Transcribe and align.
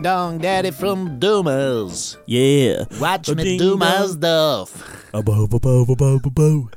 ding 0.00 0.04
dong 0.04 0.38
daddy 0.38 0.70
from 0.70 1.18
Dumas. 1.18 2.16
Yeah. 2.24 2.84
Watch 2.98 3.28
A 3.28 3.34
me 3.34 3.44
ding 3.44 3.58
do 3.58 3.76
my 3.76 3.98
dong. 3.98 4.08
stuff. 4.08 5.10
Above, 5.12 5.52
above, 5.52 5.90
above, 5.90 6.24
above. 6.24 6.70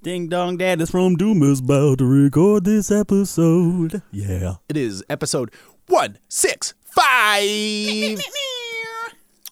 Ding 0.00 0.28
dong 0.28 0.56
dad 0.56 0.80
is 0.80 0.92
from 0.92 1.16
Dumas 1.16 1.58
about 1.58 1.98
to 1.98 2.04
record 2.04 2.64
this 2.64 2.92
episode. 2.92 4.02
Yeah. 4.12 4.54
It 4.68 4.76
is 4.76 5.02
episode 5.10 5.50
165 5.88 8.20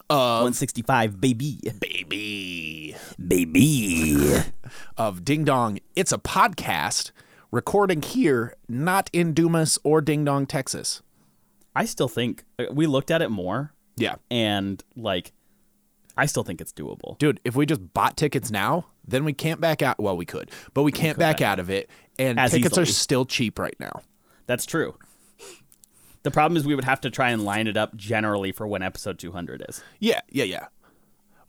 of 0.09 0.43
165, 0.43 1.21
baby. 1.21 1.59
Baby 1.81 2.95
Baby. 3.27 4.37
of 4.97 5.25
Ding 5.25 5.43
Dong. 5.43 5.81
It's 5.97 6.13
a 6.13 6.19
podcast 6.19 7.11
recording 7.51 8.03
here, 8.03 8.55
not 8.69 9.11
in 9.13 9.35
Dumas 9.35 9.81
or 9.83 10.01
Ding 10.01 10.25
Dong, 10.25 10.47
Texas. 10.47 11.03
I 11.79 11.85
still 11.85 12.09
think 12.09 12.45
we 12.73 12.87
looked 12.87 13.11
at 13.11 13.23
it 13.23 13.31
more 13.31 13.73
Yeah. 13.97 14.17
and 14.31 14.83
like 14.97 15.33
I 16.17 16.27
still 16.27 16.43
think 16.43 16.61
it's 16.61 16.73
doable. 16.73 17.17
Dude, 17.19 17.39
if 17.45 17.55
we 17.55 17.65
just 17.65 17.95
bought 17.95 18.17
tickets 18.17 18.51
now, 18.51 18.87
then 19.07 19.25
we 19.25 19.33
can't 19.33 19.61
back 19.61 19.83
out. 19.83 20.01
Well, 20.01 20.17
we 20.17 20.27
could, 20.27 20.51
but 20.75 20.83
we 20.83 20.91
can't 20.91 21.17
back 21.17 21.41
out 21.41 21.61
of 21.61 21.71
it. 21.71 21.89
And 22.19 22.41
As 22.41 22.51
tickets 22.51 22.77
are 22.77 22.85
still 22.85 23.25
cheap 23.25 23.57
right 23.59 23.77
now. 23.79 24.03
That's 24.47 24.67
true. 24.67 24.97
The 26.25 26.33
problem 26.33 26.57
is 26.57 26.67
we 26.67 26.75
would 26.75 26.85
have 26.85 27.01
to 27.03 27.11
try 27.11 27.31
and 27.31 27.45
line 27.45 27.69
it 27.69 27.77
up 27.77 27.95
generally 27.95 28.51
for 28.51 28.67
when 28.67 28.83
episode 28.83 29.21
200 29.21 29.65
is. 29.69 29.83
Yeah, 30.01 30.21
yeah, 30.29 30.45
yeah. 30.45 30.67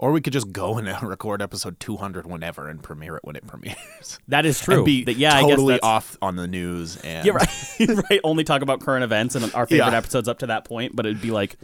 Or 0.02 0.14
we 0.14 0.22
could 0.22 0.32
just 0.34 0.52
go 0.54 0.78
and 0.78 0.88
record 1.04 1.42
episode 1.42 1.78
200 1.82 2.26
whenever 2.26 2.70
and 2.70 2.82
premiere 2.82 3.18
it 3.18 3.24
when 3.24 3.36
it 3.36 3.46
premieres. 3.46 4.18
That 4.30 4.46
is 4.46 4.60
true. 4.60 4.78
And 4.78 4.86
be 4.86 5.04
That- 5.04 5.18
yeah, 5.18 5.40
totally 5.42 5.74
I 5.74 5.78
guess 5.78 5.82
that's, 5.82 5.86
off 5.86 6.18
on 6.22 6.36
the 6.38 6.48
news. 6.48 6.96
And 6.98 7.26
Yeah, 7.26 7.34
right. 7.34 7.50
right. 8.10 8.22
Only 8.24 8.44
talk 8.46 8.62
about 8.62 8.80
current 8.80 9.04
events 9.04 9.36
and 9.36 9.44
our 9.54 9.68
favorite 9.68 9.92
Yeah. 9.92 9.98
episodes 9.98 10.28
up 10.30 10.40
to 10.40 10.48
that 10.48 10.64
point, 10.66 10.96
but 10.96 11.06
it'd 11.06 11.22
be 11.22 11.32
like 11.32 11.58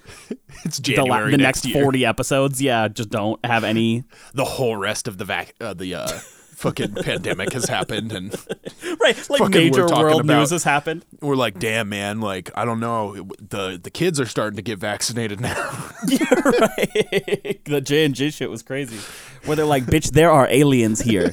it's 0.65 0.77
the, 0.77 0.83
January 0.83 1.31
the 1.31 1.37
next, 1.37 1.63
next 1.63 1.73
year. 1.73 1.83
40 1.83 2.05
episodes. 2.05 2.61
Yeah, 2.61 2.87
just 2.89 3.09
don't 3.09 3.43
have 3.45 3.63
any. 3.63 4.03
The 4.33 4.45
whole 4.45 4.75
rest 4.75 5.07
of 5.07 5.17
the 5.17 5.25
vac- 5.25 5.55
uh, 5.61 5.73
the 5.73 5.95
uh, 5.95 6.19
fucking 6.65 6.95
pandemic 6.95 7.53
has 7.53 7.65
happened, 7.69 8.11
and 8.11 8.33
Right. 8.99 9.29
Like 9.29 9.49
major 9.51 9.85
world 9.87 10.21
about- 10.21 10.25
news 10.39 10.49
has 10.51 10.63
happened. 10.63 11.05
we're 11.21 11.35
like, 11.35 11.59
damn, 11.59 11.89
man, 11.89 12.21
like 12.21 12.49
I 12.55 12.65
don't 12.65 12.79
know, 12.79 13.27
the 13.39 13.79
the 13.81 13.89
kids 13.91 14.19
are 14.19 14.25
starting 14.25 14.55
to 14.57 14.61
get 14.61 14.79
vaccinated 14.79 15.39
now. 15.39 15.55
yeah, 16.07 16.25
right. 16.33 17.61
the 17.65 17.81
J 17.83 18.05
and 18.05 18.15
J 18.15 18.29
shit 18.31 18.49
was 18.49 18.63
crazy. 18.63 18.97
Where 19.45 19.55
they're 19.55 19.65
like, 19.65 19.85
bitch, 19.85 20.11
there 20.11 20.31
are 20.31 20.47
aliens 20.49 21.01
here. 21.01 21.31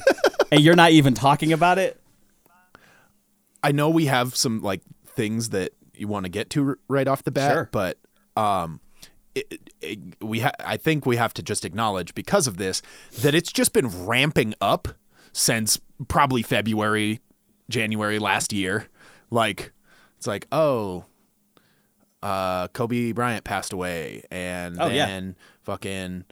and 0.51 0.61
you're 0.61 0.75
not 0.75 0.91
even 0.91 1.13
talking 1.13 1.51
about 1.53 1.77
it. 1.79 1.99
I 3.63 3.71
know 3.71 3.89
we 3.89 4.05
have 4.05 4.35
some 4.35 4.61
like 4.61 4.81
things 5.05 5.49
that 5.49 5.71
you 5.93 6.07
want 6.07 6.25
to 6.25 6.29
get 6.29 6.49
to 6.51 6.77
right 6.87 7.07
off 7.07 7.23
the 7.23 7.31
bat, 7.31 7.53
Sure. 7.53 7.69
but 7.71 7.97
um, 8.35 8.81
it, 9.35 9.69
it, 9.81 9.99
we 10.21 10.39
ha- 10.41 10.51
I 10.59 10.77
think 10.77 11.05
we 11.05 11.15
have 11.17 11.33
to 11.35 11.43
just 11.43 11.63
acknowledge 11.65 12.13
because 12.13 12.45
of 12.47 12.57
this 12.57 12.81
that 13.21 13.33
it's 13.33 13.51
just 13.51 13.73
been 13.73 14.05
ramping 14.05 14.53
up 14.59 14.89
since 15.33 15.79
probably 16.07 16.41
February, 16.41 17.19
January 17.69 18.19
last 18.19 18.53
year. 18.53 18.87
Like 19.29 19.73
it's 20.17 20.27
like 20.27 20.47
oh, 20.51 21.03
uh, 22.21 22.67
Kobe 22.69 23.11
Bryant 23.11 23.43
passed 23.43 23.73
away, 23.73 24.23
and 24.31 24.79
Oh, 24.79 24.87
yeah. 24.87 25.05
then 25.07 25.35
fucking. 25.63 26.25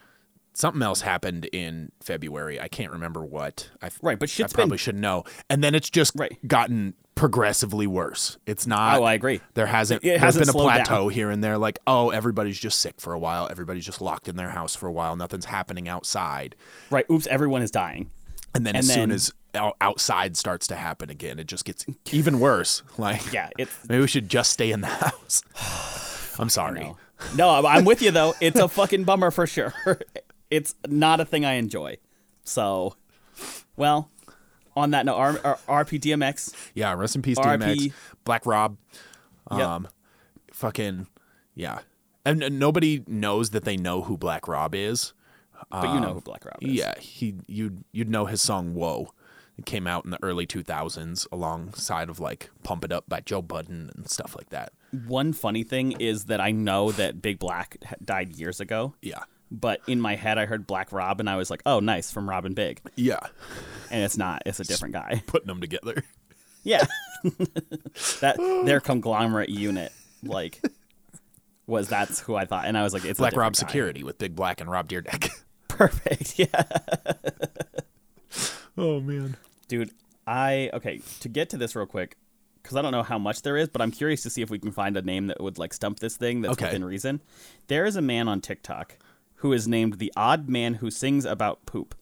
Something 0.54 0.82
else 0.82 1.00
happened 1.00 1.46
in 1.54 1.94
February. 2.02 2.60
I 2.60 2.68
can't 2.68 2.92
remember 2.92 3.24
what. 3.24 3.70
I 3.82 3.90
Right, 4.02 4.20
but 4.20 4.30
I 4.38 4.44
probably 4.48 4.72
been- 4.72 4.78
should 4.80 4.96
know. 4.98 5.24
And 5.50 5.64
then 5.64 5.74
it's 5.74 5.90
just 5.90 6.12
Right. 6.14 6.38
gotten 6.46 6.94
progressively 7.16 7.88
worse. 7.88 8.38
It's 8.46 8.68
not. 8.68 9.00
Oh, 9.00 9.04
I 9.06 9.14
agree. 9.14 9.40
There 9.54 9.66
hasn't. 9.68 10.04
It 10.04 10.20
hasn't 10.20 10.42
been 10.42 10.50
a 10.50 10.52
slowed 10.52 10.68
down. 10.74 10.86
plateau 10.86 11.08
here 11.08 11.30
and 11.30 11.42
there. 11.42 11.58
Like, 11.58 11.80
oh, 11.88 12.10
everybody's 12.10 12.60
just 12.60 12.80
sick 12.80 13.00
for 13.00 13.14
a 13.14 13.18
while. 13.20 13.48
Everybody's 13.50 13.86
just 13.86 14.02
locked 14.02 14.28
in 14.28 14.36
their 14.36 14.50
house 14.50 14.76
for 14.76 14.88
a 14.88 14.92
while. 14.92 15.16
Nothing's 15.16 15.46
happening 15.46 15.88
outside. 15.88 16.58
Right. 16.90 17.06
Oops, 17.10 17.26
everyone 17.28 17.62
is 17.62 17.72
dying. 17.72 18.12
And 18.54 18.66
then 18.66 18.76
And 18.76 18.84
as 18.84 18.94
soon 18.94 19.12
as 19.12 19.34
outside 19.82 20.36
starts 20.38 20.68
to 20.68 20.76
happen 20.76 21.10
again, 21.10 21.40
it 21.40 21.48
just 21.48 21.66
gets 21.66 21.86
even 22.12 22.40
worse. 22.40 22.84
Like, 22.98 23.32
Yeah, 23.34 23.50
it's 23.58 23.72
maybe 23.90 24.02
we 24.02 24.08
should 24.08 24.30
just 24.30 24.52
stay 24.52 24.72
in 24.72 24.82
the 24.82 24.88
house. 24.88 25.44
I'm 26.40 26.50
sorry. 26.50 26.94
no. 27.36 27.50
I'm- 27.50 27.86
with 27.86 28.02
you 28.02 28.12
though. 28.12 28.34
It's 28.42 28.60
a 28.60 28.68
fucking 28.68 29.04
bummer 29.04 29.32
for 29.32 29.48
sure. 29.48 29.74
It's 30.50 30.76
not 30.86 31.22
a 31.22 31.26
thing 31.26 31.46
I 31.46 31.54
enjoy. 31.54 31.96
So, 32.44 32.96
well, 33.78 34.10
on 34.76 34.92
that 34.92 35.06
note, 35.06 35.16
R- 35.16 35.40
R- 35.68 35.86
RPDMX. 35.86 36.54
Yeah. 36.76 36.92
Rest 36.94 37.16
in 37.16 37.22
peace. 37.22 37.38
DMX, 37.40 37.94
Black 38.26 38.46
Rob. 38.46 38.76
Yep. 39.50 39.62
Um, 39.62 39.88
fucking 40.52 41.08
yeah. 41.56 41.80
And, 42.26 42.44
and 42.44 42.60
nobody 42.60 43.02
knows 43.08 43.52
that 43.52 43.64
they 43.64 43.78
know 43.78 44.02
who 44.02 44.18
Black 44.18 44.46
Rob 44.50 44.76
is. 44.76 45.14
But 45.70 45.94
you 45.94 46.00
know 46.00 46.14
who 46.14 46.22
Black 46.22 46.46
Rob 46.46 46.58
is. 46.62 46.70
Um, 46.70 46.76
Yeah, 46.76 46.94
he 47.00 47.36
you'd 47.48 47.84
you'd 47.92 48.10
know 48.10 48.26
his 48.26 48.42
song 48.42 48.74
"Whoa." 48.74 49.14
It 49.58 49.66
came 49.66 49.86
out 49.86 50.06
in 50.06 50.12
the 50.12 50.18
early 50.24 50.48
2000s 50.48 51.28
alongside 51.32 52.10
of 52.10 52.20
like 52.20 52.50
"Pump 52.64 52.84
It 52.86 52.92
Up" 52.92 53.06
by 53.08 53.20
Joe 53.20 53.42
Budden 53.42 53.92
and 53.96 54.10
stuff 54.10 54.36
like 54.36 54.50
that. 54.50 54.72
One 55.08 55.34
funny 55.34 55.64
thing 55.64 55.92
is 56.00 56.26
that 56.26 56.40
I 56.42 56.52
know 56.52 56.92
that 56.94 57.22
Big 57.22 57.38
Black 57.38 57.78
died 58.04 58.34
years 58.36 58.60
ago, 58.60 58.96
Yeah, 59.02 59.24
but 59.52 59.82
in 59.88 60.00
my 60.02 60.16
head 60.16 60.38
I 60.38 60.46
heard 60.46 60.66
Black 60.66 60.92
Rob 60.92 61.20
and 61.20 61.30
I 61.30 61.36
was 61.36 61.50
like, 61.50 61.62
"Oh, 61.66 61.80
nice 61.80 62.12
from 62.12 62.30
Rob 62.30 62.46
and 62.46 62.56
Big," 62.56 62.82
yeah, 62.96 63.20
and 63.92 64.04
it's 64.04 64.18
not. 64.18 64.42
It's 64.46 64.60
a 64.60 64.64
different 64.64 64.94
guy. 64.94 65.22
putting 65.28 65.48
them 65.48 65.62
together. 65.62 66.04
Yeah, 66.64 66.86
that 68.22 68.38
their 68.66 68.80
conglomerate 68.80 69.50
unit 69.50 69.92
like 70.24 70.62
was 71.66 71.88
that's 71.90 72.20
who 72.20 72.36
I 72.36 72.46
thought, 72.46 72.66
and 72.66 72.78
I 72.78 72.84
was 72.84 72.94
like, 72.94 73.04
"It's 73.04 73.20
a 73.20 73.22
Black 73.24 73.36
Rob 73.36 73.54
guy. 73.54 73.58
Security 73.58 74.04
with 74.04 74.18
Big 74.20 74.36
Black 74.36 74.62
and 74.62 74.70
Rob 74.70 74.88
Dyrdek. 74.88 75.30
Perfect. 75.78 76.36
Yeah, 76.38 76.64
oh 78.78 79.00
man, 79.00 79.36
dude. 79.68 79.92
I 80.28 80.70
okay 80.74 81.02
to 81.22 81.30
get 81.30 81.50
to 81.50 81.58
this 81.58 81.76
real 81.76 81.86
quick 81.86 82.16
because 82.62 82.78
I 82.78 82.82
don't 82.82 82.92
know 82.92 83.04
how 83.04 83.18
much 83.18 83.42
there 83.42 83.58
is, 83.58 83.68
but 83.70 83.82
I'm 83.82 83.92
curious 83.92 84.22
to 84.24 84.30
see 84.30 84.42
if 84.42 84.50
we 84.50 84.60
can 84.60 84.72
find 84.72 84.96
a 84.96 85.02
name 85.02 85.28
that 85.28 85.42
would 85.42 85.58
like 85.58 85.74
stump 85.74 86.00
this 86.00 86.16
thing 86.16 86.42
that's 86.42 86.54
Okay. 86.54 86.66
within 86.68 86.86
reason. 86.86 87.22
There 87.68 87.86
is 87.86 87.96
a 87.96 88.02
man 88.02 88.28
on 88.28 88.40
TikTok 88.40 88.98
who 89.36 89.52
is 89.54 89.68
named 89.68 89.96
the 89.96 90.14
odd 90.16 90.48
man 90.48 90.76
who 90.76 90.92
sings 90.92 91.26
about 91.26 91.66
poop. 91.66 91.96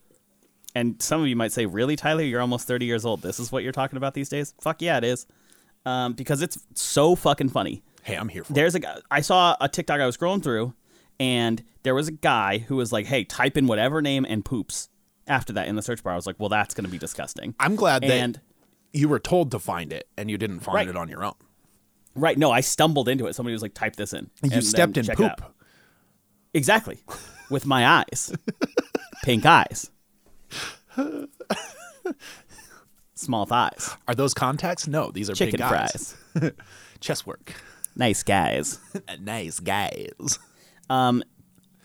And 0.75 1.01
some 1.01 1.21
of 1.21 1.27
you 1.27 1.35
might 1.35 1.51
say, 1.53 1.65
"Really, 1.65 1.95
Tyler? 1.95 2.21
You're 2.23 2.41
almost 2.41 2.67
30 2.67 2.85
years 2.85 3.05
old. 3.05 3.21
This 3.21 3.39
is 3.39 3.51
what 3.51 3.63
you're 3.63 3.71
talking 3.71 3.97
about 3.97 4.13
these 4.13 4.29
days?" 4.29 4.53
Fuck 4.61 4.81
yeah, 4.81 4.97
it 4.97 5.03
is. 5.03 5.25
Um, 5.85 6.13
because 6.13 6.41
it's 6.41 6.59
so 6.75 7.15
fucking 7.15 7.49
funny. 7.49 7.81
hey, 8.03 8.15
I'm 8.15 8.27
here 8.29 8.43
for 8.43 8.51
it. 8.51 8.55
There's 8.55 8.75
a 8.75 8.79
guy. 8.79 8.97
I 9.09 9.21
saw 9.21 9.55
a 9.61 9.67
TikTok 9.69 9.99
I 10.01 10.05
was 10.05 10.17
scrolling 10.17 10.43
through, 10.43 10.73
and 11.19 11.63
there 11.83 11.95
was 11.95 12.07
a 12.07 12.11
guy 12.13 12.59
who 12.59 12.75
was 12.75 12.91
like, 12.91 13.05
"Hey, 13.05 13.23
type 13.23 13.57
in 13.57 13.67
whatever 13.67 14.01
name 14.01 14.25
and 14.27 14.43
poops." 14.43 14.89
After 15.27 15.53
that, 15.53 15.67
in 15.67 15.75
the 15.75 15.81
search 15.81 16.03
bar, 16.03 16.13
I 16.13 16.15
was 16.15 16.25
like, 16.25 16.39
"Well, 16.39 16.49
that's 16.49 16.73
going 16.73 16.85
to 16.85 16.89
be 16.91 16.97
disgusting." 16.97 17.53
I'm 17.59 17.75
glad 17.75 18.01
that 18.03 18.11
and 18.11 18.41
you 18.93 19.07
were 19.07 19.19
told 19.19 19.51
to 19.51 19.59
find 19.59 19.93
it 19.93 20.07
and 20.17 20.29
you 20.31 20.37
didn't 20.37 20.61
find 20.61 20.75
Right. 20.75 20.87
it 20.87 20.95
on 20.97 21.07
your 21.09 21.23
own. 21.23 21.35
right, 22.15 22.37
no, 22.37 22.49
I 22.51 22.61
stumbled 22.61 23.07
into 23.07 23.27
it. 23.27 23.35
Somebody 23.35 23.53
was 23.53 23.61
like, 23.61 23.73
"Type 23.75 23.95
this 23.95 24.13
in." 24.13 24.29
And 24.41 24.51
You 24.51 24.61
stepped 24.61 24.97
in 24.97 25.05
poop. 25.05 25.41
Exactly, 26.53 27.03
with 27.51 27.65
my 27.67 27.85
eyes, 27.87 28.33
pink 29.23 29.45
eyes, 29.45 29.91
small 33.13 33.45
thighs, 33.45 33.95
Are 34.07 34.15
those 34.15 34.33
contacts? 34.33 34.87
No, 34.87 35.11
these 35.11 35.29
are 35.29 35.35
chicken 35.35 35.59
guys. 35.59 36.15
fries, 36.33 36.51
chess 36.99 37.25
work. 37.25 37.53
nice 37.95 38.23
guys. 38.23 38.79
nice 39.19 39.59
guys. 39.59 40.39
Um, 40.89 41.23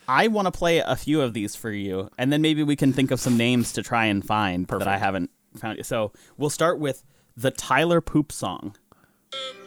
I 0.09 0.29
want 0.29 0.47
to 0.47 0.53
play 0.53 0.79
a 0.79 0.97
few 0.97 1.21
of 1.21 1.33
these 1.33 1.57
for 1.57 1.71
you, 1.71 2.11
and 2.19 2.33
then 2.33 2.43
maybe 2.43 2.63
we 2.63 2.77
can 2.77 2.93
think 2.93 3.11
of 3.11 3.21
some 3.21 3.37
names 3.37 3.73
to 3.73 3.83
try 3.83 4.07
and 4.07 4.25
find 4.25 4.67
that 4.67 4.89
I 4.89 4.99
haven't 4.99 5.31
found. 5.57 5.85
So 5.87 6.13
we'll 6.37 6.51
start 6.51 6.79
with 6.79 7.05
the 7.37 7.51
Tyler 7.51 8.01
Poop 8.01 8.33
song. 8.33 8.77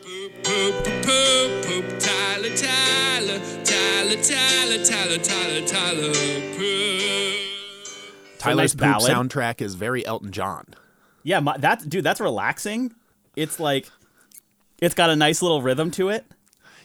Poop, 0.04 0.44
poop, 0.44 0.84
poop, 0.84 1.66
poop, 1.66 2.00
Tyler, 2.00 2.56
Tyler, 2.56 3.40
Tyler, 3.64 4.22
Tyler, 4.24 4.84
Tyler, 4.84 5.18
Tyler, 5.18 5.68
Tyler. 5.68 6.14
Tyler's 8.38 8.58
nice 8.58 8.74
poop 8.74 8.80
ballad. 8.80 9.12
soundtrack 9.12 9.62
is 9.62 9.76
very 9.76 10.06
Elton 10.06 10.32
John. 10.32 10.66
Yeah, 11.24 11.40
my, 11.40 11.58
that 11.58 11.90
dude, 11.90 12.04
that's 12.04 12.22
relaxing. 12.22 12.94
It's 13.36 13.60
like, 13.60 13.90
it's 14.80 14.96
got 14.96 15.10
a 15.10 15.16
nice 15.16 15.42
little 15.42 15.62
rhythm 15.62 15.92
to 15.92 16.10
it. 16.10 16.26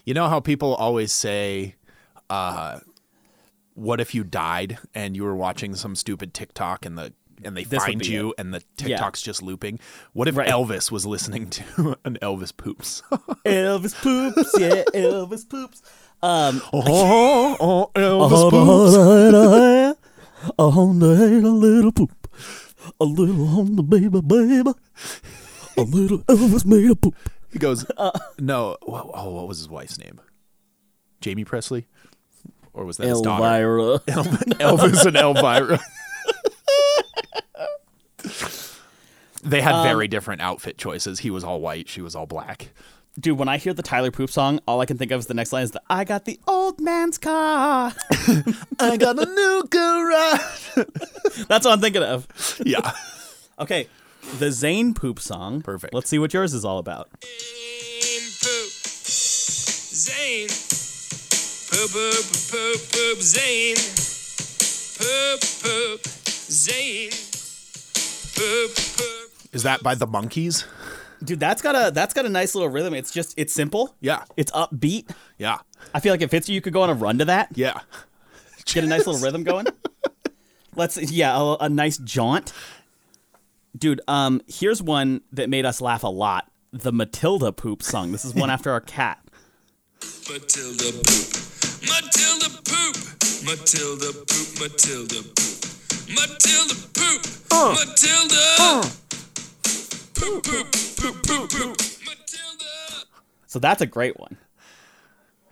You 0.04 0.14
know 0.14 0.28
how 0.28 0.40
people 0.40 0.74
always 0.74 1.12
say, 1.12 1.76
uh, 2.32 2.80
what 3.74 4.00
if 4.00 4.14
you 4.14 4.24
died 4.24 4.78
and 4.94 5.16
you 5.16 5.24
were 5.24 5.34
watching 5.36 5.74
some 5.74 5.94
stupid 5.96 6.32
TikTok 6.34 6.84
and 6.86 6.96
the 6.98 7.12
and 7.44 7.56
they 7.56 7.64
This 7.64 7.82
find 7.84 8.06
you 8.06 8.30
it. 8.30 8.34
and 8.38 8.54
the 8.54 8.62
Yeah. 8.78 8.86
TikTok's 8.96 9.20
just 9.22 9.42
looping? 9.42 9.80
What 10.12 10.28
if 10.28 10.36
Right. 10.36 10.48
Elvis 10.48 10.92
was 10.92 11.04
listening 11.06 11.50
to 11.50 11.98
an 12.04 12.16
Elvis 12.22 12.56
poops? 12.56 13.02
Elvis 13.44 13.94
poops, 14.00 14.54
yeah, 14.58 14.84
Elvis 14.94 15.48
poops. 15.48 15.82
Um, 16.22 16.62
oh, 16.72 17.56
oh, 17.58 17.90
Elvis 17.96 18.32
Uh-huh, 18.32 18.50
poops. 18.50 19.98
a 20.58 21.50
little 21.50 21.92
poop, 21.92 22.28
a 23.00 23.04
little 23.04 23.58
on 23.60 23.76
the 23.76 23.82
baby, 23.82 24.20
baby, 24.20 24.70
a 25.76 25.82
little 25.82 26.18
Elvis 26.24 26.64
made 26.64 26.90
a 26.90 26.94
poop. 26.96 27.16
He 27.52 27.58
goes, 27.58 27.84
Uh. 27.96 28.10
no. 28.38 28.76
Oh, 28.86 29.30
what 29.30 29.48
was 29.48 29.58
his 29.58 29.68
wife's 29.68 29.98
name? 29.98 30.20
Jamie 31.20 31.44
Presley, 31.44 31.86
or 32.74 32.84
was 32.84 32.96
that 32.98 33.06
his 33.06 33.20
daughter? 33.20 33.44
Elvira. 33.44 33.98
Elvis 34.58 35.04
and 35.06 35.16
Elvira. 35.16 35.80
they 39.42 39.60
had 39.60 39.74
Um, 39.74 39.84
very 39.84 40.08
different 40.08 40.40
outfit 40.40 40.78
choices. 40.78 41.20
He 41.20 41.30
was 41.30 41.44
all 41.44 41.60
white. 41.60 41.88
She 41.88 42.00
was 42.00 42.14
all 42.14 42.26
black. 42.26 42.68
Dude, 43.20 43.38
when 43.38 43.48
I 43.48 43.58
hear 43.58 43.74
the 43.74 43.82
Tyler 43.82 44.10
Poop 44.10 44.30
song, 44.30 44.60
all 44.66 44.80
I 44.80 44.86
can 44.86 44.96
think 44.96 45.10
of 45.10 45.18
is 45.20 45.26
the 45.26 45.34
next 45.34 45.52
line 45.52 45.64
is 45.64 45.72
the 45.72 45.82
I 45.90 46.04
got 46.04 46.24
the 46.24 46.40
old 46.46 46.80
man's 46.80 47.18
car. 47.18 47.92
I 48.80 48.96
got 48.96 49.18
a 49.18 49.26
new 49.26 49.64
garage. 49.68 50.70
That's 51.48 51.66
what 51.66 51.72
I'm 51.72 51.80
thinking 51.80 52.02
of. 52.02 52.26
yeah. 52.64 52.92
Okay, 53.58 53.88
the 54.38 54.50
Zane 54.50 54.94
Poop 54.94 55.18
song. 55.20 55.60
Perfect. 55.60 55.92
Let's 55.92 56.08
see 56.08 56.18
what 56.18 56.32
yours 56.32 56.54
is 56.54 56.64
all 56.64 56.78
about. 56.78 57.10
Zane 57.22 58.30
poop. 58.40 58.70
Zane. 59.94 60.48
Poop, 61.72 61.90
poop, 61.90 62.24
poop, 62.50 62.92
poop, 62.92 63.22
Zane. 63.22 63.76
Poop, 64.98 65.40
poop, 65.62 66.06
Zane. 66.28 67.10
Poop, 68.34 68.76
poop. 68.76 69.30
Is 69.52 69.62
that 69.62 69.82
by 69.82 69.94
the 69.94 70.06
Monkees? 70.06 70.66
Dude, 71.24 71.40
that's 71.40 71.62
got 71.62 71.74
a 71.74 71.90
that's 71.90 72.12
got 72.12 72.26
a 72.26 72.28
nice 72.28 72.54
little 72.54 72.68
rhythm. 72.68 72.92
It's 72.92 73.10
just 73.10 73.32
it's 73.38 73.54
simple. 73.54 73.96
Yeah. 74.00 74.24
It's 74.36 74.52
upbeat. 74.52 75.10
Yeah. 75.38 75.60
I 75.94 76.00
feel 76.00 76.12
like 76.12 76.20
if 76.20 76.34
it's 76.34 76.46
you, 76.46 76.56
you 76.56 76.60
could 76.60 76.74
go 76.74 76.82
on 76.82 76.90
a 76.90 76.94
run 76.94 77.16
to 77.18 77.24
that. 77.24 77.48
Yeah. 77.54 77.80
Get 78.66 78.84
a 78.84 78.86
nice 78.86 79.06
little 79.06 79.22
rhythm 79.22 79.42
going. 79.42 79.66
Let's 80.76 80.98
yeah, 81.10 81.34
a, 81.38 81.56
a 81.64 81.68
nice 81.70 81.96
jaunt. 81.96 82.52
Dude, 83.78 84.02
um, 84.06 84.42
here's 84.46 84.82
one 84.82 85.22
that 85.32 85.48
made 85.48 85.64
us 85.64 85.80
laugh 85.80 86.02
a 86.02 86.08
lot. 86.08 86.50
The 86.70 86.92
Matilda 86.92 87.50
poop 87.50 87.82
song. 87.82 88.12
This 88.12 88.26
is 88.26 88.34
one 88.34 88.50
after 88.50 88.70
our 88.70 88.80
cat. 88.82 89.21
Matilda 90.30 90.92
poop. 90.92 91.28
Matilda 91.82 92.48
poop. 92.64 92.96
Matilda 93.44 94.12
poop. 94.12 94.46
Matilda 94.60 95.22
poop. 95.34 95.60
Matilda 96.08 96.74
poop. 96.94 97.22
Matilda. 97.52 98.88
Poop, 100.14 100.44
poop, 100.44 100.66
poop, 100.96 101.22
poop, 101.26 101.50
poop. 101.50 101.76
Matilda. 102.06 103.06
So 103.46 103.58
that's 103.58 103.82
a 103.82 103.86
great 103.86 104.18
one. 104.18 104.36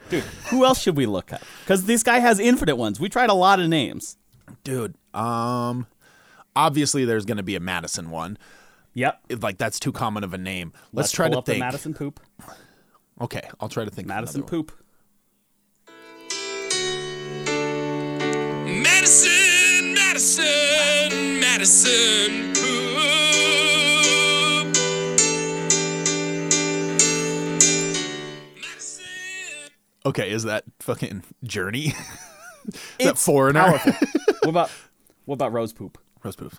Dude, 0.09 0.25
who 0.49 0.65
else 0.65 0.81
should 0.81 0.97
we 0.97 1.07
look 1.07 1.33
up? 1.33 1.43
Because 1.65 1.85
this 1.85 2.03
guy 2.03 2.19
has 2.19 2.39
infinite 2.41 2.77
ones. 2.77 2.99
We 2.99 3.09
tried 3.09 3.31
a 3.31 3.35
lot 3.35 3.61
of 3.61 3.69
names. 3.69 4.17
Dude. 4.65 4.95
Um. 5.15 5.87
Obviously, 6.57 7.05
there's 7.05 7.25
going 7.25 7.37
to 7.37 7.45
be 7.45 7.55
a 7.55 7.61
Madison 7.61 8.11
one. 8.11 8.37
Yep. 8.95 9.21
Like 9.41 9.57
that's 9.59 9.79
too 9.79 9.93
common 9.93 10.25
of 10.25 10.35
a 10.35 10.39
name. 10.39 10.73
Let's, 10.93 10.95
Let's 10.95 11.13
try 11.13 11.27
pull 11.27 11.35
to 11.35 11.39
up 11.39 11.45
the 11.45 11.53
think. 11.53 11.61
Madison 11.61 11.95
poop. 11.95 12.19
Okay, 13.21 13.43
I'll 13.61 13.69
try 13.69 13.85
to 13.85 13.91
think. 13.91 14.07
of 14.07 14.09
Madison 14.09 14.41
one. 14.43 14.49
poop. 14.49 14.73
Madison, 18.67 19.95
Madison, 19.95 21.41
Madison 21.41 22.53
poop. 22.55 22.71
Madison. 28.57 29.71
Okay, 30.07 30.31
is 30.31 30.45
that 30.45 30.65
fucking 30.81 31.23
Journey? 31.45 31.87
Is 31.87 31.95
that 32.73 32.81
It's 32.99 33.25
foreigner. 33.25 33.61
powerful. 33.61 33.93
what 34.43 34.49
about 34.49 34.71
what 35.25 35.35
about 35.35 35.53
rose 35.53 35.73
poop? 35.73 35.99
Rose 36.23 36.37
poop. 36.37 36.55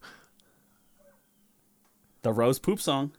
The 2.24 2.32
rose 2.34 2.60
poop 2.60 2.80
song. 2.80 3.12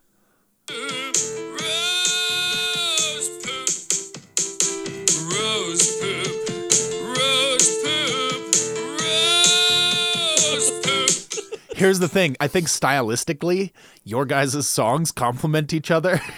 Here's 11.82 11.98
the 11.98 12.06
thing. 12.08 12.36
I 12.38 12.46
think 12.46 12.68
stylistically, 12.68 13.72
your 14.04 14.24
guys' 14.24 14.68
songs 14.68 15.10
complement 15.10 15.72
each 15.72 15.90
other. 15.90 16.20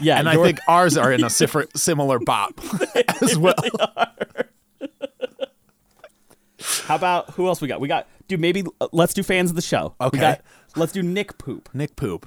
Yeah, 0.00 0.18
and 0.18 0.28
I 0.28 0.34
think 0.42 0.58
ours 0.66 0.96
are 0.96 1.12
in 1.12 1.22
a 1.22 1.30
siffer, 1.40 1.66
similar 1.76 2.18
bop 2.18 2.58
as 3.22 3.38
well. 3.38 3.54
How 6.86 6.96
about 6.96 7.30
who 7.30 7.46
else 7.46 7.60
we 7.60 7.68
got? 7.68 7.80
We 7.80 7.86
got 7.88 8.08
dude. 8.26 8.40
Maybe 8.40 8.64
uh, 8.80 8.88
let's 8.92 9.14
do 9.14 9.22
fans 9.22 9.50
of 9.50 9.56
the 9.56 9.62
show. 9.62 9.94
We 10.00 10.06
Okay. 10.06 10.18
got, 10.18 10.40
let's 10.74 10.92
do 10.92 11.02
Nick 11.02 11.38
poop. 11.38 11.68
Nick 11.72 11.94
Poop. 11.96 12.26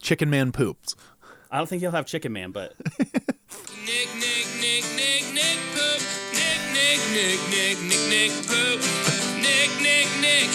Chicken 0.00 0.30
Man 0.30 0.52
Poops. 0.52 0.94
I 1.50 1.58
don't 1.58 1.66
think 1.68 1.80
he'll 1.80 1.90
have 1.90 2.06
Chicken 2.06 2.32
Man, 2.32 2.52
but 2.52 2.74
Nick, 2.98 3.08
Nick, 4.14 4.46
Nick, 4.60 4.84
Nick, 4.94 5.24
Nick 5.34 5.58
poop. 5.74 6.02
Nick, 6.32 6.60
Nick, 6.72 7.00
Nick, 7.10 7.40
Nick, 7.50 7.78
Nick, 7.82 8.08
Nick 8.08 8.32
poop. 8.46 8.80
Nick, 9.40 9.70
Nick, 9.82 10.08
Nick, 10.20 10.50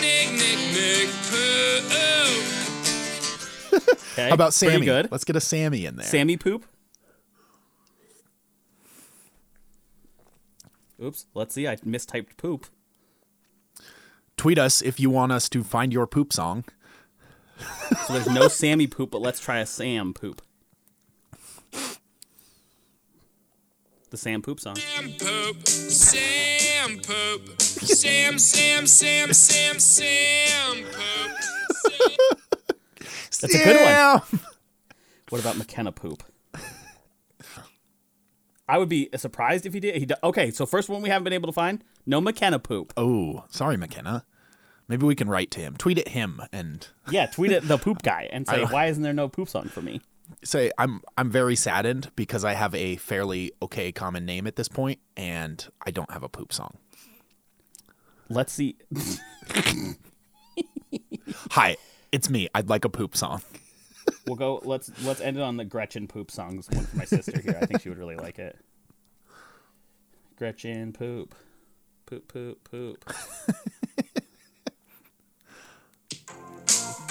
Nick, 0.00 0.32
Nick, 0.32 0.32
Nick, 0.32 0.58
Nick 0.72 1.08
poop. 1.30 1.82
okay. 4.12 4.28
How 4.28 4.34
about 4.34 4.54
Pretty 4.54 4.72
Sammy? 4.72 4.86
Good. 4.86 5.10
Let's 5.10 5.24
get 5.24 5.36
a 5.36 5.40
Sammy 5.40 5.86
in 5.86 5.96
there. 5.96 6.06
Sammy 6.06 6.36
poop. 6.36 6.64
Oops. 11.02 11.26
Let's 11.34 11.54
see. 11.54 11.68
I 11.68 11.76
mistyped 11.76 12.36
poop. 12.36 12.66
Tweet 14.36 14.58
us 14.58 14.82
if 14.82 15.00
you 15.00 15.10
want 15.10 15.32
us 15.32 15.48
to 15.48 15.64
find 15.64 15.92
your 15.92 16.06
poop 16.06 16.32
song. 16.32 16.64
So 18.06 18.12
there's 18.12 18.28
no 18.28 18.48
Sammy 18.48 18.86
poop, 18.86 19.10
but 19.10 19.22
let's 19.22 19.40
try 19.40 19.58
a 19.58 19.66
Sam 19.66 20.12
poop. 20.12 20.42
The 24.10 24.16
Sam 24.16 24.40
poop 24.42 24.60
song. 24.60 24.76
Sam 24.76 25.12
poop. 25.18 25.66
Sam 25.66 26.98
poop. 26.98 27.60
Sam, 27.60 28.38
Sam, 28.38 28.86
Sam, 28.86 29.32
Sam, 29.32 29.80
Sam 29.80 30.76
poop. 30.84 31.32
That's 33.40 33.54
a 33.54 33.64
good 33.64 33.82
one. 33.84 34.40
What 35.28 35.40
about 35.40 35.56
McKenna 35.58 35.92
poop? 35.92 36.22
I 38.68 38.78
would 38.78 38.88
be 38.88 39.08
surprised 39.16 39.66
if 39.66 39.74
he 39.74 39.80
did. 39.80 39.96
He 39.96 40.06
do- 40.06 40.14
okay, 40.24 40.50
so 40.50 40.66
first 40.66 40.88
one 40.88 41.00
we 41.02 41.08
haven't 41.08 41.24
been 41.24 41.32
able 41.32 41.46
to 41.48 41.52
find. 41.52 41.84
No 42.04 42.20
McKenna 42.20 42.58
poop. 42.58 42.92
Oh, 42.96 43.44
sorry, 43.48 43.76
McKenna. 43.76 44.24
Maybe 44.88 45.04
we 45.06 45.14
can 45.16 45.28
write 45.28 45.50
to 45.52 45.60
him. 45.60 45.76
Tweet 45.76 45.98
at 45.98 46.08
him 46.08 46.40
and 46.52 46.86
Yeah, 47.10 47.26
tweet 47.26 47.52
at 47.52 47.66
the 47.68 47.76
poop 47.78 48.02
guy 48.02 48.28
and 48.32 48.46
say, 48.48 48.62
I- 48.62 48.66
why 48.66 48.86
isn't 48.86 49.02
there 49.02 49.12
no 49.12 49.28
poop 49.28 49.48
song 49.48 49.64
for 49.68 49.82
me? 49.82 50.00
Say 50.44 50.70
I'm 50.78 51.02
I'm 51.16 51.30
very 51.30 51.56
saddened 51.56 52.10
because 52.16 52.44
I 52.44 52.54
have 52.54 52.74
a 52.74 52.96
fairly 52.96 53.52
okay 53.62 53.92
common 53.92 54.24
name 54.24 54.46
at 54.46 54.56
this 54.56 54.68
point 54.68 55.00
and 55.16 55.66
I 55.84 55.90
don't 55.90 56.10
have 56.10 56.22
a 56.22 56.28
poop 56.28 56.52
song. 56.52 56.78
Let's 58.28 58.52
see. 58.52 58.76
Hi, 61.50 61.76
it's 62.12 62.28
me. 62.28 62.48
I'd 62.54 62.68
like 62.68 62.84
a 62.84 62.88
poop 62.88 63.16
song. 63.16 63.42
We'll 64.26 64.36
go. 64.36 64.60
Let's 64.64 64.90
let's 65.04 65.20
end 65.20 65.36
it 65.36 65.42
on 65.42 65.56
the 65.56 65.64
Gretchen 65.64 66.08
poop 66.08 66.30
songs. 66.30 66.68
One 66.70 66.84
for 66.84 66.96
my 66.96 67.04
sister 67.04 67.40
here. 67.40 67.58
I 67.60 67.66
think 67.66 67.82
she 67.82 67.88
would 67.88 67.98
really 67.98 68.16
like 68.16 68.38
it. 68.38 68.58
Gretchen 70.36 70.92
poop, 70.92 71.34
poop 72.06 72.28
poop 72.28 72.68
poop. 72.68 73.04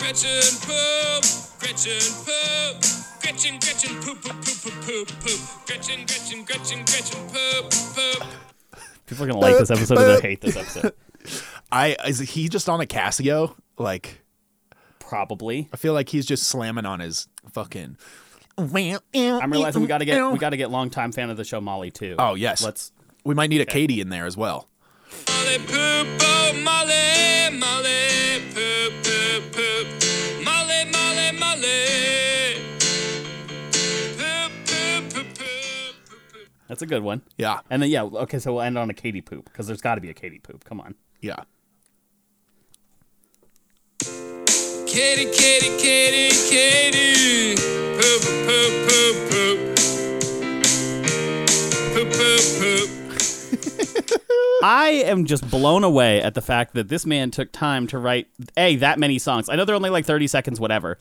Gretchen 0.06 0.60
poop. 0.62 1.24
Gretchen 1.60 2.14
poop. 2.26 2.78
Gretchen, 3.24 3.58
Gretchen 3.60 3.96
poop, 4.02 4.22
poop, 4.22 4.36
poop, 4.36 4.62
poop, 4.62 4.82
poop, 4.86 5.08
poop. 5.20 5.40
Gretchen, 5.66 6.06
Gretchen, 6.06 6.46
Gretchen, 6.46 6.86
Gretchen 6.86 7.20
poop, 7.26 7.72
poop. 7.96 8.24
People 9.08 9.24
are 9.24 9.28
gonna 9.28 9.40
like 9.40 9.58
this 9.58 9.72
episode 9.72 9.98
or 9.98 10.06
they'll 10.06 10.22
hate 10.22 10.42
this 10.42 10.56
episode. 10.56 10.94
I 11.72 11.98
is 12.06 12.20
he 12.20 12.50
just 12.50 12.70
on 12.70 12.82
a 12.82 12.86
Casio? 12.86 13.56
Like 13.80 14.22
Probably. 15.00 15.70
I 15.74 15.78
feel 15.78 15.94
like 15.94 16.10
he's 16.10 16.28
just 16.28 16.44
slamming 16.44 16.86
on 16.86 17.00
his 17.00 17.28
fucking 17.52 17.98
I'm 18.60 19.52
realizing 19.52 19.82
we 19.82 19.88
gotta 19.88 20.06
get 20.06 20.32
we 20.32 20.38
gotta 20.38 20.56
get 20.56 20.70
longtime 20.70 21.14
fan 21.14 21.32
of 21.32 21.38
the 21.38 21.44
show 21.44 21.60
Molly 21.60 21.90
too. 21.90 22.16
Oh, 22.20 22.36
yes. 22.36 22.64
Let's. 22.64 22.92
We 23.24 23.34
might 23.34 23.50
need 23.50 23.62
a 23.62 23.66
Katie 23.66 24.02
in 24.02 24.10
there 24.10 24.28
as 24.28 24.38
well. 24.38 24.70
Molly 25.28 25.58
poop, 25.58 26.08
oh 26.22 26.62
Molly, 26.64 27.58
Molly, 27.58 28.44
poop, 28.54 28.94
poop, 29.04 29.52
poop. 29.52 29.75
That's 36.67 36.81
a 36.81 36.86
good 36.86 37.03
one. 37.03 37.22
Yeah. 37.38 37.60
And 37.69 37.81
then 37.81 37.89
yeah, 37.89 38.03
okay, 38.03 38.39
so 38.39 38.53
we'll 38.53 38.62
end 38.63 38.77
on 38.77 38.89
a 38.89 38.93
Katie 38.93 39.22
poop 39.22 39.45
because 39.45 39.67
there's 39.67 39.81
got 39.81 39.95
to 39.95 40.01
be 40.01 40.10
a 40.10 40.13
Katie 40.13 40.39
poop. 40.39 40.63
Come 40.63 40.79
on. 40.79 40.95
Yeah. 41.22 41.43
Katie, 44.88 45.31
Katie, 45.31 45.77
Katie, 45.77 46.36
Katie. 46.50 47.55
Poop, 47.55 48.22
poop, 48.22 48.88
poop, 48.88 49.29
poop. 49.29 49.75
Poop, 51.93 52.12
poop, 52.13 52.43
poop. 52.60 52.89
I 54.63 55.03
am 55.05 55.25
just 55.25 55.50
blown 55.51 55.84
away 55.84 56.22
at 56.22 56.34
the 56.34 56.41
fact 56.41 56.74
that 56.74 56.88
this 56.88 57.05
man 57.05 57.29
took 57.29 57.51
time 57.51 57.88
to 57.88 58.00
write 58.00 58.27
a 58.57 58.77
that 58.77 58.98
many 58.98 59.19
songs. 59.19 59.50
I 59.50 59.55
know 59.55 59.65
they're 59.65 59.75
only 59.75 59.89
like 59.89 60.05
30 60.05 60.27
seconds 60.27 60.60
whatever. 60.60 60.98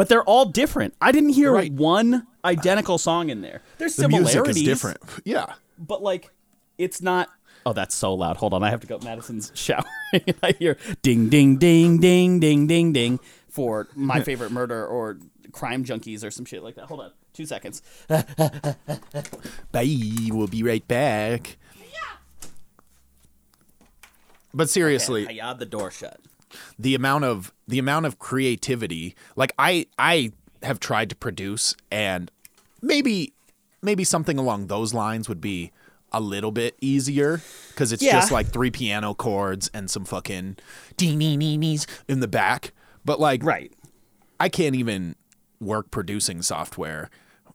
But 0.00 0.08
they're 0.08 0.24
all 0.24 0.46
different. 0.46 0.94
I 0.98 1.12
didn't 1.12 1.28
hear 1.34 1.52
Right. 1.52 1.70
one 1.70 2.26
identical 2.42 2.96
song 2.96 3.28
in 3.28 3.42
there. 3.42 3.60
There's 3.76 3.96
The 3.96 4.04
similarities, 4.04 4.34
music 4.34 4.56
is 4.56 4.62
different. 4.62 4.98
Yeah. 5.26 5.52
but 5.78 6.02
like 6.02 6.30
it's 6.78 7.02
not 7.02 7.28
Oh, 7.66 7.74
that's 7.74 7.94
so 7.94 8.14
loud. 8.14 8.38
Hold 8.38 8.54
on. 8.54 8.62
I 8.62 8.70
have 8.70 8.80
to 8.80 8.86
go 8.86 8.98
Madison's 9.04 9.52
showering. 9.54 9.84
I 10.42 10.54
hear 10.58 10.78
ding 11.02 11.28
ding 11.28 11.58
ding 11.58 11.98
ding 12.00 12.40
ding 12.40 12.66
ding 12.66 12.94
ding 12.94 13.20
for 13.50 13.88
my 13.94 14.20
favorite 14.28 14.52
murder 14.52 14.86
or 14.86 15.18
crime 15.52 15.84
junkies 15.84 16.24
or 16.24 16.30
some 16.30 16.46
shit 16.46 16.62
like 16.62 16.76
that. 16.76 16.86
Hold 16.86 17.00
on. 17.00 17.12
2 17.34 17.44
seconds. 17.44 17.82
Bye. 18.08 19.84
We'll 20.30 20.46
be 20.46 20.62
right 20.62 20.88
back. 20.88 21.58
But 24.54 24.70
seriously, 24.70 25.28
I 25.28 25.32
yawed 25.32 25.58
the 25.58 25.66
door 25.66 25.90
shut. 25.90 26.18
The 26.78 26.94
amount 26.94 27.24
of 27.24 27.52
the 27.68 27.78
amount 27.78 28.06
of 28.06 28.18
creativity 28.18 29.14
like 29.36 29.52
i 29.58 29.86
i 29.98 30.32
have 30.62 30.78
tried 30.80 31.08
to 31.10 31.16
produce 31.16 31.74
and 31.90 32.30
maybe 32.82 33.32
maybe 33.82 34.04
something 34.04 34.38
along 34.38 34.66
those 34.66 34.92
lines 34.92 35.28
would 35.28 35.40
be 35.40 35.72
a 36.12 36.20
little 36.20 36.50
bit 36.50 36.76
easier 36.80 37.40
because 37.68 37.92
it's 37.92 38.02
Yeah. 38.02 38.12
just 38.12 38.32
like 38.32 38.48
three 38.48 38.70
piano 38.70 39.14
chords 39.14 39.70
and 39.72 39.88
some 39.90 40.04
fucking 40.04 40.56
dee 40.96 41.14
nee 41.16 41.36
nee 41.36 41.56
nees 41.56 41.86
in 42.08 42.20
the 42.20 42.28
back 42.28 42.72
but 43.04 43.20
like 43.20 43.42
Right. 43.44 43.72
i 44.40 44.48
can't 44.48 44.74
even 44.74 45.14
work 45.60 45.90
producing 45.90 46.42
software 46.42 47.10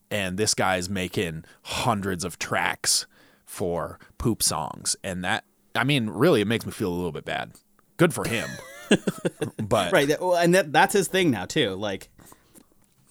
and 0.09 0.37
this 0.37 0.53
guy's 0.53 0.89
making 0.89 1.43
hundreds 1.63 2.23
of 2.23 2.39
tracks 2.39 3.07
for 3.45 3.99
poop 4.17 4.41
songs 4.41 4.95
and 5.03 5.23
that 5.23 5.43
i 5.75 5.83
mean 5.83 6.09
really 6.09 6.39
it 6.41 6.47
makes 6.47 6.65
me 6.65 6.71
feel 6.71 6.89
a 6.89 6.95
little 6.95 7.11
bit 7.11 7.25
bad 7.25 7.51
good 7.97 8.13
for 8.13 8.25
him 8.27 8.47
but 9.57 9.91
Right. 9.91 10.09
well, 10.21 10.35
And 10.35 10.53
that, 10.55 10.71
that's 10.73 10.93
his 10.93 11.07
thing 11.07 11.31
now 11.31 11.45
too. 11.45 11.71
Like 11.75 12.09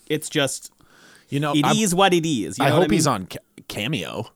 it's 0.08 0.28
just 0.28 0.70
You 1.28 1.40
know, 1.40 1.54
It 1.54 1.64
I'm- 1.64 1.76
is 1.76 1.94
what 1.94 2.12
it 2.14 2.26
is. 2.26 2.58
You 2.58 2.64
I 2.64 2.68
know 2.68 2.74
hope 2.76 2.82
what 2.84 2.90
I 2.92 2.94
he's 2.94 3.06
on 3.06 3.28
Cameo. 3.68 4.26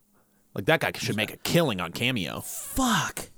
Like 0.55 0.65
that 0.67 0.81
guy 0.81 0.91
should 0.97 1.17
make 1.17 1.33
a 1.33 1.37
killing 1.39 1.81
on 1.81 1.93
Cameo. 1.93 2.41
Fuck. 2.41 3.31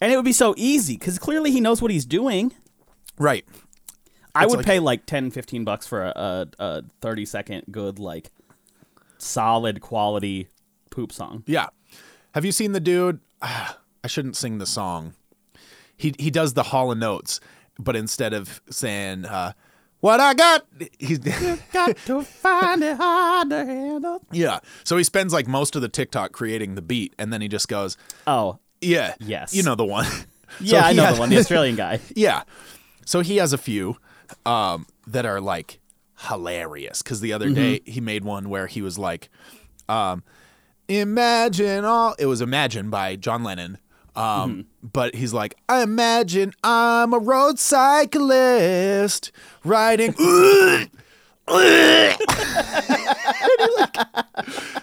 And 0.00 0.12
it 0.12 0.16
would 0.16 0.24
be 0.24 0.32
so 0.32 0.54
easy 0.56 0.94
because 0.94 1.18
clearly 1.18 1.50
he 1.50 1.60
knows 1.60 1.80
what 1.80 1.90
he's 1.90 2.04
doing. 2.06 2.52
Right. 3.18 3.44
I 4.34 4.44
It's 4.44 4.50
would 4.50 4.58
like- 4.58 4.66
pay 4.66 4.78
like 4.78 5.06
10, 5.06 5.30
15 5.30 5.64
bucks 5.64 5.86
for 5.86 6.04
a, 6.04 6.12
a, 6.16 6.46
a 6.58 6.82
30 7.00 7.24
second 7.24 7.64
good, 7.70 7.98
like 7.98 8.30
solid 9.18 9.80
quality 9.80 10.48
poop 10.90 11.12
song. 11.12 11.44
Yeah. 11.46 11.68
Have 12.34 12.44
you 12.44 12.52
seen 12.52 12.72
the 12.72 12.80
dude? 12.80 13.20
I 13.42 14.06
shouldn't 14.06 14.36
sing 14.36 14.58
the 14.58 14.66
song. 14.66 15.14
He 16.00 16.14
he 16.18 16.30
does 16.30 16.54
the 16.54 16.62
Hall 16.64 16.90
and 16.92 17.04
Oates, 17.04 17.40
but 17.78 17.94
instead 17.94 18.32
of 18.32 18.60
saying 18.70 19.26
uh, 19.26 19.52
"What 20.00 20.18
I 20.18 20.32
got," 20.34 20.66
he's 20.98 21.18
Got 21.72 21.96
to 22.06 22.22
find 22.22 22.82
it 22.82 22.96
hard 22.96 23.50
to 23.50 23.64
handle. 23.66 24.22
yeah. 24.32 24.60
So 24.84 24.96
he 24.96 25.04
spends 25.04 25.32
like 25.32 25.46
most 25.46 25.76
of 25.76 25.82
the 25.82 25.88
TikTok 25.88 26.32
creating 26.32 26.74
the 26.74 26.82
beat, 26.82 27.14
and 27.18 27.32
then 27.32 27.40
he 27.42 27.48
just 27.48 27.68
goes, 27.68 27.96
Oh, 28.26 28.58
"Yeah, 28.80 29.14
Yes. 29.20 29.52
you 29.54 29.62
know 29.62 29.74
the 29.74 29.84
one." 29.84 30.06
yeah, 30.60 30.80
So 30.80 30.86
I 30.88 30.92
know 30.94 31.12
the 31.12 31.20
one, 31.20 31.28
the 31.30 31.38
Australian 31.38 31.76
guy. 31.84 32.00
Yeah. 32.16 32.44
So 33.04 33.20
he 33.20 33.36
has 33.36 33.52
a 33.52 33.58
few 33.58 33.96
um, 34.46 34.86
that 35.06 35.26
are 35.26 35.40
like 35.40 35.80
hilarious. 36.28 37.02
Because 37.02 37.20
the 37.20 37.32
other 37.34 37.50
day 37.50 37.80
he 37.84 38.00
made 38.00 38.24
one 38.24 38.48
where 38.48 38.66
he 38.68 38.80
was 38.82 38.98
like, 38.98 39.28
um, 39.88 40.22
"Imagine 40.88 41.84
all." 41.84 42.14
It 42.18 42.26
was 42.26 42.40
"Imagine" 42.40 42.90
by 42.90 43.16
John 43.16 43.42
Lennon. 43.44 43.78
Um, 44.16 44.66
But 44.82 45.14
he's 45.14 45.32
like, 45.32 45.56
I 45.68 45.82
imagine 45.82 46.52
I'm 46.64 47.12
a 47.12 47.18
road 47.18 47.58
cyclist 47.58 49.30
riding. 49.64 50.12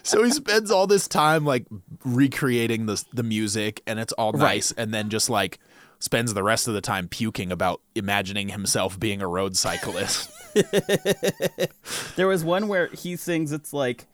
so 0.04 0.24
he 0.24 0.32
spends 0.32 0.72
all 0.72 0.88
this 0.88 1.08
time 1.08 1.46
like 1.46 1.66
recreating 2.06 2.86
the 2.86 3.04
the 3.14 3.24
music, 3.24 3.82
and 3.88 4.00
it's 4.00 4.14
all 4.14 4.34
nice, 4.34 4.72
and 4.74 4.94
then 4.94 5.10
just 5.10 5.30
like 5.30 5.60
spends 6.00 6.34
the 6.34 6.44
rest 6.44 6.68
of 6.68 6.74
the 6.74 6.82
time 6.82 7.08
puking 7.08 7.52
about 7.52 7.82
imagining 7.96 8.50
himself 8.50 9.00
being 9.00 9.22
a 9.22 9.28
road 9.28 9.56
cyclist. 9.58 10.30
There 12.16 12.28
was 12.28 12.44
one 12.44 12.68
where 12.68 12.88
he 12.88 13.16
sings, 13.16 13.52
it's 13.52 13.74
like, 13.74 14.08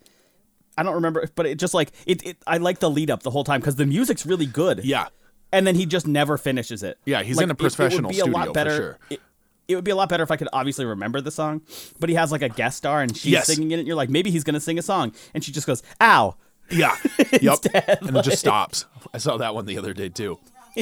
I 0.78 0.84
don't 0.84 0.96
remember, 0.96 1.28
but 1.36 1.46
it 1.46 1.60
just 1.60 1.74
like, 1.74 1.92
it, 2.06 2.26
it 2.26 2.38
I 2.48 2.58
like 2.58 2.80
the 2.80 2.90
lead 2.90 3.12
up 3.12 3.24
the 3.24 3.30
whole 3.32 3.44
time 3.44 3.60
because 3.62 3.76
the 3.76 3.86
music's 3.86 4.26
really 4.26 4.46
good. 4.48 4.84
yeah, 4.84 5.08
and 5.52 5.66
then 5.68 5.76
he 5.76 5.86
just 5.86 6.08
never 6.08 6.38
finishes 6.38 6.82
it. 6.84 6.98
Yeah, 7.06 7.22
he's 7.24 7.38
Like, 7.38 7.44
in 7.46 7.52
a 7.52 7.56
professional 7.56 8.10
it- 8.12 8.18
it 8.18 8.24
would 8.24 8.26
be 8.26 8.32
a 8.32 8.34
lot 8.34 8.44
studio 8.46 8.50
for 8.50 8.54
better- 8.54 8.76
sure. 8.78 8.98
It, 9.10 9.22
it 9.68 9.76
would 9.76 9.86
be 9.86 9.92
a 9.92 9.96
lot 9.96 10.10
better 10.10 10.24
if 10.24 10.32
I 10.32 10.36
could 10.36 10.50
obviously 10.52 10.84
remember 10.86 11.22
the 11.22 11.32
song, 11.32 11.62
but 12.00 12.10
he 12.10 12.16
has 12.16 12.32
like 12.34 12.42
a 12.42 12.50
guest 12.50 12.78
star 12.78 13.02
and 13.02 13.16
she's 13.16 13.32
Yes. 13.32 13.48
singing 13.48 13.72
it. 13.72 13.80
And 13.80 13.88
you're 13.88 13.96
like, 13.96 14.10
maybe 14.10 14.30
he's 14.30 14.44
gonna 14.44 14.60
sing 14.60 14.78
a 14.78 14.82
song, 14.82 15.14
and 15.34 15.44
she 15.44 15.52
just 15.54 15.66
goes, 15.68 15.82
"Ow." 16.02 16.36
yeah, 16.70 16.96
yep, 17.42 17.42
Instead, 17.64 17.98
and 18.02 18.18
it 18.18 18.24
just 18.24 18.40
stops. 18.40 18.86
I 19.14 19.20
saw 19.20 19.38
that 19.38 19.54
one 19.56 19.66
the 19.66 19.78
other 19.78 19.94
day 19.94 20.10
too. 20.10 20.38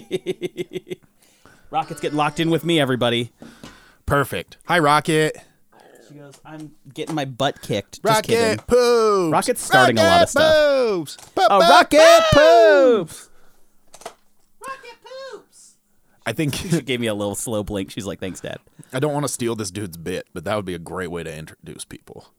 Rocket's 1.70 2.02
getting 2.02 2.18
locked 2.18 2.40
in 2.40 2.50
with 2.50 2.64
me, 2.66 2.80
everybody. 2.80 3.32
Perfect. 4.06 4.58
Hi, 4.66 4.80
Rocket. 4.80 5.38
She 6.12 6.20
goes, 6.20 6.34
"I'm 6.46 6.72
getting 6.94 7.16
my 7.16 7.26
butt 7.26 7.62
kicked." 7.62 8.04
Just 8.04 8.24
kidding. 8.24 8.58
Rocket 8.58 8.68
poops. 8.68 9.32
Rocket's 9.32 9.62
starting 9.64 9.98
a 9.98 10.04
lot 10.04 10.24
of 10.24 10.30
stuff. 10.30 10.56
Poops. 10.88 11.18
Poop, 11.36 11.46
A 11.50 11.60
poop, 11.60 11.70
rocket 11.70 12.02
poop. 12.34 13.08
poops. 13.08 13.30
I 16.26 16.34
think 16.34 16.54
She 16.56 16.82
gave 16.82 17.00
me 17.00 17.08
a 17.08 17.14
little 17.16 17.36
slow 17.36 17.64
blink. 17.64 17.92
She's 17.92 18.06
like, 18.06 18.20
"Thanks, 18.20 18.42
Dad." 18.42 18.60
I 18.94 19.00
don't 19.00 19.14
want 19.14 19.24
to 19.26 19.30
steal 19.32 19.56
this 19.56 19.72
dude's 19.72 19.98
bit, 19.98 20.28
but 20.34 20.44
that 20.44 20.56
would 20.56 20.66
be 20.66 20.74
a 20.76 20.80
great 20.80 21.10
way 21.12 21.24
to 21.24 21.36
introduce 21.36 21.86
people. 21.86 22.28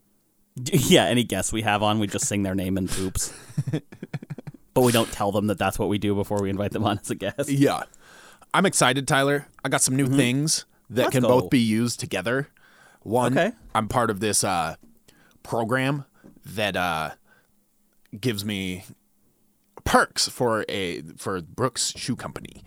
Yeah, 0.54 1.06
any 1.06 1.24
guests 1.24 1.50
we 1.50 1.62
have 1.62 1.82
on, 1.82 1.98
we 1.98 2.06
just 2.06 2.26
sing 2.26 2.42
their 2.42 2.54
name 2.54 2.76
and 2.76 2.86
poops. 2.86 3.32
but 4.74 4.82
we 4.82 4.92
don't 4.92 5.10
tell 5.10 5.32
them 5.32 5.46
that 5.46 5.56
that's 5.56 5.78
what 5.78 5.88
we 5.88 5.96
do 5.96 6.14
before 6.14 6.42
we 6.42 6.50
invite 6.50 6.72
them 6.72 6.84
on 6.84 6.98
as 6.98 7.10
a 7.10 7.14
guest. 7.14 7.48
Yeah. 7.48 7.84
I'm 8.52 8.66
excited, 8.66 9.08
Tyler. 9.08 9.46
I 9.64 9.70
got 9.70 9.80
some 9.80 9.96
new 9.96 10.06
things 10.06 10.66
that 10.90 10.94
Mm-hmm. 10.94 10.98
Let's 11.04 11.10
can 11.12 11.22
go. 11.22 11.28
both 11.40 11.48
be 11.50 11.58
used 11.58 12.00
together. 12.00 12.48
One, 13.02 13.37
Okay. 13.37 13.52
I'm 13.75 13.88
part 13.88 14.11
of 14.11 14.21
this 14.21 14.44
uh, 14.44 14.76
program 15.42 16.04
that 16.44 16.76
uh, 16.76 17.11
gives 18.18 18.44
me 18.44 18.85
perks 19.85 20.28
for 20.28 20.64
a 20.68 21.02
for 21.16 21.40
Brooks 21.40 21.92
Shoe 21.97 22.16
Company. 22.16 22.62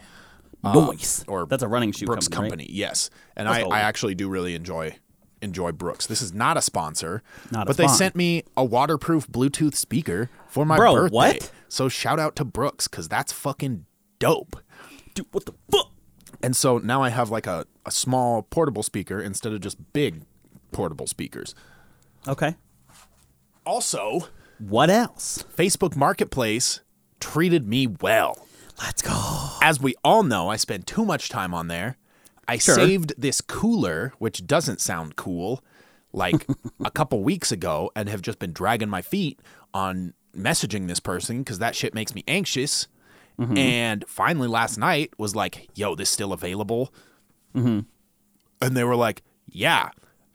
Noise. 0.63 1.24
or 1.27 1.46
that's 1.46 1.62
a 1.62 1.68
running 1.68 1.92
shoe 1.92 2.08
Brooks 2.08 2.27
company. 2.27 2.50
Company, 2.63 2.68
yes. 2.72 3.12
And 3.36 3.48
I. 3.48 3.62
I 3.62 3.82
actually 3.82 4.15
do 4.15 4.27
really 4.27 4.56
enjoy 4.56 4.98
enjoy 5.42 5.72
Brooks. 5.72 6.08
This 6.08 6.24
is 6.24 6.34
not 6.34 6.58
a 6.58 6.62
sponsor, 6.62 7.22
Not 7.51 7.63
a 7.63 7.65
but 7.68 7.77
they 7.77 7.84
spon. 7.86 7.96
sent 7.98 8.15
me 8.15 8.44
a 8.58 8.65
waterproof 8.65 9.27
Bluetooth 9.27 9.75
speaker 9.75 10.32
for 10.48 10.65
my 10.65 10.75
Bro, 10.75 10.96
birthday. 10.96 11.15
what? 11.15 11.51
So 11.68 11.88
shout 11.88 12.20
out 12.20 12.36
to 12.38 12.46
Brooks 12.46 12.88
because 12.88 13.08
that's 13.08 13.32
fucking 13.32 13.86
dope. 14.18 14.56
Dude, 15.13 15.27
what 15.32 15.46
the 15.46 15.54
fuck? 15.72 15.92
And 16.44 16.56
so 16.56 16.77
now 16.77 17.01
I 17.01 17.10
have 17.10 17.30
like 17.30 17.48
a, 17.48 17.65
a 17.86 17.92
small 17.92 18.42
portable 18.44 18.84
speaker 18.84 19.22
instead 19.22 19.54
of 19.54 19.62
just 19.62 19.77
big 19.94 20.24
portable 20.72 21.08
speakers. 21.08 21.56
Okay. 22.27 22.56
Also, 23.65 24.27
What 24.60 24.89
else? 24.89 25.44
Facebook 25.56 25.96
Marketplace 25.96 26.82
treated 27.20 27.68
me 27.68 27.88
well. 27.88 28.48
Let's 28.82 29.01
go. 29.01 29.50
As 29.62 29.80
we 29.80 29.96
all 30.04 30.24
know, 30.24 30.50
I 30.50 30.58
spend 30.58 30.86
too 30.86 31.06
much 31.06 31.30
time 31.30 31.54
on 31.54 31.68
there. 31.68 31.98
I 32.48 32.58
Sure. 32.58 32.75
saved 32.75 33.13
this 33.18 33.42
cooler, 33.42 34.13
which 34.20 34.46
doesn't 34.46 34.82
sound 34.82 35.15
cool, 35.15 35.63
like 36.13 36.46
a 36.86 36.92
couple 36.92 37.24
weeks 37.24 37.51
ago, 37.51 37.92
and 37.96 38.08
have 38.10 38.22
just 38.22 38.38
been 38.38 38.54
dragging 38.54 38.89
my 38.89 39.01
feet 39.01 39.39
on 39.74 40.13
messaging 40.38 40.88
this 40.88 41.00
person 41.00 41.39
because 41.39 41.60
that 41.60 41.75
shit 41.75 41.94
makes 41.96 42.13
me 42.13 42.24
anxious. 42.27 42.88
Mm-hmm. 43.39 43.58
And 43.58 44.06
finally, 44.08 44.48
last 44.48 44.77
night 44.77 45.12
was 45.18 45.36
like, 45.36 45.68
yo, 45.75 45.96
this 45.96 46.10
still 46.10 46.32
available? 46.32 46.94
Mm-hmm. 47.56 47.80
And 48.62 48.77
they 48.77 48.84
were 48.84 48.96
like, 48.96 49.24
yeah, 49.50 49.89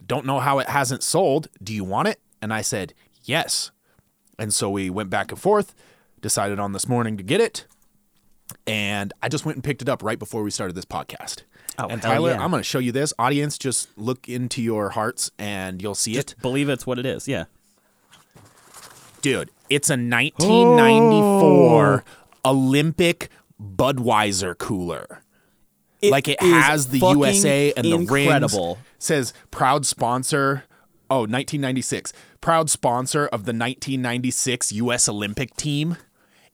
don't 0.06 0.26
know 0.26 0.40
how 0.40 0.58
it 0.58 0.68
hasn't 0.68 1.02
sold. 1.02 1.48
Do 1.62 1.74
you 1.74 1.84
want 1.84 2.08
it? 2.08 2.20
And 2.42 2.52
I 2.52 2.62
said, 2.62 2.94
yes. 3.24 3.70
And 4.38 4.52
so 4.52 4.70
we 4.70 4.90
went 4.90 5.10
back 5.10 5.30
and 5.30 5.40
forth, 5.40 5.74
decided 6.20 6.58
on 6.58 6.72
this 6.72 6.88
morning 6.88 7.16
to 7.16 7.22
get 7.22 7.40
it. 7.40 7.66
And 8.66 9.12
I 9.22 9.28
just 9.28 9.46
went 9.46 9.56
and 9.56 9.64
picked 9.64 9.82
it 9.82 9.88
up 9.88 10.02
right 10.02 10.18
before 10.18 10.42
we 10.42 10.50
started 10.50 10.74
this 10.74 10.84
podcast. 10.84 11.42
Oh, 11.78 11.86
and 11.88 12.02
Tyler, 12.02 12.30
yeah. 12.30 12.42
I'm 12.42 12.50
going 12.50 12.60
to 12.60 12.64
show 12.64 12.80
you 12.80 12.92
this. 12.92 13.14
Audience, 13.18 13.56
just 13.56 13.96
look 13.96 14.28
into 14.28 14.60
your 14.60 14.90
hearts 14.90 15.30
and 15.38 15.80
you'll 15.80 15.94
see 15.94 16.16
it. 16.16 16.34
Believe 16.42 16.68
it's 16.68 16.86
what 16.86 16.98
it 16.98 17.06
is. 17.06 17.28
Yeah. 17.28 17.44
Dude, 19.22 19.50
it's 19.68 19.90
a 19.90 19.94
1994 19.94 22.04
Olympic 22.44 23.28
Budweiser 23.60 24.56
cooler. 24.56 25.22
like 26.02 26.28
it 26.28 26.40
has 26.40 26.88
the 26.88 26.98
USA 26.98 27.72
and 27.74 27.84
the 27.84 27.94
incredible. 27.94 28.74
rings. 28.76 28.86
Says 28.98 29.32
proud 29.50 29.84
sponsor. 29.86 30.64
Oh, 31.10 31.20
1996. 31.20 32.12
Proud 32.40 32.70
sponsor 32.70 33.26
of 33.26 33.44
the 33.44 33.52
1996 33.52 34.72
US 34.72 35.08
Olympic 35.08 35.54
team. 35.56 35.96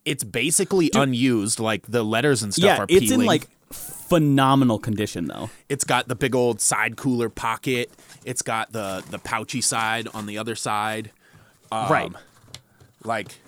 It's 0.05 0.25
basically 0.25 0.90
unused. 0.95 1.61
Like 1.61 1.87
the 1.87 2.02
letters 2.02 2.43
and 2.43 2.52
stuff 2.55 2.64
Yeah, 2.64 2.78
are 2.83 2.87
peeling. 2.87 3.02
it's 3.05 3.12
in 3.12 3.25
like 3.25 3.49
phenomenal 3.71 4.78
condition 4.78 5.26
though. 5.26 5.50
It's 5.69 5.85
got 5.85 6.09
the 6.09 6.14
big 6.16 6.35
old 6.35 6.61
side 6.61 6.97
cooler 6.97 7.28
pocket. 7.28 7.90
It's 8.25 8.43
got 8.43 8.73
the 8.73 9.05
the 9.11 9.19
pouchy 9.19 9.61
side 9.61 10.09
on 10.14 10.26
the 10.26 10.38
other 10.38 10.55
side. 10.55 11.11
Um, 11.71 11.90
right. 11.90 12.12
Like 13.05 13.38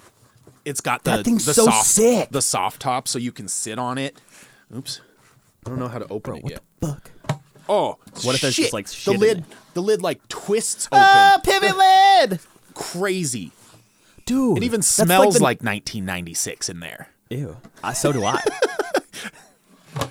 it's 0.68 0.80
got 0.80 1.04
the 1.04 1.16
That 1.16 1.24
thing's 1.24 1.44
the 1.46 1.54
so 1.54 1.64
soft 1.64 1.86
sick. 1.86 2.28
the 2.30 2.42
soft 2.42 2.80
top 2.80 3.08
so 3.08 3.18
you 3.18 3.32
can 3.32 3.48
sit 3.48 3.78
on 3.78 3.98
it. 3.98 4.20
Oops. 4.76 5.00
I 5.66 5.70
don't 5.70 5.78
know 5.78 5.88
how 5.88 5.98
to 5.98 6.06
open 6.08 6.36
it 6.36 6.50
yet. 6.50 6.60
Fuck. 6.80 7.10
Oh, 7.68 7.98
What 8.22 8.34
if 8.34 8.40
there's 8.40 8.56
just, 8.56 8.72
like, 8.72 8.86
the 8.86 8.94
shit 8.94 9.18
lid? 9.18 9.44
The 9.74 9.82
lid 9.82 10.00
like 10.02 10.26
twists 10.28 10.86
open. 10.86 10.98
Ah, 11.02 11.40
pivot 11.44 11.76
lid. 12.30 12.40
Crazy. 12.74 13.52
Dude. 14.24 14.58
It 14.58 14.62
even 14.64 14.80
smells 14.82 15.34
the- 15.36 15.42
like, 15.42 15.58
1996 15.62 16.68
in 16.70 16.80
there. 16.80 17.08
Ew. 17.30 17.56
Uh, 17.82 17.92
so 17.92 18.10
do 18.12 18.24
I. 18.24 18.42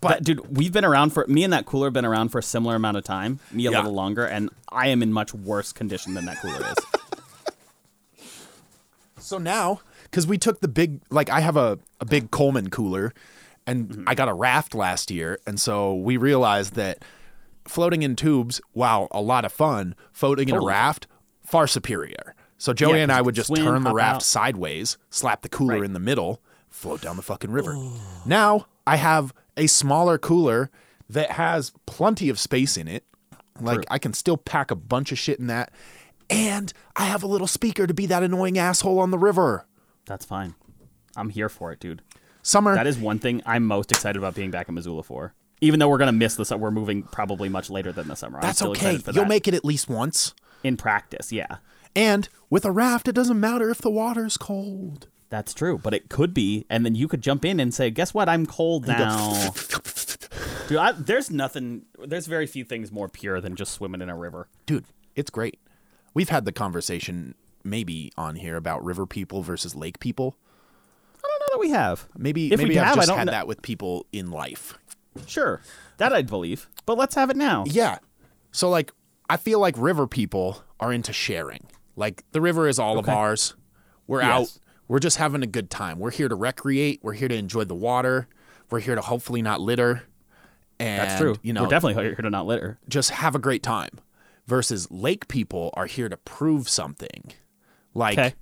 but 0.00 0.22
dude, 0.22 0.56
we've 0.56 0.72
been 0.72 0.84
around 0.84 1.10
for 1.10 1.26
me 1.28 1.42
and 1.44 1.52
that 1.52 1.66
cooler 1.66 1.86
have 1.86 1.92
been 1.92 2.04
around 2.04 2.28
for 2.30 2.38
a 2.38 2.42
similar 2.42 2.74
amount 2.76 2.96
of 2.96 3.04
time, 3.04 3.40
me 3.50 3.66
a 3.66 3.70
Yeah. 3.70 3.78
little 3.78 3.94
longer, 3.94 4.24
and 4.24 4.50
I 4.70 4.88
am 4.88 5.02
in 5.02 5.12
much 5.12 5.32
worse 5.34 5.72
condition 5.72 6.14
than 6.14 6.24
that 6.26 6.40
cooler 6.40 6.64
is. 6.70 6.76
So 9.32 9.38
now, 9.38 9.80
because 10.04 10.26
we 10.26 10.36
took 10.36 10.60
the 10.60 10.68
big, 10.68 11.00
like 11.08 11.30
I 11.30 11.40
have 11.40 11.56
a, 11.56 11.78
a 12.00 12.04
big 12.04 12.30
Coleman 12.30 12.68
cooler, 12.68 13.14
and 13.66 13.88
Mm-hmm. 13.88 14.04
I 14.06 14.14
got 14.14 14.28
a 14.28 14.34
raft 14.34 14.74
last 14.74 15.10
year, 15.10 15.38
and 15.46 15.58
so 15.58 15.94
we 15.94 16.18
realized 16.18 16.74
that 16.74 17.02
floating 17.64 18.02
in 18.02 18.14
tubes, 18.14 18.60
wow, 18.74 19.08
a 19.10 19.22
lot 19.22 19.46
of 19.46 19.52
fun. 19.52 19.94
Floating 20.12 20.50
in 20.50 20.54
a 20.56 20.60
raft, 20.60 21.06
far 21.42 21.66
superior. 21.66 22.34
So 22.58 22.74
Joey 22.74 22.98
Yeah, 22.98 23.04
and 23.04 23.12
I 23.12 23.22
would 23.22 23.34
just 23.34 23.46
swim, 23.48 23.64
turn 23.64 23.84
the 23.84 23.94
raft 23.94 24.16
out. 24.16 24.22
sideways, 24.22 24.98
slap 25.08 25.40
the 25.40 25.48
cooler 25.48 25.76
Right. 25.76 25.84
in 25.84 25.94
the 25.94 25.98
middle, 26.00 26.42
float 26.68 27.00
down 27.00 27.16
the 27.16 27.22
fucking 27.22 27.50
river. 27.52 27.74
now 28.26 28.66
I 28.86 28.96
have 28.96 29.32
a 29.56 29.66
smaller 29.66 30.18
cooler 30.18 30.70
that 31.08 31.30
has 31.32 31.72
plenty 31.86 32.28
of 32.28 32.38
space 32.38 32.76
in 32.76 32.86
it. 32.86 33.04
Like 33.60 33.76
True. 33.76 33.84
I 33.90 33.98
can 33.98 34.12
still 34.12 34.36
pack 34.36 34.70
a 34.70 34.76
bunch 34.76 35.10
of 35.10 35.18
shit 35.18 35.38
in 35.38 35.46
that. 35.46 35.72
And 36.30 36.72
I 36.96 37.04
have 37.06 37.22
a 37.22 37.26
little 37.26 37.46
speaker 37.46 37.86
to 37.86 37.94
be 37.94 38.06
that 38.06 38.22
annoying 38.22 38.58
asshole 38.58 38.98
on 38.98 39.10
the 39.10 39.18
river. 39.18 39.66
That's 40.06 40.24
fine. 40.24 40.54
I'm 41.16 41.28
here 41.30 41.48
for 41.48 41.72
it, 41.72 41.80
dude. 41.80 42.02
Summer. 42.42 42.74
That 42.74 42.86
is 42.86 42.98
one 42.98 43.18
thing 43.18 43.42
I'm 43.46 43.64
most 43.66 43.92
excited 43.92 44.16
about 44.18 44.34
being 44.34 44.50
back 44.50 44.68
in 44.68 44.74
Missoula 44.74 45.02
for. 45.02 45.34
Even 45.60 45.78
though 45.78 45.88
we're 45.88 45.98
gonna 45.98 46.10
miss 46.12 46.34
this, 46.34 46.50
we're 46.50 46.70
moving 46.72 47.02
probably 47.04 47.48
much 47.48 47.70
later 47.70 47.92
than 47.92 48.08
the 48.08 48.16
summer. 48.16 48.38
I'm 48.38 48.42
That's 48.42 48.62
okay. 48.62 48.98
for 48.98 49.12
You'll 49.12 49.24
that. 49.24 49.28
make 49.28 49.46
it 49.46 49.54
at 49.54 49.64
least 49.64 49.88
once. 49.88 50.34
in 50.64 50.76
practice. 50.76 51.30
Yeah, 51.32 51.56
And 51.94 52.28
with 52.50 52.64
a 52.64 52.72
raft, 52.72 53.06
it 53.08 53.12
doesn't 53.14 53.38
matter 53.38 53.70
if 53.70 53.78
the 53.78 53.90
water's 53.90 54.36
cold. 54.36 55.06
that's 55.30 55.54
true. 55.54 55.78
But 55.78 55.94
it 55.94 56.08
could 56.08 56.34
be, 56.34 56.66
and 56.68 56.84
then 56.84 56.94
you 56.96 57.06
could 57.08 57.22
jump 57.22 57.44
in 57.44 57.60
and 57.60 57.72
say, 57.72 57.90
"Guess 57.90 58.12
what? 58.12 58.28
I'm 58.28 58.44
cold 58.46 58.86
now." 58.88 59.50
Dude, 60.68 60.78
I, 60.78 60.92
there's 60.92 61.30
nothing. 61.30 61.82
There's 62.04 62.26
very 62.26 62.46
few 62.46 62.64
things 62.64 62.90
more 62.90 63.08
pure 63.08 63.40
than 63.40 63.54
just 63.56 63.72
swimming 63.72 64.00
in 64.02 64.08
a 64.08 64.16
river. 64.16 64.48
Dude, 64.66 64.84
it's 65.14 65.30
great. 65.30 65.58
We've 66.14 66.28
had 66.28 66.44
the 66.44 66.52
conversation 66.52 67.34
maybe 67.64 68.12
on 68.16 68.36
here 68.36 68.56
about 68.56 68.84
river 68.84 69.06
people 69.06 69.42
versus 69.42 69.74
lake 69.74 69.98
people. 70.00 70.36
I 71.16 71.20
don't 71.28 71.40
know 71.40 71.46
that 71.56 71.60
we 71.60 71.70
have. 71.70 72.08
Maybe 72.16 72.52
If 72.52 72.58
maybe 72.58 72.70
we 72.70 72.78
I've 72.78 72.86
have, 72.86 72.96
I 72.96 73.00
just 73.00 73.08
don't 73.08 73.18
had 73.18 73.28
that 73.28 73.46
with 73.46 73.62
people 73.62 74.06
in 74.12 74.30
life. 74.30 74.76
Sure, 75.26 75.60
that 75.98 76.12
I'd 76.12 76.28
believe. 76.28 76.68
But 76.86 76.98
let's 76.98 77.14
have 77.14 77.30
it 77.30 77.36
now. 77.36 77.64
Yeah. 77.66 77.98
So 78.50 78.68
like 78.68 78.92
I 79.30 79.36
feel 79.36 79.60
like 79.60 79.74
river 79.78 80.06
people 80.06 80.64
are 80.80 80.92
into 80.92 81.12
sharing. 81.12 81.66
Like 81.96 82.24
the 82.32 82.40
river 82.40 82.66
is 82.68 82.78
all 82.78 82.98
of 82.98 83.08
ours. 83.08 83.54
We're 84.06 84.22
Yes. 84.22 84.30
out. 84.56 84.58
We're 84.88 84.98
just 84.98 85.16
having 85.18 85.42
a 85.42 85.46
good 85.46 85.70
time. 85.70 85.98
We're 85.98 86.10
here 86.10 86.28
to 86.28 86.34
recreate. 86.34 87.00
We're 87.02 87.12
here 87.14 87.28
to 87.28 87.34
enjoy 87.36 87.64
the 87.64 87.74
water. 87.74 88.26
We're 88.70 88.80
here 88.80 88.94
to 88.94 89.00
hopefully 89.00 89.40
not 89.42 89.60
litter. 89.60 90.02
And 90.80 91.00
That's 91.08 91.20
true. 91.20 91.36
you 91.42 91.52
know, 91.52 91.62
we're 91.62 91.68
definitely 91.68 92.02
here 92.02 92.14
to 92.16 92.30
not 92.30 92.46
litter. 92.46 92.78
just 92.88 93.10
have 93.10 93.34
a 93.34 93.38
great 93.38 93.62
time. 93.62 93.90
Versus 94.52 94.90
lake 94.90 95.28
people 95.28 95.70
are 95.72 95.86
here 95.86 96.10
to 96.10 96.16
prove 96.18 96.68
something. 96.68 97.32
Like 97.94 98.18
Okay. 98.18 98.34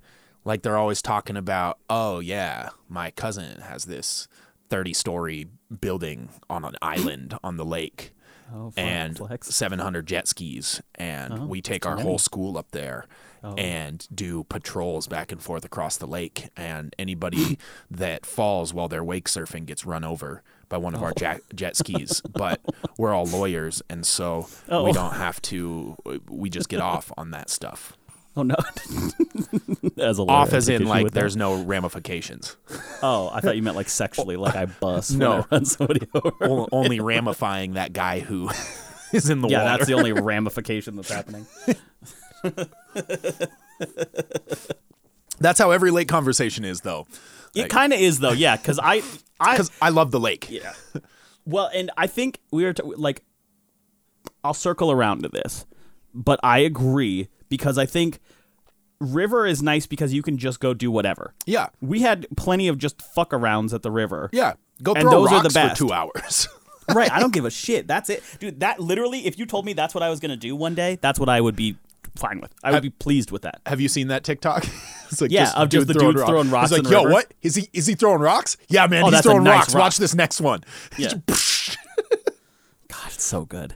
like 0.43 0.61
they're 0.61 0.75
always 0.75 1.01
talking 1.01 1.37
about, 1.37 1.79
"Oh 1.89 2.19
yeah, 2.19 2.71
my 2.89 3.11
cousin 3.11 3.61
has 3.61 3.85
this 3.85 4.27
30-story 4.69 5.47
building 5.79 6.27
on 6.49 6.65
an 6.65 6.75
island 6.81 7.37
on 7.45 7.55
the 7.55 7.63
lake." 7.63 8.13
Oh, 8.53 8.73
and 8.75 9.15
Flex. 9.17 9.55
700 9.55 10.05
jet 10.05 10.27
skis 10.27 10.81
and 10.95 11.47
we 11.47 11.61
take 11.61 11.85
our 11.85 11.95
whole 12.01 12.17
school 12.19 12.57
up 12.57 12.71
there 12.71 13.05
Oh. 13.43 13.55
and 13.55 14.07
do 14.13 14.43
patrols 14.43 15.07
back 15.07 15.31
and 15.31 15.41
forth 15.41 15.65
across 15.65 15.97
the 15.97 16.05
lake 16.05 16.49
and 16.55 16.95
anybody 16.99 17.57
that 17.89 18.25
falls 18.25 18.71
while 18.73 18.87
they're 18.87 19.03
wake 19.03 19.27
surfing 19.27 19.65
gets 19.65 19.83
run 19.85 20.03
over 20.03 20.43
by 20.69 20.77
one 20.77 20.93
of 20.93 21.01
our 21.01 21.09
oh. 21.09 21.13
jet, 21.17 21.41
jet 21.55 21.75
skis 21.75 22.21
but 22.21 22.61
we're 22.97 23.13
all 23.13 23.25
lawyers 23.25 23.81
and 23.89 24.05
so 24.05 24.47
we 24.69 24.75
Oh. 24.75 24.93
don't 24.93 25.13
have 25.15 25.41
to 25.43 25.97
we 26.29 26.49
just 26.51 26.69
get 26.69 26.81
off 26.81 27.11
on 27.17 27.31
that 27.31 27.49
stuff 27.49 27.97
Oh 28.37 28.43
no. 28.43 28.55
as 29.97 30.19
a 30.19 30.21
off 30.23 30.53
as 30.53 30.69
in 30.69 30.85
like 30.85 31.03
with 31.03 31.13
that. 31.13 31.19
there's 31.19 31.35
no 31.35 31.61
ramifications 31.63 32.55
Oh, 33.03 33.29
I 33.33 33.41
thought 33.41 33.55
you 33.55 33.63
meant 33.63 33.75
like 33.75 33.89
sexually, 33.89 34.37
like 34.37 34.55
I 34.55 34.65
bust 34.67 35.15
No. 35.17 35.45
I 35.51 35.63
somebody 35.63 36.07
over. 36.13 36.67
Only 36.71 36.99
ramifying 36.99 37.73
that 37.73 37.91
guy 37.91 38.19
who 38.19 38.49
is 39.11 39.29
in 39.29 39.41
the 39.41 39.47
yeah, 39.49 39.57
water 39.57 39.69
Yeah, 39.71 39.77
that's 39.77 39.87
the 39.87 39.95
only 39.95 40.13
ramification 40.13 40.95
that's 40.95 41.11
happening. 41.11 41.45
That's 45.39 45.59
how 45.59 45.71
every 45.71 45.91
lake 45.91 46.07
conversation 46.07 46.63
is 46.65 46.81
though 46.81 47.07
It 47.55 47.69
kind 47.69 47.93
of 47.93 47.99
is 47.99 48.19
though, 48.19 48.31
yeah. 48.31 48.57
Because 48.57 48.79
I, 48.81 49.01
I, 49.39 49.59
i 49.81 49.89
love 49.89 50.11
the 50.11 50.19
lake 50.19 50.47
yeah. 50.49 50.73
Well, 51.45 51.69
and 51.73 51.89
I 51.97 52.05
think 52.07 52.39
we 52.51 52.63
were 52.65 52.73
t- 52.73 52.83
like, 52.83 53.23
I'll 54.43 54.53
circle 54.53 54.91
around 54.91 55.23
to 55.23 55.29
this, 55.29 55.65
but 56.13 56.39
I 56.43 56.59
agree 56.59 57.29
because 57.49 57.77
I 57.79 57.87
think 57.87 58.19
river 58.99 59.47
is 59.47 59.63
nice 59.63 59.87
because 59.87 60.13
you 60.13 60.21
can 60.21 60.37
just 60.37 60.59
go 60.59 60.75
do 60.75 60.91
whatever. 60.91 61.33
yeah 61.47 61.69
We 61.81 62.01
had 62.01 62.27
plenty 62.37 62.67
of 62.67 62.77
just 62.77 63.01
fuck 63.01 63.31
arounds 63.31 63.73
at 63.73 63.81
the 63.81 63.89
river. 63.91 64.29
Yeah, 64.31 64.53
go 64.83 64.93
And 64.93 65.01
throw 65.01 65.11
those 65.11 65.31
are 65.31 65.35
rocks 65.37 65.47
the 65.47 65.53
best. 65.59 65.79
for 65.79 65.87
two 65.87 65.91
hours. 65.91 66.47
right. 66.93 67.11
I 67.11 67.19
don't 67.19 67.33
give 67.33 67.45
a 67.45 67.49
shit. 67.51 67.87
That's 67.87 68.09
it, 68.11 68.23
dude. 68.39 68.59
That 68.59 68.79
literally, 68.79 69.25
if 69.25 69.39
you 69.39 69.45
told 69.47 69.65
me 69.65 69.73
that's 69.73 69.95
what 69.95 70.03
I 70.03 70.09
was 70.11 70.19
gonna 70.19 70.37
do 70.37 70.55
one 70.55 70.75
day, 70.75 70.99
that's 71.01 71.19
what 71.19 71.29
I 71.29 71.41
would 71.41 71.55
be 71.55 71.75
fine 72.15 72.39
with. 72.41 72.53
I 72.63 72.71
would 72.71 72.83
be 72.83 72.89
pleased 72.89 73.31
with 73.31 73.41
that. 73.43 73.61
Have 73.65 73.79
you 73.81 73.87
seen 73.87 74.07
that 74.09 74.23
TikTok? 74.23 74.63
it's 75.09 75.21
like 75.21 75.31
Yeah, 75.31 75.51
of 75.55 75.69
just 75.69 75.87
the 75.87 75.93
dude 75.93 76.15
throwing 76.17 76.49
rocks 76.49 76.69
He's 76.71 76.79
in 76.79 76.83
like, 76.85 76.91
yo, 76.91 76.99
river." 77.03 77.13
what 77.13 77.33
is 77.41 77.55
he? 77.55 77.69
Is 77.73 77.85
he 77.87 77.95
throwing 77.95 78.19
rocks? 78.21 78.57
Yeah, 78.69 78.87
man, 78.87 79.03
Oh, 79.03 79.09
he's 79.09 79.21
throwing 79.21 79.43
nice 79.43 79.57
rocks. 79.59 79.73
rock. 79.75 79.81
Watch 79.83 79.97
this 79.97 80.15
next 80.15 80.41
one. 80.41 80.63
Yeah. 80.97 81.13
God, 81.27 83.07
it's 83.07 83.23
so 83.23 83.45
good. 83.45 83.75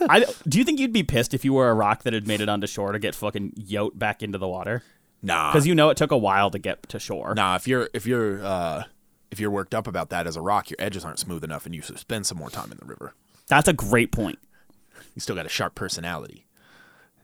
I, 0.00 0.26
do 0.46 0.58
you 0.58 0.64
think 0.64 0.78
you'd 0.78 0.92
be 0.92 1.02
pissed 1.02 1.32
if 1.32 1.44
you 1.44 1.54
were 1.54 1.70
a 1.70 1.74
rock 1.74 2.02
that 2.02 2.12
had 2.12 2.26
made 2.26 2.40
it 2.42 2.48
onto 2.48 2.66
shore 2.66 2.92
to 2.92 2.98
get 2.98 3.14
fucking 3.14 3.52
yote 3.52 3.98
back 3.98 4.22
into 4.22 4.36
the 4.38 4.48
water? 4.48 4.82
nah, 5.22 5.50
Because 5.50 5.66
you 5.66 5.74
know 5.74 5.88
it 5.88 5.96
took 5.96 6.10
a 6.10 6.18
while 6.18 6.50
to 6.50 6.58
get 6.58 6.86
to 6.90 6.98
shore. 6.98 7.34
nah. 7.34 7.56
If 7.56 7.66
you're 7.66 7.88
if 7.94 8.06
you're 8.06 8.44
uh, 8.44 8.84
if 9.30 9.40
you're 9.40 9.50
worked 9.50 9.74
up 9.74 9.86
about 9.86 10.10
that 10.10 10.26
as 10.26 10.36
a 10.36 10.42
rock, 10.42 10.68
your 10.68 10.76
edges 10.78 11.04
aren't 11.04 11.18
smooth 11.18 11.42
enough, 11.42 11.64
and 11.64 11.74
you 11.74 11.80
spend 11.82 12.26
some 12.26 12.36
more 12.38 12.50
time 12.50 12.70
in 12.70 12.76
the 12.78 12.84
river. 12.84 13.14
That's 13.48 13.68
a 13.68 13.72
great 13.72 14.12
point. 14.12 14.38
You 15.14 15.20
still 15.20 15.36
got 15.36 15.46
a 15.46 15.50
sharp 15.50 15.74
personality. 15.74 16.43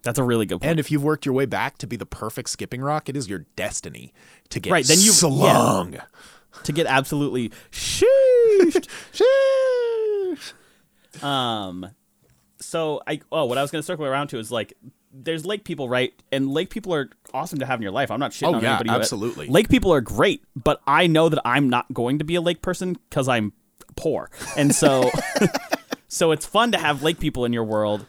That's 0.03 0.19
a 0.19 0.25
really 0.25 0.47
good 0.47 0.61
point. 0.61 0.71
And 0.71 0.81
if 0.81 0.91
you've 0.91 1.05
worked 1.05 1.27
your 1.27 1.35
way 1.35 1.47
back 1.47 1.77
to 1.79 1.87
be 1.87 1.97
the 1.97 2.07
perfect 2.07 2.49
skipping 2.51 2.81
rock, 2.81 3.09
it 3.09 3.17
is 3.17 3.29
your 3.29 3.41
destiny 3.57 4.13
to 4.49 4.59
get 4.61 4.73
Right, 4.73 4.85
then 4.87 4.99
you- 4.99 5.13
slung. 5.13 5.97
to 6.65 6.73
get 6.73 6.87
absolutely 6.87 7.51
sheeshed. 7.71 8.89
Sheesh. 9.13 10.53
Um, 11.25 11.91
so 12.61 13.03
I 13.07 13.21
oh, 13.33 13.45
what 13.47 13.59
I 13.59 13.63
was 13.63 13.71
gonna 13.71 13.83
circle 13.83 14.07
around 14.07 14.29
to 14.29 14.39
is 14.39 14.51
like, 14.51 14.73
there's 15.13 15.45
lake 15.45 15.65
people, 15.65 15.89
right? 15.89 16.13
And 16.31 16.51
lake 16.51 16.71
people 16.71 16.95
are 16.95 17.11
awesome 17.35 17.59
to 17.59 17.67
have 17.67 17.79
in 17.81 17.83
your 17.83 17.91
life. 17.93 18.11
I'm 18.11 18.21
not 18.21 18.31
shitting 18.31 18.53
Oh, 18.53 18.55
on 18.55 18.63
yeah, 18.63 18.75
anybody. 18.79 18.91
absolutely. 18.91 19.49
Lake 19.49 19.69
people 19.69 19.93
are 19.93 20.01
great, 20.01 20.45
but 20.55 20.81
I 20.87 21.07
know 21.09 21.29
that 21.29 21.41
I'm 21.45 21.69
not 21.69 21.93
going 21.93 22.19
to 22.21 22.25
be 22.25 22.37
a 22.37 22.41
lake 22.41 22.63
person 22.63 22.97
because 23.09 23.29
I'm 23.29 23.53
poor, 23.97 24.31
and 24.57 24.75
so 24.75 25.11
so 26.09 26.31
it's 26.33 26.47
fun 26.47 26.73
to 26.73 26.79
have 26.79 27.03
lake 27.03 27.19
people 27.19 27.45
in 27.45 27.53
your 27.53 27.65
world 27.65 28.07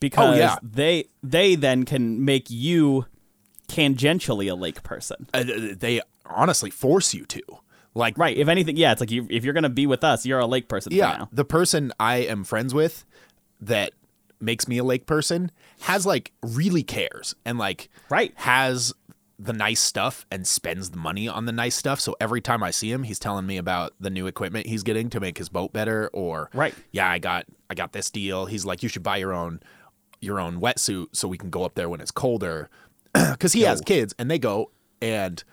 because 0.00 0.36
Oh, 0.36 0.38
yeah. 0.38 0.56
they 0.62 1.06
they 1.22 1.54
then 1.54 1.84
can 1.84 2.24
make 2.24 2.50
you 2.50 3.06
tangentially 3.68 4.50
a 4.50 4.54
lake 4.54 4.82
person. 4.82 5.26
Uh, 5.34 5.44
they 5.76 6.00
honestly 6.26 6.70
force 6.70 7.14
you 7.14 7.24
to. 7.26 7.42
Like 7.94 8.16
Right. 8.18 8.36
If 8.36 8.48
anything, 8.48 8.76
yeah, 8.76 8.92
it's 8.92 9.00
like 9.00 9.10
you, 9.10 9.26
if 9.30 9.44
you're 9.44 9.54
gonna 9.54 9.68
be 9.68 9.86
with 9.86 10.04
us, 10.04 10.24
you're 10.24 10.38
a 10.38 10.46
lake 10.46 10.68
person. 10.68 10.92
Yeah, 10.92 11.26
the 11.32 11.44
person 11.44 11.92
I 11.98 12.16
am 12.18 12.44
friends 12.44 12.72
with 12.74 13.04
that 13.60 13.92
makes 14.40 14.68
me 14.68 14.78
a 14.78 14.84
lake 14.84 15.04
person 15.06 15.50
has 15.80 16.06
like 16.06 16.32
really 16.42 16.82
cares 16.84 17.34
and 17.44 17.58
like 17.58 17.88
Right. 18.08 18.32
has 18.36 18.92
the 19.40 19.52
nice 19.52 19.80
stuff 19.80 20.26
and 20.30 20.46
spends 20.46 20.90
the 20.90 20.96
money 20.96 21.28
on 21.28 21.44
the 21.46 21.52
nice 21.52 21.74
stuff. 21.76 21.98
So 22.00 22.14
every 22.20 22.40
time 22.40 22.62
I 22.62 22.70
see 22.70 22.90
him, 22.90 23.02
he's 23.04 23.18
telling 23.18 23.46
me 23.46 23.56
about 23.56 23.94
the 24.00 24.10
new 24.10 24.26
equipment 24.26 24.66
he's 24.66 24.82
getting 24.82 25.10
to 25.10 25.20
make 25.20 25.38
his 25.38 25.48
boat 25.48 25.72
better 25.72 26.08
or 26.12 26.50
Right. 26.54 26.74
yeah, 26.92 27.08
I 27.10 27.18
got 27.18 27.46
I 27.70 27.74
got 27.74 27.92
this 27.92 28.10
deal. 28.10 28.46
He's 28.46 28.64
like 28.64 28.82
you 28.82 28.88
should 28.88 29.02
buy 29.02 29.16
your 29.16 29.32
own 29.32 29.60
your 30.20 30.40
own 30.40 30.60
wetsuit 30.60 31.06
so 31.12 31.28
we 31.28 31.38
can 31.38 31.50
go 31.50 31.64
up 31.64 31.74
there 31.74 31.88
when 31.88 32.00
it's 32.00 32.10
colder 32.10 32.68
cuz 33.38 33.52
he 33.52 33.62
has 33.62 33.80
kids 33.80 34.14
and 34.18 34.30
they 34.30 34.38
go 34.38 34.70
and 35.00 35.44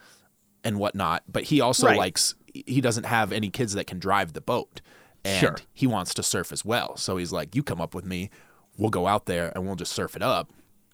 and 0.63 0.79
whatnot, 0.79 1.23
but 1.31 1.43
he 1.43 1.61
also 1.61 1.87
Right. 1.87 1.97
likes 1.97 2.33
he 2.53 2.81
doesn't 2.81 3.03
have 3.05 3.31
any 3.31 3.49
kids 3.49 3.73
that 3.73 3.85
can 3.85 3.99
drive 3.99 4.33
the 4.33 4.41
boat. 4.41 4.81
And 5.23 5.39
Sure. 5.39 5.55
he 5.73 5.87
wants 5.87 6.13
to 6.15 6.23
surf 6.23 6.51
as 6.51 6.63
well. 6.63 6.95
So 6.97 7.17
he's 7.17 7.31
like, 7.31 7.55
You 7.55 7.63
come 7.63 7.81
up 7.81 7.93
with 7.95 8.05
me, 8.05 8.29
we'll 8.77 8.89
go 8.91 9.07
out 9.07 9.25
there 9.25 9.51
and 9.55 9.65
we'll 9.65 9.75
just 9.75 9.91
surf 9.93 10.15
it 10.15 10.21
up. 10.21 10.51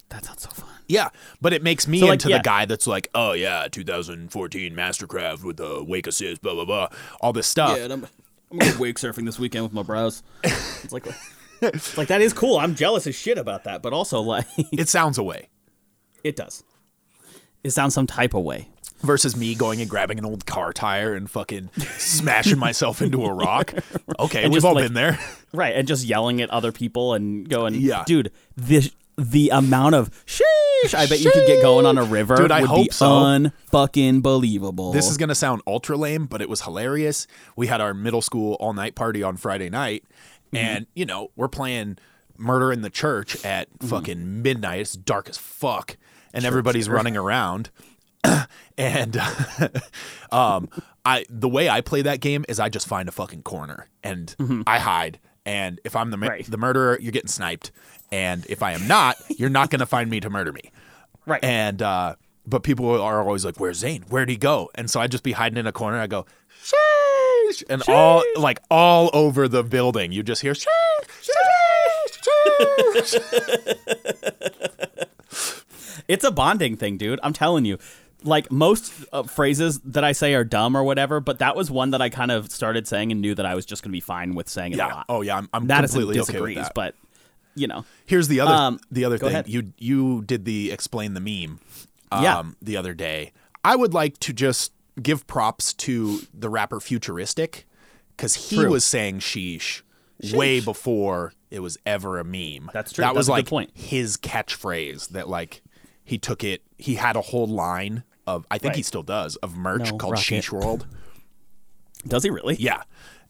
That 0.09 0.25
sounds 0.25 0.41
so 0.43 0.49
fun. 0.49 0.67
Yeah, 0.87 1.09
but 1.39 1.53
it 1.53 1.63
makes 1.63 1.87
me 1.87 1.99
So, 2.01 2.07
like, 2.07 2.13
into 2.13 2.29
yeah. 2.29 2.37
the 2.39 2.43
guy 2.43 2.65
that's 2.65 2.85
like, 2.87 3.07
oh 3.15 3.31
yeah, 3.31 3.67
2014 3.71 4.73
Mastercraft 4.75 5.43
with 5.43 5.55
the 5.57 5.81
wake 5.83 6.07
assist, 6.07 6.41
blah 6.41 6.53
blah 6.53 6.65
blah, 6.65 6.87
all 7.21 7.31
this 7.31 7.47
stuff. 7.47 7.77
Yeah, 7.77 7.85
and 7.85 7.93
I'm, 7.93 8.07
I'm 8.51 8.57
gonna 8.57 8.77
wake 8.77 8.97
surfing 8.97 9.25
this 9.25 9.39
weekend 9.39 9.63
with 9.63 9.71
my 9.73 9.83
bros. 9.83 10.21
It's 10.43 10.91
like, 10.91 11.05
it's 11.61 11.97
like 11.97 12.07
that 12.09 12.21
is 12.21 12.33
cool. 12.33 12.57
I'm 12.57 12.75
jealous 12.75 13.07
as 13.07 13.15
shit 13.15 13.37
about 13.37 13.63
that, 13.65 13.81
but 13.81 13.93
also 13.93 14.21
like 14.21 14.45
It 14.71 14.89
sounds 14.89 15.17
away 15.17 15.47
it 16.23 16.35
does. 16.35 16.63
It 17.63 17.71
sounds 17.71 17.93
some 17.95 18.05
type 18.07 18.33
of 18.35 18.43
way. 18.43 18.69
versus 19.01 19.35
me 19.35 19.55
going 19.55 19.81
and 19.81 19.89
grabbing 19.89 20.19
an 20.19 20.25
old 20.25 20.45
car 20.45 20.71
tire 20.73 21.15
and 21.15 21.29
fucking 21.29 21.69
smashing 21.97 22.59
myself 22.59 23.01
into 23.01 23.25
a 23.25 23.33
rock. 23.33 23.73
Okay, 24.19 24.43
And 24.43 24.53
we've 24.53 24.63
all 24.65 24.75
like, 24.75 24.83
been 24.85 24.93
there. 24.93 25.17
Right, 25.51 25.75
and 25.75 25.87
just 25.87 26.05
yelling 26.05 26.41
at 26.41 26.49
other 26.51 26.71
people 26.71 27.15
and 27.15 27.49
going, 27.49 27.73
Yeah. 27.75 28.03
dude, 28.05 28.31
this 28.55 28.91
the 29.17 29.49
amount 29.49 29.93
of 29.95 30.09
sheesh 30.25 30.93
I 30.95 31.05
bet 31.07 31.19
you 31.21 31.31
could 31.31 31.45
get 31.47 31.61
going 31.61 31.85
on 31.85 31.97
a 31.97 32.03
river 32.03 32.35
Dude, 32.37 32.51
I 32.51 32.61
would 32.61 32.69
hope 32.69 32.85
be 32.87 32.91
so. 32.91 33.07
unfucking 33.09 34.21
believable. 34.21 34.91
This 34.93 35.09
is 35.09 35.17
gonna 35.17 35.35
sound 35.35 35.61
ultra 35.67 35.97
lame, 35.97 36.25
but 36.27 36.41
it 36.41 36.49
was 36.49 36.61
hilarious. 36.61 37.25
We 37.55 37.67
had 37.67 37.81
our 37.81 37.93
middle 37.93 38.21
school 38.21 38.55
all 38.59 38.73
night 38.73 38.95
party 38.95 39.21
on 39.23 39.37
Friday 39.37 39.69
night, 39.69 40.03
Mm-hmm. 40.53 40.65
and 40.65 40.87
you 40.93 41.05
know 41.05 41.31
we're 41.35 41.47
playing 41.47 41.97
Murder 42.37 42.71
in 42.71 42.81
the 42.81 42.89
Church 42.89 43.43
at 43.45 43.69
Mm-hmm. 43.79 43.87
fucking 43.87 44.41
midnight. 44.41 44.79
It's 44.81 44.93
dark 44.93 45.29
as 45.29 45.37
fuck, 45.37 45.97
and 46.33 46.43
everybody's 46.45 46.89
running 46.89 47.15
around. 47.17 47.69
and 48.77 49.17
um, 50.31 50.69
I 51.05 51.25
the 51.29 51.49
way 51.49 51.69
I 51.69 51.81
play 51.81 52.01
that 52.03 52.19
game 52.19 52.45
is 52.49 52.59
I 52.59 52.69
just 52.69 52.87
find 52.87 53.07
a 53.09 53.11
fucking 53.11 53.43
corner 53.43 53.87
and 54.03 54.63
I 54.67 54.79
hide. 54.79 55.19
And 55.45 55.79
if 55.83 55.95
I'm 55.95 56.11
the 56.11 56.17
Mm-hmm. 56.17 56.27
Right. 56.29 56.45
the 56.45 56.57
murderer, 56.57 56.99
you're 57.01 57.11
getting 57.11 57.27
sniped. 57.29 57.71
And 58.11 58.45
if 58.47 58.61
I 58.61 58.73
am 58.73 58.87
not, 58.87 59.15
you're 59.29 59.49
not 59.49 59.69
gonna 59.71 59.85
find 59.87 60.09
me 60.09 60.19
to 60.19 60.29
murder 60.29 60.51
me. 60.51 60.71
right. 61.25 61.43
And 61.43 61.81
uh, 61.81 62.15
but 62.45 62.61
people 62.63 62.99
are 63.01 63.21
always 63.21 63.45
like, 63.45 63.59
"Where's 63.59 63.77
Zane? 63.77 64.03
Where'd 64.09 64.29
he 64.29 64.37
go?" 64.37 64.69
And 64.75 64.89
so 64.89 64.99
I'd 64.99 65.11
just 65.11 65.23
be 65.23 65.31
hiding 65.31 65.57
in 65.57 65.65
a 65.67 65.71
corner. 65.71 65.97
I 65.99 66.07
go, 66.07 66.25
"Sheesh!" 67.51 67.63
and 67.69 67.83
all 67.87 68.23
like 68.37 68.59
all 68.69 69.09
over 69.13 69.47
the 69.47 69.63
building, 69.63 70.11
you 70.11 70.23
just 70.23 70.41
hear 70.41 70.53
"Sheesh! 70.53 70.67
Sheesh! 71.21 73.03
Sheesh!" 73.03 73.19
It's 76.07 76.23
a 76.23 76.31
bonding 76.31 76.77
thing, 76.77 76.97
dude. 76.97 77.19
I'm 77.23 77.33
telling 77.33 77.65
you. 77.65 77.77
Like 78.23 78.51
most 78.51 78.93
uh, 79.11 79.23
phrases 79.23 79.79
that 79.79 80.03
I 80.03 80.11
say 80.11 80.35
are 80.35 80.43
dumb 80.43 80.77
or 80.77 80.83
whatever, 80.83 81.19
but 81.19 81.39
that 81.39 81.55
was 81.55 81.71
one 81.71 81.89
that 81.89 82.03
I 82.03 82.09
kind 82.09 82.29
of 82.29 82.51
started 82.51 82.87
saying 82.87 83.11
and 83.11 83.19
knew 83.19 83.33
that 83.33 83.47
I 83.47 83.55
was 83.55 83.65
just 83.65 83.81
going 83.81 83.89
to 83.89 83.93
be 83.95 83.99
fine 83.99 84.35
with 84.35 84.47
saying 84.47 84.73
it 84.73 84.75
a 84.75 84.77
yeah. 84.77 84.93
lot. 84.93 85.05
Oh 85.09 85.21
yeah. 85.21 85.37
I'm, 85.37 85.49
I'm 85.51 85.65
Madison 85.65 86.01
completely 86.01 86.21
okay 86.21 86.31
disagrees, 86.33 86.57
with 86.57 86.65
that. 86.65 86.73
but 86.75 86.93
you 87.55 87.65
know, 87.65 87.83
Here's 88.05 88.27
the 88.27 88.41
other 88.41 88.53
Um, 88.53 88.79
the 88.91 89.05
other 89.05 89.17
thing. 89.17 89.29
ahead. 89.29 89.47
You 89.47 89.73
you 89.79 90.21
did 90.21 90.45
the 90.45 90.71
explain 90.71 91.15
the 91.15 91.19
meme 91.19 91.59
um, 92.11 92.23
Yeah. 92.23 92.43
the 92.61 92.77
other 92.77 92.93
day. 92.93 93.31
I 93.65 93.75
would 93.75 93.95
like 93.95 94.19
to 94.19 94.33
just 94.33 94.71
give 95.01 95.27
props 95.27 95.73
to 95.73 96.21
the 96.33 96.49
rapper 96.49 96.79
Futuristic 96.79 97.67
because 98.15 98.49
he 98.49 98.55
True. 98.57 98.69
was 98.71 98.83
saying 98.83 99.19
sheesh, 99.19 99.81
way 100.33 100.59
before 100.59 101.33
it 101.49 101.59
was 101.61 101.77
ever 101.85 102.19
a 102.19 102.23
meme. 102.23 102.69
That's 102.73 102.93
true. 102.93 103.01
That 103.03 103.09
That's 103.09 103.17
was 103.17 103.29
like 103.29 103.47
point. 103.47 103.71
his 103.73 104.17
catchphrase 104.17 105.09
that 105.09 105.27
like 105.29 105.61
he 106.03 106.17
took 106.17 106.43
it. 106.43 106.61
He 106.77 106.95
had 106.95 107.15
a 107.15 107.21
whole 107.21 107.47
line 107.47 108.03
of 108.27 108.45
I 108.51 108.57
think 108.57 108.75
he 108.75 108.83
still 108.83 109.03
does 109.03 109.35
of 109.37 109.55
merch 109.57 109.91
No, 109.91 109.97
called 109.97 110.13
Rocket. 110.13 110.23
Sheesh 110.43 110.51
World. 110.51 110.85
does 112.07 112.23
he 112.23 112.29
really? 112.29 112.55
Yeah, 112.59 112.83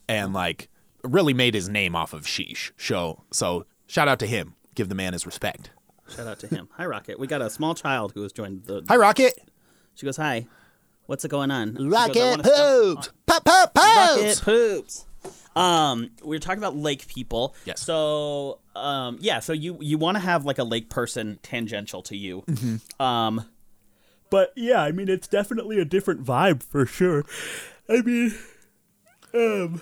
and 0.07 0.33
like 0.33 0.67
really 1.03 1.33
made 1.33 1.53
his 1.53 1.69
name 1.69 1.95
off 1.95 2.13
of 2.13 2.23
sheesh. 2.25 2.71
So 2.77 3.23
so 3.31 3.65
shout 3.87 4.07
out 4.07 4.19
to 4.19 4.27
him. 4.27 4.55
Give 4.75 4.89
the 4.89 4.95
man 4.95 5.13
his 5.13 5.25
respect. 5.25 5.71
Shout 6.15 6.27
out 6.27 6.39
to 6.39 6.47
him. 6.47 6.67
Hi, 6.73 6.85
Rocket. 6.85 7.19
We 7.19 7.27
got 7.27 7.41
a 7.41 7.49
small 7.49 7.73
child 7.75 8.11
who 8.13 8.21
has 8.23 8.33
joined 8.33 8.65
the. 8.65 8.83
Hi, 8.89 8.97
Rocket. 8.97 9.33
She 9.95 10.05
goes, 10.05 10.17
"Hi, 10.17 10.47
what's 11.11 11.25
going 11.27 11.51
on?" 11.51 11.75
She 11.75 11.83
goes, 11.83 11.91
Rocket 11.91 12.19
wanna 12.19 12.43
stop- 12.43 12.55
poops. 12.95 13.09
Pop, 13.27 13.45
pop, 13.45 13.71
Rocket 13.77 14.23
poops. 14.23 14.39
poops. 14.41 15.05
Um, 15.55 16.09
we 16.23 16.35
are 16.37 16.39
talking 16.39 16.57
about 16.59 16.75
lake 16.77 17.07
people. 17.07 17.53
Yes. 17.65 17.81
So, 17.81 18.59
um, 18.75 19.17
yeah. 19.21 19.39
So 19.41 19.53
you 19.53 19.77
you 19.81 19.97
want 19.97 20.15
to 20.15 20.19
have 20.21 20.45
like 20.45 20.57
a 20.57 20.63
lake 20.63 20.89
person 20.89 21.39
tangential 21.43 22.01
to 22.03 22.15
you. 22.17 22.43
Mm-hmm. 22.47 23.01
Um, 23.01 23.45
but 24.29 24.53
yeah, 24.55 24.81
I 24.81 24.91
mean, 24.93 25.09
it's 25.09 25.27
definitely 25.27 25.77
a 25.79 25.85
different 25.85 26.23
vibe 26.23 26.63
for 26.63 26.85
sure. 26.85 27.25
I 27.89 28.01
mean, 28.01 28.33
um, 29.33 29.81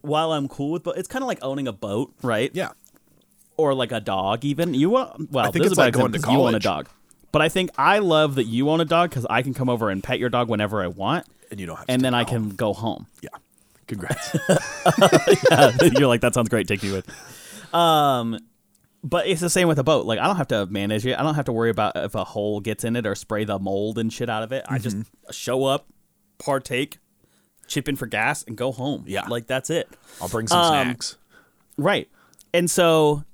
while 0.00 0.32
I'm 0.32 0.48
cool 0.48 0.72
with, 0.72 0.82
but 0.82 0.98
it's 0.98 1.06
kind 1.08 1.22
of 1.22 1.28
like 1.28 1.38
owning 1.42 1.68
a 1.68 1.72
boat, 1.72 2.12
right? 2.22 2.50
Yeah. 2.52 2.70
or 3.56 3.72
like 3.72 3.90
a 3.92 4.00
dog 4.00 4.44
even 4.44 4.74
you 4.74 4.90
want 4.90 5.30
well 5.32 5.46
I 5.46 5.50
think 5.50 5.62
this 5.62 5.72
it's 5.72 5.72
is 5.72 5.78
a 5.78 5.80
bad 5.80 5.84
like 5.86 5.94
going 5.94 6.06
example 6.14 6.18
to 6.20 6.26
'cause 6.26 6.34
you 6.34 6.46
own 6.48 6.54
a 6.54 6.58
dog 6.58 6.88
but 7.32 7.42
i 7.42 7.48
think 7.48 7.70
i 7.78 7.98
love 7.98 8.34
that 8.36 8.44
you 8.44 8.68
own 8.70 8.80
a 8.80 8.84
dog 8.84 9.10
because 9.10 9.26
i 9.30 9.42
can 9.42 9.54
come 9.54 9.68
over 9.68 9.90
and 9.90 10.02
pet 10.02 10.18
your 10.18 10.28
dog 10.28 10.48
whenever 10.48 10.82
i 10.82 10.86
want 10.86 11.26
And 11.50 11.60
you 11.60 11.66
don't 11.66 11.76
have 11.76 11.86
to 11.86 11.92
and 11.92 12.02
then 12.02 12.14
i 12.14 12.22
home. 12.24 12.48
can 12.48 12.56
go 12.56 12.72
home 12.72 13.06
Yeah. 13.22 13.30
Congrats. 13.86 14.34
you're 15.98 16.08
like 16.08 16.20
that 16.22 16.32
sounds 16.34 16.48
great 16.48 16.66
take 16.66 16.82
me 16.82 16.92
with 16.92 17.08
um 17.74 18.38
but 19.04 19.26
it's 19.28 19.40
the 19.40 19.50
same 19.50 19.68
with 19.68 19.78
a 19.78 19.84
boat 19.84 20.06
like 20.06 20.18
i 20.18 20.26
don't 20.26 20.36
have 20.36 20.48
to 20.48 20.66
manage 20.66 21.06
it 21.06 21.18
i 21.18 21.22
don't 21.22 21.34
have 21.34 21.44
to 21.44 21.52
worry 21.52 21.70
about 21.70 21.96
if 21.96 22.14
a 22.14 22.24
hole 22.24 22.60
gets 22.60 22.82
in 22.84 22.96
it 22.96 23.06
or 23.06 23.14
spray 23.14 23.44
the 23.44 23.58
mold 23.58 23.98
and 23.98 24.12
shit 24.12 24.28
out 24.28 24.42
of 24.42 24.52
it 24.52 24.64
i 24.68 24.78
just 24.78 24.96
Mm-hmm. 24.96 25.30
show 25.32 25.64
up 25.64 25.86
partake 26.38 26.98
chip 27.68 27.88
in 27.88 27.96
for 27.96 28.06
gas 28.06 28.42
and 28.44 28.56
go 28.56 28.72
home 28.72 29.04
Yeah. 29.06 29.26
like 29.28 29.46
that's 29.46 29.70
it 29.70 29.88
I'll 30.20 30.28
bring 30.28 30.46
some 30.48 30.58
Um, 30.60 30.66
snacks. 30.86 31.16
Right. 31.78 32.08
And 32.54 32.70
so 32.70 33.24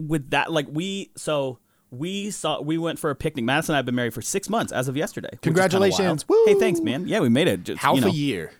with 0.00 0.30
that 0.30 0.50
like 0.52 0.66
we 0.70 1.10
so 1.16 1.58
we 1.98 2.30
saw 2.30 2.60
we 2.60 2.78
went 2.78 2.98
for 2.98 3.10
a 3.10 3.14
picnic. 3.14 3.44
Madison 3.44 3.72
and 3.72 3.76
I 3.76 3.78
have 3.78 3.86
been 3.86 3.94
married 3.94 4.14
for 4.14 4.22
six 4.22 4.48
months 4.48 4.72
as 4.72 4.88
of 4.88 4.96
yesterday. 4.96 5.28
which 5.28 5.34
is 5.34 5.40
kinda 5.42 5.68
Congratulations. 5.68 6.24
Hey, 6.46 6.54
thanks, 6.54 6.80
man. 6.80 7.06
Yeah, 7.08 7.20
we 7.20 7.28
made 7.28 7.48
it. 7.48 7.64
Just, 7.64 7.80
Half 7.80 7.96
you 7.96 8.00
know, 8.02 8.08
a 8.08 8.10
year. 8.10 8.52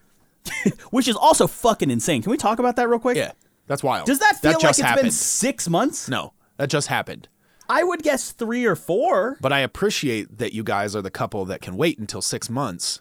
Which 0.90 1.08
is 1.08 1.16
also 1.16 1.46
fucking 1.46 1.90
insane. 1.90 2.22
Can 2.22 2.30
we 2.30 2.36
talk 2.36 2.58
about 2.58 2.76
that 2.76 2.88
real 2.88 2.98
quick? 2.98 3.16
Yeah. 3.16 3.32
That's 3.66 3.82
wild. 3.82 4.06
Does 4.06 4.18
that 4.18 4.36
feel 4.42 4.52
like 4.52 4.60
just 4.60 4.78
it's 4.78 4.86
happened. 4.86 5.04
been 5.04 5.10
six 5.10 5.68
months? 5.68 6.08
No, 6.08 6.34
that 6.58 6.68
just 6.68 6.88
happened. 6.88 7.28
I 7.68 7.82
would 7.82 8.02
guess 8.02 8.32
three 8.32 8.66
or 8.66 8.76
four. 8.76 9.38
But 9.40 9.52
I 9.52 9.60
appreciate 9.60 10.36
that 10.38 10.52
you 10.52 10.62
guys 10.62 10.94
are 10.94 11.00
the 11.00 11.10
couple 11.10 11.46
that 11.46 11.62
can 11.62 11.76
wait 11.78 11.98
until 11.98 12.20
six 12.20 12.50
months 12.50 13.00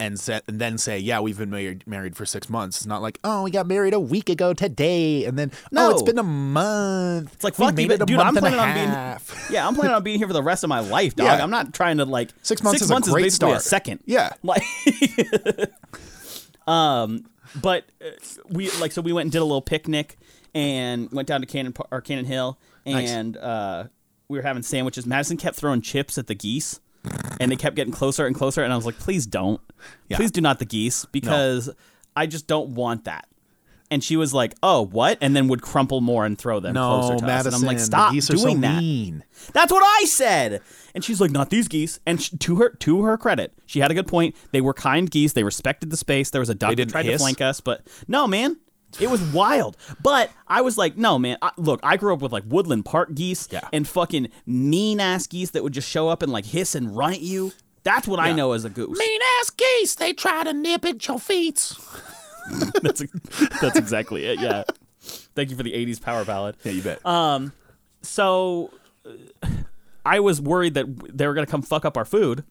and, 0.00 0.18
set, 0.18 0.42
and 0.48 0.60
then 0.60 0.78
say, 0.78 0.98
yeah, 0.98 1.20
we've 1.20 1.38
been 1.38 1.50
married, 1.50 1.86
married 1.86 2.16
for 2.16 2.26
six 2.26 2.48
months. 2.48 2.78
It's 2.78 2.86
not 2.86 3.02
like, 3.02 3.18
oh, 3.22 3.44
we 3.44 3.50
got 3.50 3.66
married 3.66 3.94
a 3.94 4.00
week 4.00 4.28
ago 4.28 4.52
today. 4.52 5.24
And 5.24 5.38
then, 5.38 5.52
oh, 5.76 5.90
it's 5.90 6.02
been 6.02 6.18
a 6.18 6.22
month. 6.22 7.32
It's 7.34 7.44
like 7.44 7.54
fuck 7.54 7.78
you, 7.78 7.90
it 7.90 8.06
dude. 8.06 8.18
I'm 8.18 8.34
planning 8.34 8.58
on 8.58 8.74
being 8.74 8.88
half. 8.88 9.48
yeah. 9.50 9.66
I'm 9.66 9.74
planning 9.74 9.94
on 9.94 10.02
being 10.02 10.18
here 10.18 10.26
for 10.26 10.32
the 10.32 10.42
rest 10.42 10.64
of 10.64 10.68
my 10.68 10.80
life, 10.80 11.14
dog. 11.14 11.26
Yeah. 11.26 11.42
I'm 11.42 11.50
not 11.50 11.74
trying 11.74 11.98
to 11.98 12.04
like 12.04 12.30
Six 12.42 12.62
months 12.62 12.78
Six 12.78 12.86
is 12.86 12.90
a 12.90 12.94
months 12.94 13.08
great 13.08 13.26
is 13.26 13.38
basically 13.38 13.56
a 13.56 13.60
second. 13.60 14.00
Yeah. 14.06 14.30
Like, 14.42 14.62
um, 16.66 17.26
but 17.60 17.84
uh, 18.04 18.10
we 18.48 18.70
like 18.80 18.92
so 18.92 19.02
we 19.02 19.12
went 19.12 19.26
and 19.26 19.32
did 19.32 19.38
a 19.38 19.44
little 19.44 19.62
picnic 19.62 20.16
and 20.54 21.10
went 21.12 21.28
down 21.28 21.40
to 21.40 21.46
Cannon 21.46 21.74
or 21.90 22.00
Cannon 22.00 22.24
Hill 22.24 22.58
Nice. 22.86 23.10
and 23.10 23.36
uh, 23.36 23.84
we 24.28 24.38
were 24.38 24.42
having 24.42 24.62
sandwiches. 24.62 25.06
Madison 25.06 25.36
kept 25.36 25.56
throwing 25.56 25.82
chips 25.82 26.18
at 26.18 26.26
the 26.26 26.34
geese, 26.34 26.80
and 27.40 27.50
they 27.50 27.56
kept 27.56 27.76
getting 27.76 27.92
closer 27.92 28.26
and 28.26 28.34
closer. 28.36 28.62
And 28.62 28.72
I 28.72 28.76
was 28.76 28.86
like, 28.86 28.98
please 28.98 29.26
don't, 29.26 29.60
Yeah. 30.08 30.16
please 30.16 30.30
do 30.30 30.40
not 30.40 30.58
the 30.58 30.64
geese 30.64 31.04
because 31.06 31.70
I 32.16 32.26
just 32.26 32.46
don't 32.46 32.70
want 32.70 33.04
that. 33.04 33.26
And 33.92 34.04
she 34.04 34.16
was 34.16 34.32
like, 34.32 34.54
"Oh, 34.62 34.82
what?" 34.86 35.18
And 35.20 35.34
then 35.34 35.48
would 35.48 35.62
crumple 35.62 36.00
more 36.00 36.24
and 36.24 36.38
throw 36.38 36.60
them 36.60 36.76
closer 36.76 37.14
No, 37.14 37.18
to 37.18 37.24
us. 37.24 37.26
Madison. 37.28 37.54
And 37.54 37.62
I'm 37.64 37.66
like, 37.66 37.80
"Stop 37.80 38.10
doing 38.12 38.20
so 38.20 38.36
that." 38.54 38.80
mean. 38.80 39.24
That's 39.52 39.72
what 39.72 39.82
I 39.84 40.04
said. 40.04 40.60
And 40.94 41.02
she's 41.02 41.20
like, 41.20 41.32
not 41.32 41.50
these 41.50 41.66
geese. 41.66 41.98
And 42.06 42.22
sh- 42.22 42.30
to 42.38 42.54
her 42.56 42.70
to 42.70 43.02
her 43.02 43.18
credit, 43.18 43.52
she 43.66 43.80
had 43.80 43.90
a 43.90 43.94
good 43.94 44.06
point. 44.06 44.36
They 44.52 44.60
were 44.60 44.74
kind 44.74 45.10
geese. 45.10 45.32
They 45.32 45.42
respected 45.42 45.90
the 45.90 45.96
space. 45.96 46.30
There 46.30 46.40
was 46.40 46.48
a 46.48 46.54
duck 46.54 46.76
that 46.76 46.88
tried 46.88 47.02
to 47.02 47.18
flank 47.18 47.40
us, 47.40 47.60
but 47.60 47.84
no, 48.06 48.28
man. 48.28 48.58
It 48.98 49.08
was 49.10 49.20
wild. 49.32 49.76
But 50.02 50.30
I 50.48 50.62
was 50.62 50.76
like, 50.78 50.96
no, 50.96 51.18
man. 51.18 51.36
I, 51.42 51.50
look, 51.56 51.80
I 51.82 51.96
grew 51.96 52.12
up 52.14 52.20
with 52.22 52.32
like 52.32 52.44
woodland 52.46 52.84
park 52.84 53.14
geese 53.14 53.48
Yeah. 53.50 53.68
and 53.72 53.86
fucking 53.86 54.28
mean 54.46 54.98
ass 55.00 55.26
geese 55.26 55.50
that 55.50 55.62
would 55.62 55.72
just 55.74 55.88
show 55.88 56.08
up 56.08 56.22
and 56.22 56.32
like 56.32 56.46
hiss 56.46 56.74
and 56.74 56.96
run 56.96 57.12
at 57.12 57.20
you. 57.20 57.52
That's 57.82 58.06
what 58.08 58.20
I 58.20 58.32
know 58.32 58.52
as 58.52 58.64
a 58.64 58.70
goose. 58.70 58.98
Mean 58.98 59.20
ass 59.40 59.50
geese. 59.50 59.94
They 59.94 60.12
try 60.12 60.44
to 60.44 60.52
nip 60.52 60.84
at 60.84 61.06
your 61.06 61.18
feet. 61.18 61.72
that's 62.82 63.02
that's 63.60 63.78
exactly 63.78 64.24
it. 64.26 64.40
Yeah. 64.40 64.64
Thank 65.34 65.50
you 65.50 65.56
for 65.56 65.62
the 65.62 65.72
'80s 65.72 66.00
power 66.00 66.24
ballad. 66.24 66.56
Yeah, 66.64 66.72
you 66.72 66.82
bet. 66.82 67.04
Um, 67.06 67.52
So, 68.02 68.70
uh, 69.06 69.48
I 70.04 70.20
was 70.20 70.40
worried 70.40 70.74
that 70.74 70.86
they 71.16 71.26
were 71.26 71.34
going 71.34 71.46
to 71.46 71.50
come 71.50 71.62
fuck 71.62 71.84
up 71.84 71.96
our 71.96 72.04
food. 72.04 72.44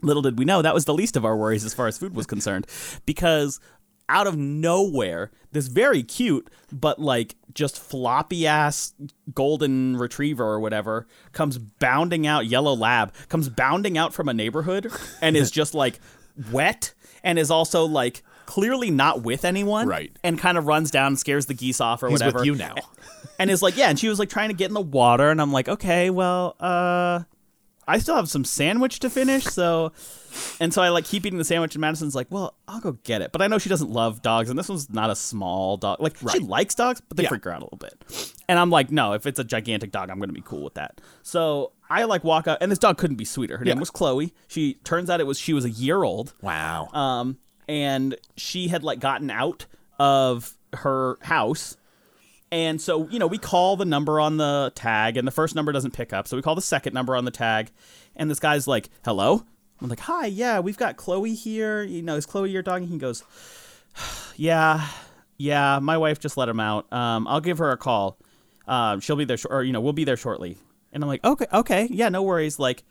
Little 0.00 0.22
did 0.22 0.38
we 0.38 0.44
know 0.44 0.62
that 0.62 0.74
was 0.74 0.84
the 0.86 0.94
least 0.94 1.16
of 1.16 1.24
our 1.24 1.36
worries 1.36 1.64
as 1.64 1.74
far 1.74 1.86
as 1.88 1.98
food 1.98 2.14
was 2.14 2.26
concerned, 2.26 2.66
because 3.06 3.60
out 4.08 4.26
of 4.26 4.36
nowhere, 4.36 5.30
this 5.52 5.68
very 5.68 6.02
cute 6.02 6.48
but 6.70 6.98
like 7.00 7.34
just 7.54 7.80
floppy 7.80 8.46
ass 8.46 8.92
golden 9.34 9.96
retriever 9.96 10.44
or 10.44 10.60
whatever 10.60 11.06
comes 11.32 11.58
bounding 11.58 12.26
out, 12.26 12.46
yellow 12.46 12.74
lab 12.74 13.12
comes 13.28 13.48
bounding 13.48 13.96
out 13.96 14.12
from 14.12 14.28
a 14.28 14.34
neighborhood 14.34 14.92
and 15.22 15.36
is 15.36 15.50
just 15.60 15.74
like 15.74 15.98
wet 16.52 16.92
and 17.24 17.38
is 17.38 17.50
also 17.50 17.84
like 17.86 18.22
clearly 18.46 18.90
not 18.90 19.22
with 19.22 19.44
anyone, 19.44 19.86
Right. 19.88 20.14
And 20.22 20.38
kind 20.38 20.56
of 20.56 20.66
runs 20.66 20.90
down 20.90 21.08
and 21.08 21.18
scares 21.18 21.46
the 21.46 21.54
geese 21.54 21.80
off 21.80 22.02
or 22.02 22.08
He's 22.08 22.20
whatever 22.20 22.38
with 22.38 22.46
you 22.46 22.54
now. 22.54 22.74
and 23.38 23.50
is 23.50 23.62
like, 23.62 23.76
yeah, 23.76 23.88
and 23.90 23.98
she 23.98 24.08
was 24.08 24.18
like 24.18 24.30
trying 24.30 24.48
to 24.48 24.54
get 24.54 24.68
in 24.68 24.74
the 24.74 24.80
water, 24.80 25.30
and 25.30 25.40
I'm 25.40 25.52
like, 25.52 25.68
okay, 25.68 26.08
well, 26.10 26.56
uh, 26.60 27.24
I 27.88 27.98
still 27.98 28.14
have 28.16 28.28
some 28.28 28.44
sandwich 28.44 29.00
to 29.00 29.10
finish, 29.10 29.44
so, 29.44 29.92
and 30.60 30.72
so 30.74 30.82
I 30.82 30.90
like 30.90 31.04
keep 31.06 31.24
eating 31.26 31.38
the 31.38 31.44
sandwich, 31.44 31.74
and 31.74 31.80
Madison's 31.80 32.14
like, 32.14 32.26
well, 32.30 32.54
I'll 32.68 32.80
go 32.80 32.92
get 33.02 33.22
it, 33.22 33.32
but 33.32 33.40
I 33.42 33.46
know 33.48 33.58
she 33.58 33.68
doesn't 33.70 33.90
love 33.90 34.22
dogs, 34.22 34.50
and 34.50 34.58
this 34.58 34.68
one's 34.68 34.90
not 34.90 35.10
a 35.10 35.16
small 35.16 35.76
dog, 35.78 35.98
like 36.00 36.16
she 36.30 36.38
likes 36.40 36.74
dogs, 36.74 37.00
but 37.00 37.16
they 37.16 37.22
Yeah. 37.24 37.30
freak 37.30 37.44
her 37.44 37.50
out 37.52 37.62
a 37.62 37.64
little 37.64 37.78
bit, 37.78 38.32
and 38.48 38.58
I'm 38.58 38.70
like, 38.70 38.90
no, 38.92 39.14
if 39.14 39.26
it's 39.26 39.40
a 39.40 39.44
gigantic 39.44 39.90
dog, 39.90 40.10
I'm 40.10 40.20
gonna 40.20 40.32
be 40.32 40.42
cool 40.42 40.62
with 40.62 40.74
that. 40.74 41.00
So 41.22 41.72
I 41.90 42.04
like 42.04 42.22
walk 42.24 42.46
out, 42.46 42.58
and 42.60 42.70
this 42.70 42.78
dog 42.78 42.98
couldn't 42.98 43.16
be 43.16 43.24
sweeter. 43.24 43.56
Her 43.58 43.64
name 43.64 43.80
was 43.80 43.90
Chloe. 43.90 44.34
She 44.46 44.74
turns 44.84 45.08
out 45.08 45.20
it 45.20 45.26
was 45.26 45.38
she 45.38 45.54
was 45.54 45.64
a 45.64 45.70
year 45.70 46.02
old 46.04 46.34
Wow. 46.42 46.88
um, 46.92 47.38
and 47.66 48.16
she 48.36 48.68
had 48.68 48.84
like 48.84 49.00
gotten 49.00 49.30
out 49.30 49.64
of 49.98 50.54
her 50.74 51.16
house. 51.22 51.76
And 52.50 52.80
so, 52.80 53.08
you 53.08 53.18
know, 53.18 53.26
we 53.26 53.38
call 53.38 53.76
the 53.76 53.84
number 53.84 54.18
on 54.20 54.38
the 54.38 54.72
tag, 54.74 55.16
and 55.16 55.26
the 55.26 55.32
first 55.32 55.54
number 55.54 55.70
doesn't 55.72 55.92
pick 55.92 56.12
up. 56.12 56.26
So 56.26 56.36
we 56.36 56.42
call 56.42 56.54
the 56.54 56.62
second 56.62 56.94
number 56.94 57.14
on 57.14 57.24
the 57.24 57.30
tag, 57.30 57.70
and 58.16 58.30
this 58.30 58.40
guy's 58.40 58.66
like, 58.66 58.88
"Hello." 59.04 59.44
I'm 59.80 59.88
like, 59.88 60.00
"Hi, 60.00 60.26
yeah, 60.26 60.58
we've 60.60 60.76
got 60.76 60.96
Chloe 60.96 61.34
here. 61.34 61.82
You 61.82 62.02
know, 62.02 62.16
is 62.16 62.26
Chloe 62.26 62.50
your 62.50 62.62
dog?" 62.62 62.82
And 62.82 62.90
he 62.90 62.98
goes, 62.98 63.22
"Yeah, 64.36 64.86
yeah, 65.36 65.78
my 65.80 65.98
wife 65.98 66.18
just 66.20 66.36
let 66.36 66.48
him 66.48 66.58
out. 66.58 66.90
Um, 66.92 67.28
I'll 67.28 67.40
give 67.40 67.58
her 67.58 67.70
a 67.70 67.76
call. 67.76 68.18
Um, 68.66 69.00
she'll 69.00 69.16
be 69.16 69.24
there, 69.24 69.36
sh- 69.36 69.46
or 69.48 69.62
you 69.62 69.72
know, 69.72 69.80
we'll 69.80 69.92
be 69.92 70.04
there 70.04 70.16
shortly." 70.16 70.56
And 70.92 71.02
I'm 71.02 71.08
like, 71.08 71.24
"Okay, 71.24 71.46
okay, 71.52 71.88
yeah, 71.90 72.08
no 72.08 72.22
worries." 72.22 72.58
Like, 72.58 72.82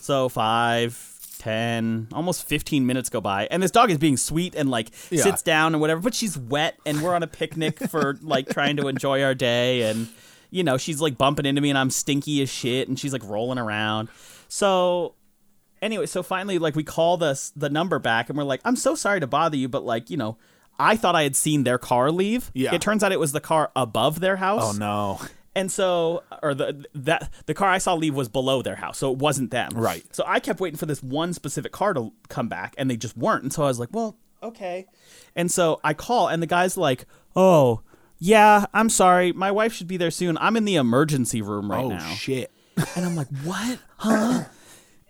so 0.00 0.30
five, 0.30 1.11
ten, 1.42 2.08
almost 2.12 2.44
fifteen 2.46 2.86
minutes 2.86 3.08
go 3.10 3.20
by, 3.20 3.46
and 3.50 3.62
this 3.62 3.70
dog 3.70 3.90
is 3.90 3.98
being 3.98 4.16
sweet 4.16 4.54
and 4.54 4.70
like 4.70 4.90
Yeah. 5.10 5.22
sits 5.22 5.42
down 5.42 5.74
and 5.74 5.80
whatever, 5.80 6.00
but 6.00 6.14
she's 6.14 6.36
wet, 6.38 6.78
and 6.86 7.02
we're 7.02 7.14
on 7.14 7.22
a 7.22 7.26
picnic 7.26 7.78
for 7.90 8.18
like 8.22 8.48
trying 8.48 8.76
to 8.76 8.88
enjoy 8.88 9.22
our 9.22 9.34
day, 9.34 9.82
and 9.82 10.08
you 10.50 10.62
know, 10.62 10.76
she's 10.76 11.00
like 11.00 11.16
bumping 11.18 11.46
into 11.46 11.60
me, 11.60 11.70
and 11.70 11.78
I'm 11.78 11.90
stinky 11.90 12.42
as 12.42 12.50
shit, 12.50 12.88
and 12.88 12.98
she's 12.98 13.12
like 13.12 13.24
rolling 13.24 13.58
around. 13.58 14.08
So 14.48 15.14
anyway, 15.80 16.06
so 16.06 16.22
finally, 16.22 16.58
like 16.58 16.76
we 16.76 16.84
call 16.84 17.16
the 17.16 17.40
the 17.56 17.68
number 17.70 17.98
back, 17.98 18.28
and 18.28 18.36
we're 18.38 18.44
like, 18.44 18.60
"I'm 18.64 18.76
so 18.76 18.94
sorry 18.94 19.20
to 19.20 19.26
bother 19.26 19.56
you, 19.56 19.68
but 19.68 19.84
like, 19.84 20.10
you 20.10 20.16
know." 20.16 20.38
I 20.78 20.96
thought 20.96 21.14
I 21.14 21.22
had 21.22 21.36
seen 21.36 21.64
their 21.64 21.76
car 21.76 22.10
leave. 22.10 22.50
Yeah. 22.54 22.74
It 22.74 22.80
turns 22.80 23.04
out 23.04 23.12
it 23.12 23.20
was 23.20 23.32
the 23.32 23.42
car 23.42 23.70
above 23.76 24.20
their 24.20 24.36
house. 24.36 24.62
oh 24.64 24.72
no. 24.72 25.20
And 25.54 25.70
so, 25.70 26.22
or 26.42 26.54
the 26.54 26.86
that 26.94 27.30
the 27.46 27.52
car 27.52 27.68
I 27.68 27.78
saw 27.78 27.94
leave 27.94 28.14
was 28.14 28.28
below 28.28 28.62
their 28.62 28.76
house, 28.76 28.98
so 28.98 29.12
it 29.12 29.18
wasn't 29.18 29.50
them. 29.50 29.70
Right. 29.74 30.02
So 30.14 30.24
I 30.26 30.40
kept 30.40 30.60
waiting 30.60 30.78
for 30.78 30.86
this 30.86 31.02
one 31.02 31.34
specific 31.34 31.72
car 31.72 31.92
to 31.92 32.12
come 32.28 32.48
back, 32.48 32.74
and 32.78 32.90
they 32.90 32.96
just 32.96 33.16
weren't. 33.16 33.42
And 33.42 33.52
so 33.52 33.64
I 33.64 33.66
was 33.66 33.78
like, 33.78 33.90
well, 33.92 34.16
okay. 34.42 34.86
And 35.36 35.50
so 35.50 35.78
I 35.84 35.92
call, 35.92 36.28
and 36.28 36.42
the 36.42 36.46
guy's 36.46 36.78
like, 36.78 37.04
oh, 37.36 37.82
yeah, 38.18 38.66
I'm 38.72 38.88
sorry, 38.88 39.32
my 39.32 39.50
wife 39.50 39.72
should 39.72 39.88
be 39.88 39.96
there 39.96 40.10
soon. 40.10 40.38
I'm 40.38 40.56
in 40.56 40.64
the 40.64 40.76
emergency 40.76 41.42
room 41.42 41.70
right 41.70 41.84
oh 41.84 41.88
now. 41.88 42.08
Oh 42.10 42.14
shit. 42.14 42.50
And 42.96 43.04
I'm 43.04 43.16
like, 43.16 43.28
what? 43.44 43.78
Huh? 43.96 44.44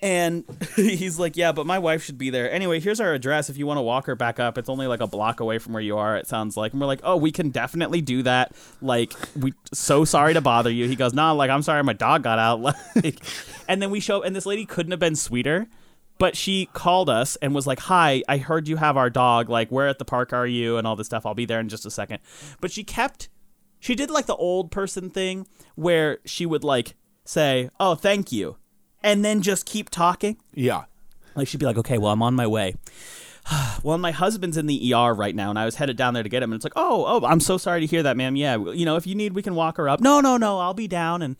And 0.02 0.44
he's 0.76 1.18
like, 1.18 1.36
yeah, 1.36 1.52
but 1.52 1.64
my 1.64 1.78
wife 1.78 2.02
should 2.02 2.18
be 2.18 2.28
there. 2.28 2.50
Anyway, 2.50 2.80
here's 2.80 3.00
our 3.00 3.14
address. 3.14 3.48
If 3.48 3.56
you 3.56 3.66
want 3.66 3.78
to 3.78 3.82
walk 3.82 4.06
her 4.06 4.16
back 4.16 4.40
up, 4.40 4.58
it's 4.58 4.68
only 4.68 4.88
like 4.88 5.00
a 5.00 5.06
block 5.06 5.38
away 5.38 5.58
from 5.58 5.72
where 5.72 5.82
you 5.82 5.96
are, 5.96 6.16
it 6.16 6.26
sounds 6.26 6.56
like. 6.56 6.72
And 6.72 6.80
we're 6.80 6.88
like, 6.88 7.00
oh, 7.04 7.16
we 7.16 7.30
can 7.30 7.50
definitely 7.50 8.00
do 8.00 8.22
that. 8.24 8.52
Like, 8.80 9.12
we 9.38 9.54
so 9.72 10.04
sorry 10.04 10.34
to 10.34 10.40
bother 10.40 10.70
you. 10.70 10.88
He 10.88 10.96
goes, 10.96 11.14
no, 11.14 11.34
like, 11.36 11.50
I'm 11.50 11.62
sorry 11.62 11.82
my 11.84 11.92
dog 11.92 12.22
got 12.22 12.38
out. 12.38 12.60
Like, 12.94 13.24
and 13.68 13.80
then 13.80 13.90
we 13.90 14.00
show, 14.00 14.18
up, 14.18 14.24
and 14.24 14.36
this 14.36 14.44
lady 14.44 14.66
couldn't 14.66 14.90
have 14.90 15.00
been 15.00 15.16
sweeter. 15.16 15.66
But 16.18 16.36
she 16.36 16.66
called 16.72 17.08
us 17.08 17.36
and 17.36 17.54
was 17.54 17.66
like, 17.66 17.80
"Hi, 17.80 18.22
I 18.28 18.36
heard 18.36 18.68
you 18.68 18.76
have 18.76 18.96
our 18.96 19.10
dog. 19.10 19.48
Like, 19.48 19.70
where 19.70 19.88
at 19.88 19.98
the 19.98 20.04
park 20.04 20.32
are 20.32 20.46
you?" 20.46 20.76
And 20.76 20.86
all 20.86 20.94
this 20.94 21.06
stuff. 21.06 21.26
I'll 21.26 21.34
be 21.34 21.46
there 21.46 21.58
in 21.58 21.68
just 21.68 21.86
a 21.86 21.90
second. 21.90 22.20
But 22.60 22.70
she 22.70 22.84
kept 22.84 23.28
she 23.82 23.96
did 23.96 24.10
like 24.10 24.26
the 24.26 24.36
old 24.36 24.70
person 24.70 25.10
thing 25.10 25.48
where 25.74 26.18
she 26.24 26.46
would 26.46 26.62
like 26.62 26.94
say, 27.24 27.70
"Oh, 27.80 27.96
thank 27.96 28.30
you," 28.30 28.56
and 29.02 29.24
then 29.24 29.42
just 29.42 29.66
keep 29.66 29.90
talking. 29.90 30.36
Yeah. 30.54 30.84
Like 31.34 31.48
she'd 31.48 31.58
be 31.58 31.66
like, 31.66 31.78
"Okay, 31.78 31.98
well, 31.98 32.12
I'm 32.12 32.22
on 32.22 32.34
my 32.34 32.46
way." 32.46 32.74
well, 33.82 33.98
my 33.98 34.10
husband's 34.10 34.56
in 34.56 34.66
the 34.66 34.94
ER 34.94 35.14
right 35.14 35.34
now, 35.34 35.50
and 35.50 35.58
I 35.58 35.64
was 35.64 35.76
headed 35.76 35.96
down 35.96 36.14
there 36.14 36.22
to 36.22 36.28
get 36.28 36.42
him. 36.42 36.52
And 36.52 36.58
it's 36.58 36.64
like, 36.64 36.74
"Oh, 36.76 37.04
oh, 37.06 37.26
I'm 37.26 37.40
so 37.40 37.58
sorry 37.58 37.80
to 37.80 37.86
hear 37.86 38.02
that, 38.02 38.16
ma'am. 38.16 38.36
Yeah, 38.36 38.56
you 38.56 38.84
know, 38.84 38.96
if 38.96 39.06
you 39.06 39.14
need, 39.14 39.32
we 39.32 39.42
can 39.42 39.54
walk 39.54 39.76
her 39.76 39.88
up." 39.88 40.00
No, 40.00 40.20
no, 40.20 40.36
no, 40.36 40.58
I'll 40.58 40.74
be 40.74 40.88
down. 40.88 41.22
And 41.22 41.36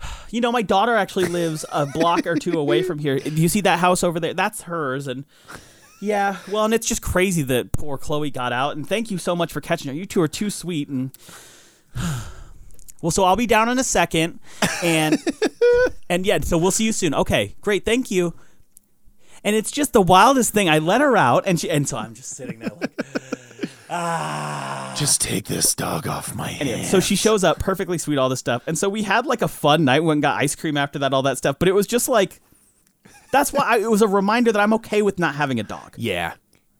you 0.30 0.40
know, 0.40 0.52
my 0.52 0.62
daughter 0.62 0.94
actually 0.94 1.26
lives 1.26 1.64
a 1.72 1.86
block 1.86 2.26
or 2.26 2.36
two 2.36 2.58
away 2.58 2.82
from 2.82 2.98
here. 2.98 3.18
Do 3.18 3.30
you 3.30 3.48
see 3.48 3.60
that 3.62 3.78
house 3.78 4.02
over 4.02 4.20
there? 4.20 4.34
That's 4.34 4.62
hers. 4.62 5.06
And 5.06 5.24
yeah, 6.00 6.38
well, 6.50 6.64
and 6.64 6.74
it's 6.74 6.86
just 6.86 7.02
crazy 7.02 7.42
that 7.42 7.72
poor 7.72 7.98
Chloe 7.98 8.30
got 8.30 8.52
out. 8.52 8.76
And 8.76 8.88
thank 8.88 9.10
you 9.10 9.18
so 9.18 9.34
much 9.36 9.52
for 9.52 9.60
catching 9.60 9.88
her. 9.88 9.94
You 9.94 10.06
two 10.06 10.22
are 10.22 10.28
too 10.28 10.50
sweet. 10.50 10.88
And 10.88 11.16
well, 13.04 13.10
so 13.10 13.22
I'll 13.24 13.36
be 13.36 13.46
down 13.46 13.68
in 13.68 13.78
a 13.78 13.84
second, 13.84 14.40
and 14.82 15.22
and 16.08 16.24
yeah, 16.24 16.38
so 16.40 16.56
we'll 16.56 16.70
see 16.70 16.84
you 16.84 16.92
soon. 16.92 17.12
Okay, 17.14 17.54
great, 17.60 17.84
thank 17.84 18.10
you. 18.10 18.32
And 19.44 19.54
it's 19.54 19.70
just 19.70 19.92
the 19.92 20.00
wildest 20.00 20.54
thing. 20.54 20.70
I 20.70 20.78
let 20.78 21.02
her 21.02 21.14
out, 21.14 21.44
and 21.46 21.60
she, 21.60 21.68
and 21.70 21.86
so 21.86 21.98
I'm 21.98 22.14
just 22.14 22.30
sitting 22.30 22.60
there 22.60 22.70
like. 22.80 22.98
Ah. 23.90 24.94
Just 24.96 25.20
take 25.20 25.44
this 25.44 25.74
dog 25.74 26.08
off 26.08 26.34
my 26.34 26.50
Anyway, 26.52 26.78
hands. 26.78 26.90
so 26.90 26.98
she 26.98 27.14
shows 27.14 27.44
up 27.44 27.58
perfectly 27.60 27.98
sweet, 27.98 28.16
all 28.16 28.30
this 28.30 28.40
stuff, 28.40 28.62
and 28.66 28.76
so 28.78 28.88
we 28.88 29.02
had 29.02 29.26
like 29.26 29.42
a 29.42 29.46
fun 29.48 29.84
night. 29.84 30.00
We 30.00 30.06
went 30.06 30.16
and 30.16 30.22
got 30.22 30.40
ice 30.40 30.56
cream 30.56 30.78
after 30.78 30.98
that, 31.00 31.12
all 31.12 31.22
that 31.22 31.36
stuff. 31.36 31.58
But 31.58 31.68
it 31.68 31.72
was 31.72 31.86
just 31.86 32.08
like, 32.08 32.40
that's 33.30 33.52
why 33.52 33.62
I, 33.64 33.78
it 33.80 33.90
was 33.90 34.00
a 34.00 34.08
reminder 34.08 34.50
that 34.50 34.58
I'm 34.60 34.72
okay 34.74 35.02
with 35.02 35.18
not 35.18 35.34
having 35.34 35.60
a 35.60 35.62
dog. 35.62 35.94
Yeah. 35.98 36.32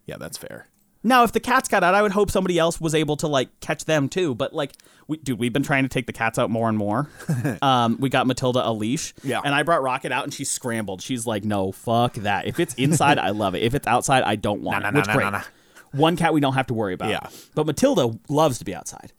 Yeah, 0.06 0.16
that's 0.16 0.38
fair. 0.38 0.66
Now, 1.06 1.22
if 1.22 1.32
the 1.32 1.40
cats 1.40 1.68
got 1.68 1.84
out, 1.84 1.94
I 1.94 2.00
would 2.02 2.12
hope 2.12 2.30
somebody 2.30 2.58
else 2.58 2.80
was 2.80 2.94
able 2.94 3.16
to 3.18 3.28
like 3.28 3.60
catch 3.60 3.84
them 3.84 4.08
too. 4.08 4.34
But 4.34 4.54
like, 4.54 4.72
we, 5.06 5.18
dude, 5.18 5.38
we've 5.38 5.52
been 5.52 5.62
trying 5.62 5.82
to 5.84 5.88
take 5.90 6.06
the 6.06 6.12
cats 6.14 6.38
out 6.38 6.48
more 6.50 6.68
and 6.68 6.78
more. 6.78 7.10
um, 7.62 7.98
we 8.00 8.08
got 8.08 8.26
Matilda 8.26 8.66
a 8.66 8.72
leash, 8.72 9.12
Yeah. 9.22 9.40
and 9.44 9.54
I 9.54 9.62
brought 9.64 9.82
Rocket 9.82 10.12
out, 10.12 10.24
and 10.24 10.32
she 10.32 10.44
scrambled. 10.44 11.02
She's 11.02 11.26
like, 11.26 11.44
"No, 11.44 11.72
fuck 11.72 12.14
that. 12.14 12.46
If 12.46 12.58
it's 12.58 12.72
inside, 12.74 13.18
I 13.18 13.30
love 13.30 13.54
it. 13.54 13.62
If 13.62 13.74
it's 13.74 13.86
outside, 13.86 14.22
I 14.22 14.36
don't 14.36 14.62
want 14.62 14.82
Nah, 14.82 14.88
it." 14.88 14.92
nah, 14.92 14.98
Which 15.00 15.06
nah, 15.08 15.12
great. 15.14 15.24
nah, 15.24 15.30
nah. 15.30 15.42
One 15.92 16.16
cat 16.16 16.32
we 16.32 16.40
don't 16.40 16.54
have 16.54 16.66
to 16.68 16.74
worry 16.74 16.94
about. 16.94 17.10
Yeah. 17.10 17.28
But 17.54 17.66
Matilda 17.66 18.18
loves 18.28 18.58
to 18.58 18.64
be 18.64 18.74
outside. 18.74 19.12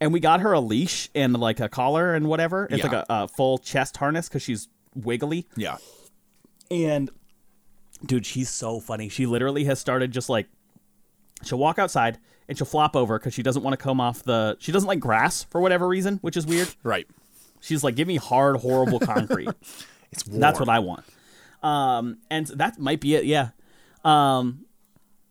And 0.00 0.12
we 0.12 0.20
got 0.20 0.40
her 0.40 0.52
a 0.52 0.60
leash 0.60 1.10
and 1.14 1.34
like 1.38 1.60
a 1.60 1.68
collar 1.68 2.14
and 2.14 2.28
whatever. 2.28 2.66
It's 2.70 2.78
Yeah. 2.78 2.84
like 2.90 2.92
a, 2.92 3.06
a 3.08 3.28
full 3.28 3.58
chest 3.58 3.96
harness 3.98 4.28
because 4.28 4.42
she's 4.42 4.68
wiggly. 4.94 5.46
Yeah. 5.56 5.76
And 6.70 7.10
dude, 8.06 8.24
she's 8.26 8.48
so 8.50 8.80
funny. 8.80 9.08
She 9.08 9.26
literally 9.26 9.64
has 9.64 9.78
started 9.78 10.12
just 10.12 10.28
like 10.28 10.46
she'll 11.46 11.58
walk 11.58 11.78
outside 11.78 12.18
and 12.48 12.56
she'll 12.56 12.66
flop 12.66 12.94
over 12.96 13.18
because 13.18 13.34
she 13.34 13.42
doesn't 13.42 13.62
want 13.62 13.72
to 13.78 13.82
comb 13.82 14.00
off 14.00 14.22
the. 14.22 14.56
She 14.60 14.72
doesn't 14.72 14.88
like 14.88 15.00
grass 15.00 15.44
for 15.44 15.60
whatever 15.60 15.86
reason, 15.88 16.18
which 16.22 16.36
is 16.36 16.46
weird. 16.46 16.68
Right. 16.82 17.06
She's 17.60 17.82
like, 17.82 17.94
give 17.94 18.06
me 18.06 18.16
hard, 18.16 18.56
horrible 18.56 19.00
concrete. 19.00 19.48
It's 20.12 20.28
warm. 20.28 20.40
That's 20.40 20.60
what 20.60 20.68
I 20.68 20.78
want. 20.78 21.04
Um, 21.60 22.18
and 22.30 22.46
that 22.46 22.78
might 22.78 23.00
be 23.00 23.16
it. 23.16 23.24
Yeah. 23.24 23.48
Um, 24.04 24.66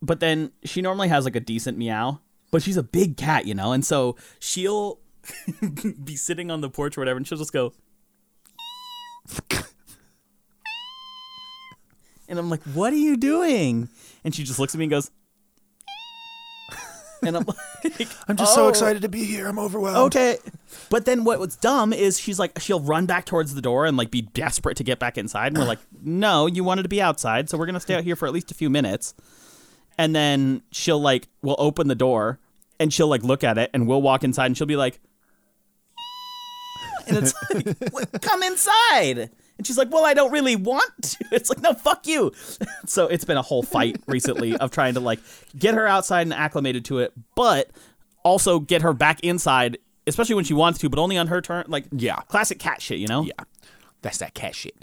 but 0.02 0.20
then 0.20 0.52
she 0.62 0.82
normally 0.82 1.08
has 1.08 1.24
like 1.24 1.36
a 1.36 1.40
decent 1.40 1.78
meow, 1.78 2.20
but 2.50 2.60
she's 2.60 2.76
a 2.76 2.82
big 2.82 3.16
cat, 3.16 3.46
you 3.46 3.54
know, 3.54 3.72
and 3.72 3.82
so 3.82 4.16
she'll 4.40 4.98
be 6.04 6.16
sitting 6.16 6.50
on 6.50 6.60
the 6.60 6.68
porch 6.68 6.98
or 6.98 7.00
whatever, 7.00 7.16
and 7.16 7.26
she'll 7.26 7.38
just 7.38 7.54
go. 7.54 7.72
And 12.28 12.38
I'm 12.38 12.48
like, 12.48 12.62
"What 12.62 12.92
are 12.92 12.96
you 12.96 13.16
doing?" 13.16 13.88
And 14.24 14.34
she 14.34 14.44
just 14.44 14.58
looks 14.58 14.74
at 14.74 14.78
me 14.78 14.84
and 14.84 14.90
goes. 14.90 15.10
And 17.26 17.36
I'm 17.36 17.44
like, 17.84 18.08
I'm 18.28 18.36
just 18.36 18.54
so 18.54 18.66
"Oh." 18.66 18.68
excited 18.68 19.02
to 19.02 19.08
be 19.08 19.24
here. 19.24 19.46
I'm 19.48 19.58
overwhelmed. 19.58 20.14
Okay. 20.14 20.38
But 20.90 21.04
then 21.04 21.24
what 21.24 21.38
what's 21.38 21.56
dumb 21.56 21.92
is 21.92 22.18
she's 22.18 22.38
like 22.38 22.58
she'll 22.60 22.80
run 22.80 23.06
back 23.06 23.24
towards 23.26 23.54
the 23.54 23.62
door 23.62 23.86
and 23.86 23.96
like 23.96 24.10
be 24.10 24.22
desperate 24.22 24.76
to 24.78 24.84
get 24.84 24.98
back 24.98 25.16
inside 25.18 25.48
and 25.48 25.58
we're 25.58 25.64
like, 25.64 25.80
"No, 26.02 26.46
you 26.46 26.64
wanted 26.64 26.82
to 26.82 26.88
be 26.88 27.00
outside, 27.00 27.48
so 27.48 27.58
we're 27.58 27.66
going 27.66 27.74
to 27.74 27.80
stay 27.80 27.94
out 27.94 28.04
here 28.04 28.16
for 28.16 28.26
at 28.26 28.32
least 28.32 28.50
a 28.50 28.54
few 28.54 28.70
minutes." 28.70 29.14
And 29.96 30.14
then 30.14 30.62
she'll 30.72 31.00
like 31.00 31.28
we'll 31.42 31.56
open 31.58 31.88
the 31.88 31.94
door 31.94 32.38
and 32.80 32.92
she'll 32.92 33.08
like 33.08 33.22
look 33.22 33.44
at 33.44 33.58
it 33.58 33.70
and 33.72 33.86
we'll 33.86 34.02
walk 34.02 34.24
inside 34.24 34.46
and 34.46 34.56
she'll 34.56 34.66
be 34.66 34.76
like 34.76 35.00
and 37.06 37.18
it's 37.18 37.34
like, 37.92 38.22
"Come 38.22 38.42
inside." 38.42 39.30
And 39.56 39.66
she's 39.66 39.78
like, 39.78 39.90
"Well, 39.92 40.04
I 40.04 40.14
don't 40.14 40.32
really 40.32 40.56
want 40.56 40.90
to." 41.02 41.24
It's 41.32 41.48
like, 41.50 41.60
"No, 41.60 41.74
fuck 41.74 42.06
you." 42.06 42.32
so 42.86 43.06
it's 43.06 43.24
been 43.24 43.36
a 43.36 43.42
whole 43.42 43.62
fight 43.62 44.00
recently 44.06 44.56
of 44.56 44.70
trying 44.70 44.94
to 44.94 45.00
like 45.00 45.20
get 45.58 45.74
her 45.74 45.86
outside 45.86 46.22
and 46.22 46.34
acclimated 46.34 46.84
to 46.86 46.98
it, 46.98 47.12
but 47.34 47.70
also 48.24 48.58
get 48.58 48.82
her 48.82 48.92
back 48.92 49.20
inside, 49.20 49.78
especially 50.06 50.34
when 50.34 50.44
she 50.44 50.54
wants 50.54 50.78
to, 50.80 50.88
but 50.88 50.98
only 50.98 51.16
on 51.16 51.28
her 51.28 51.40
turn. 51.40 51.64
Like, 51.68 51.84
Yeah. 51.92 52.16
classic 52.28 52.58
cat 52.58 52.80
shit, 52.82 52.98
you 52.98 53.06
know? 53.06 53.22
Yeah. 53.22 53.32
That's 54.02 54.18
that 54.18 54.34
cat 54.34 54.54
shit. 54.54 54.74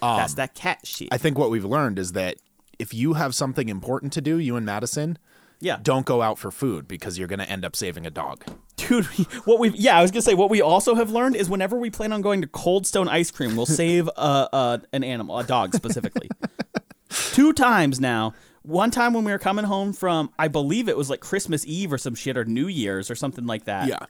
That's 0.00 0.32
um, 0.32 0.36
that 0.36 0.54
cat 0.54 0.80
shit. 0.84 1.08
I 1.10 1.18
think 1.18 1.38
what 1.38 1.50
we've 1.50 1.64
learned 1.64 1.98
is 1.98 2.12
that 2.12 2.36
if 2.78 2.94
you 2.94 3.14
have 3.14 3.34
something 3.34 3.68
important 3.68 4.12
to 4.14 4.20
do, 4.20 4.38
you 4.38 4.56
and 4.56 4.64
Madison, 4.66 5.18
yeah. 5.60 5.78
don't 5.82 6.06
go 6.06 6.22
out 6.22 6.38
for 6.38 6.50
food 6.50 6.86
because 6.88 7.18
you're 7.18 7.28
going 7.28 7.38
to 7.38 7.48
end 7.48 7.64
up 7.64 7.74
saving 7.76 8.06
a 8.06 8.10
dog. 8.10 8.44
Dude, 8.76 9.04
what 9.44 9.58
we 9.58 9.70
yeah, 9.70 9.98
I 9.98 10.02
was 10.02 10.10
gonna 10.10 10.22
say 10.22 10.34
what 10.34 10.50
we 10.50 10.62
also 10.62 10.94
have 10.94 11.10
learned 11.10 11.36
is 11.36 11.50
whenever 11.50 11.76
we 11.76 11.90
plan 11.90 12.12
on 12.12 12.22
going 12.22 12.40
to 12.40 12.46
Cold 12.46 12.86
Stone 12.86 13.08
Ice 13.08 13.30
Cream, 13.30 13.56
we'll 13.56 13.66
save 13.66 14.08
uh, 14.16 14.48
uh 14.52 14.78
an 14.92 15.04
animal, 15.04 15.38
a 15.38 15.44
dog 15.44 15.74
specifically. 15.74 16.30
Two 17.10 17.52
times 17.52 18.00
now. 18.00 18.34
One 18.62 18.90
time 18.90 19.14
when 19.14 19.24
we 19.24 19.32
were 19.32 19.38
coming 19.38 19.64
home 19.64 19.92
from, 19.92 20.30
I 20.38 20.48
believe 20.48 20.88
it 20.88 20.96
was 20.96 21.08
like 21.08 21.20
Christmas 21.20 21.66
Eve 21.66 21.92
or 21.92 21.98
some 21.98 22.14
shit 22.14 22.36
or 22.36 22.44
New 22.44 22.66
Year's 22.66 23.10
or 23.10 23.14
something 23.14 23.46
like 23.46 23.64
that. 23.64 23.88
Yeah. 23.88 24.06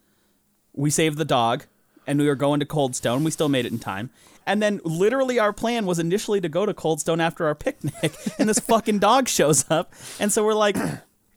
we 0.72 0.90
saved 0.90 1.16
the 1.16 1.24
dog 1.24 1.64
and 2.08 2.18
we 2.18 2.26
were 2.26 2.34
going 2.34 2.58
to 2.58 2.66
Cold 2.66 2.96
Stone. 2.96 3.22
We 3.22 3.30
still 3.30 3.48
made 3.48 3.66
it 3.66 3.72
in 3.72 3.78
time. 3.78 4.11
And 4.46 4.61
then 4.61 4.80
literally 4.82 5.38
our 5.38 5.52
plan 5.52 5.87
was 5.87 5.98
initially 5.98 6.40
to 6.40 6.48
go 6.48 6.66
to 6.66 6.74
Cold 6.74 7.00
Stone 7.00 7.20
after 7.20 7.46
our 7.46 7.54
picnic 7.54 8.16
and 8.38 8.48
this 8.48 8.58
fucking 8.58 8.98
dog 8.98 9.28
shows 9.28 9.64
up. 9.70 9.92
And 10.18 10.32
so 10.32 10.44
we're 10.44 10.54
like, 10.54 10.76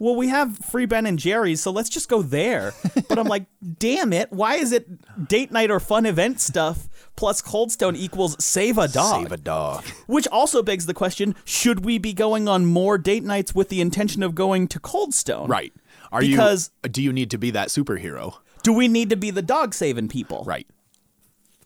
well, 0.01 0.15
we 0.15 0.29
have 0.29 0.57
free 0.57 0.87
Ben 0.87 1.05
and 1.05 1.19
Jerry's, 1.19 1.61
so 1.61 1.69
let's 1.69 1.89
just 1.89 2.09
go 2.09 2.21
there. 2.23 2.73
But 3.07 3.19
I'm 3.19 3.27
like, 3.27 3.45
damn 3.77 4.13
it, 4.13 4.31
why 4.31 4.55
is 4.55 4.71
it 4.71 4.87
date 5.27 5.51
night 5.51 5.69
or 5.69 5.81
fun 5.81 6.05
event 6.05 6.39
stuff 6.39 6.87
plus 7.17 7.41
Cold 7.41 7.69
Stone 7.73 7.97
equals 7.97 8.41
save 8.43 8.77
a 8.77 8.87
dog? 8.87 9.23
Save 9.23 9.31
a 9.33 9.37
dog. 9.37 9.83
Which 10.07 10.29
also 10.29 10.63
begs 10.63 10.85
the 10.85 10.93
question, 10.93 11.35
should 11.43 11.83
we 11.83 11.97
be 11.97 12.13
going 12.13 12.47
on 12.47 12.65
more 12.65 12.97
date 12.97 13.23
nights 13.25 13.53
with 13.53 13.67
the 13.67 13.81
intention 13.81 14.23
of 14.23 14.33
going 14.33 14.69
to 14.69 14.79
Cold 14.79 15.13
Stone? 15.13 15.49
Right. 15.49 15.73
Are 16.09 16.21
Because- 16.21 16.71
you 16.85 16.89
do 16.89 17.01
you 17.03 17.11
need 17.11 17.29
to 17.31 17.37
be 17.37 17.51
that 17.51 17.67
superhero? 17.67 18.35
Do 18.63 18.71
we 18.71 18.87
need 18.87 19.09
to 19.09 19.17
be 19.17 19.29
the 19.29 19.41
dog 19.41 19.73
saving 19.73 20.07
people? 20.07 20.43
Right. 20.47 20.67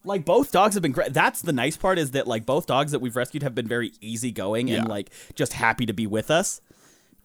like 0.03 0.25
both 0.25 0.51
dogs 0.51 0.73
have 0.75 0.81
been 0.81 0.91
great. 0.93 1.13
That's 1.13 1.41
the 1.41 1.53
nice 1.53 1.77
part 1.77 1.99
is 1.99 2.11
that 2.11 2.25
like 2.27 2.45
both 2.45 2.65
dogs 2.65 2.91
that 2.91 2.99
we've 2.99 3.15
rescued 3.15 3.43
have 3.43 3.53
been 3.55 3.67
very 3.67 3.91
easygoing 4.01 4.69
and 4.71 4.87
like 4.87 5.09
just 5.35 5.53
happy 5.53 5.85
to 5.85 5.93
be 5.93 6.07
with 6.07 6.29
us. 6.31 6.59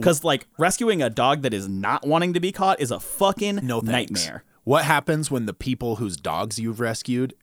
Because 0.01 0.25
like 0.25 0.47
rescuing 0.59 1.03
a 1.03 1.11
dog 1.11 1.43
that 1.43 1.55
is 1.55 1.69
not 1.69 2.07
wanting 2.07 2.33
to 2.35 2.41
be 2.41 2.53
caught 2.53 2.81
is 2.81 2.91
a 2.91 3.01
fucking 3.01 3.61
No 3.63 3.81
thanks. 3.81 4.11
nightmare. 4.13 4.45
What 4.65 4.85
happens 4.85 5.31
when 5.31 5.47
the 5.47 5.55
people 5.55 5.97
whose 5.97 6.17
dogs 6.17 6.59
you've 6.59 6.81
rescued 6.81 7.35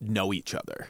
know 0.00 0.32
each 0.32 0.54
other? 0.54 0.88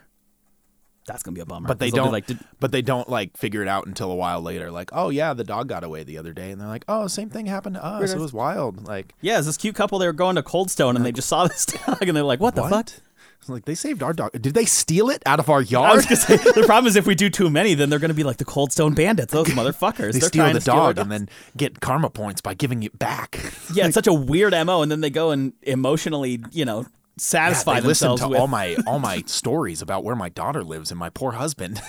That's 1.06 1.22
gonna 1.22 1.36
be 1.36 1.40
a 1.40 1.46
bummer. 1.46 1.68
But 1.68 1.78
they'll 1.78 1.90
don't 1.92 2.10
like, 2.12 2.26
"Did- 2.26 2.40
but 2.58 2.72
they 2.72 2.82
don't 2.82 3.08
like 3.08 3.36
figure 3.36 3.62
it 3.62 3.68
out 3.68 3.86
until 3.86 4.10
a 4.10 4.14
while 4.16 4.40
later 4.42 4.72
like, 4.72 4.90
"Oh 4.92 5.08
yeah, 5.10 5.34
the 5.34 5.44
dog 5.44 5.68
got 5.68 5.84
away 5.84 6.02
the 6.02 6.18
other 6.18 6.32
day." 6.32 6.50
And 6.50 6.60
they're 6.60 6.66
like, 6.66 6.84
"Oh, 6.88 7.06
same 7.06 7.30
thing 7.30 7.46
happened 7.46 7.76
to 7.76 7.84
us. 7.84 8.12
It 8.12 8.18
was 8.18 8.32
wild." 8.32 8.88
Like, 8.88 9.14
yeah, 9.20 9.38
it's 9.38 9.46
this 9.46 9.56
cute 9.56 9.76
couple. 9.76 10.00
They 10.00 10.06
were 10.06 10.12
going 10.12 10.34
to 10.34 10.42
Cold 10.42 10.68
Stone 10.68 10.96
and 10.96 11.04
they 11.06 11.12
just 11.12 11.28
saw 11.28 11.46
this 11.46 11.64
dog 11.86 11.98
and 12.02 12.16
they're 12.16 12.24
like, 12.24 12.40
"What 12.40 12.56
the 12.56 12.62
what? 12.62 12.70
fuck?" 12.90 13.00
Like 13.48 13.64
they 13.64 13.74
saved 13.74 14.02
our 14.02 14.12
dog. 14.12 14.32
Did 14.32 14.54
they 14.54 14.64
steal 14.64 15.08
it 15.10 15.22
out 15.26 15.38
of 15.40 15.48
our 15.48 15.58
I 15.60 15.62
yard? 15.62 16.04
say 16.04 16.36
the 16.36 16.64
problem 16.66 16.86
is 16.86 16.96
if 16.96 17.06
we 17.06 17.14
do 17.14 17.30
too 17.30 17.48
many, 17.50 17.74
then 17.74 17.88
they're 17.90 17.98
gonna 17.98 18.14
be 18.14 18.24
like 18.24 18.36
the 18.38 18.44
Cold 18.44 18.72
Stone 18.72 18.94
Bandits. 18.94 19.32
Those 19.32 19.46
motherfuckers. 19.48 20.12
they 20.12 20.18
They're 20.20 20.28
steal 20.28 20.46
the 20.46 20.52
to 20.54 20.60
steal 20.60 20.74
dog 20.74 20.98
and 20.98 21.10
then 21.10 21.28
get 21.56 21.80
karma 21.80 22.10
points 22.10 22.40
by 22.40 22.54
giving 22.54 22.82
it 22.82 22.98
back. 22.98 23.36
yeah, 23.74 23.86
it's 23.86 23.94
such 23.94 24.06
a 24.06 24.12
weird 24.12 24.52
mo. 24.66 24.82
And 24.82 24.90
then 24.90 25.00
they 25.00 25.10
go 25.10 25.30
and 25.30 25.52
emotionally, 25.62 26.40
you 26.52 26.64
know, 26.64 26.80
Yeah, 26.82 26.88
satisfy 27.18 27.80
they 27.80 27.86
listen 27.86 28.08
themselves 28.08 28.22
to 28.22 28.28
with 28.28 28.40
all 28.40 28.48
my 28.48 28.76
all 28.86 28.98
my 28.98 29.22
stories 29.26 29.82
about 29.82 30.04
where 30.04 30.16
my 30.16 30.28
daughter 30.28 30.62
lives 30.64 30.90
and 30.90 30.98
my 30.98 31.10
poor 31.10 31.32
husband. 31.32 31.80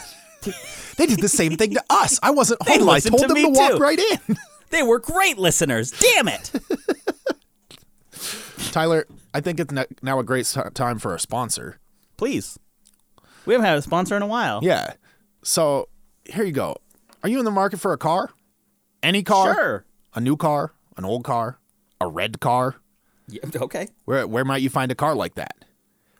they 0.98 1.06
did 1.08 1.20
the 1.20 1.28
same 1.30 1.58
thing 1.58 1.74
to 1.74 1.84
us. 1.90 2.20
I 2.24 2.32
wasn't 2.32 2.60
They 2.66 2.78
home. 2.80 2.90
I 2.90 3.00
told 3.00 3.22
to 3.22 3.28
them 3.28 3.38
to 3.38 3.50
walk 3.50 3.80
right 3.80 4.00
in. 4.00 4.38
They 4.70 4.84
were 4.84 5.00
great 5.00 5.38
listeners. 5.38 5.92
Damn 5.92 6.28
it. 6.28 6.52
Tyler, 8.72 9.06
I 9.38 9.40
think 9.40 9.60
it's 9.60 9.72
now 10.02 10.18
a 10.18 10.24
great 10.24 10.52
time 10.74 10.98
for 10.98 11.14
a 11.14 11.20
sponsor. 11.20 11.78
Please. 12.18 12.58
We 13.46 13.54
haven't 13.54 13.68
had 13.68 13.78
a 13.78 13.84
sponsor 13.84 14.16
in 14.18 14.24
a 14.24 14.28
while. 14.28 14.62
Yeah. 14.64 14.94
So 15.44 15.90
here 16.26 16.44
you 16.44 16.52
go. 16.52 16.78
Are 17.22 17.30
you 17.30 17.38
in 17.38 17.46
the 17.46 17.52
market 17.52 17.80
for 17.80 17.94
a 17.94 18.00
car? 18.00 18.32
Any 19.04 19.22
car? 19.22 19.54
Sure. 19.54 19.86
A 20.16 20.20
new 20.20 20.38
car? 20.38 20.74
An 20.98 21.06
old 21.06 21.24
car? 21.24 21.60
A 22.02 22.08
red 22.08 22.40
car? 22.40 22.78
Yeah, 23.28 23.42
okay. 23.58 23.90
Where 24.06 24.26
where 24.26 24.44
might 24.44 24.64
you 24.64 24.72
find 24.72 24.92
a 24.92 24.96
car 24.96 25.14
like 25.14 25.36
that? 25.36 25.66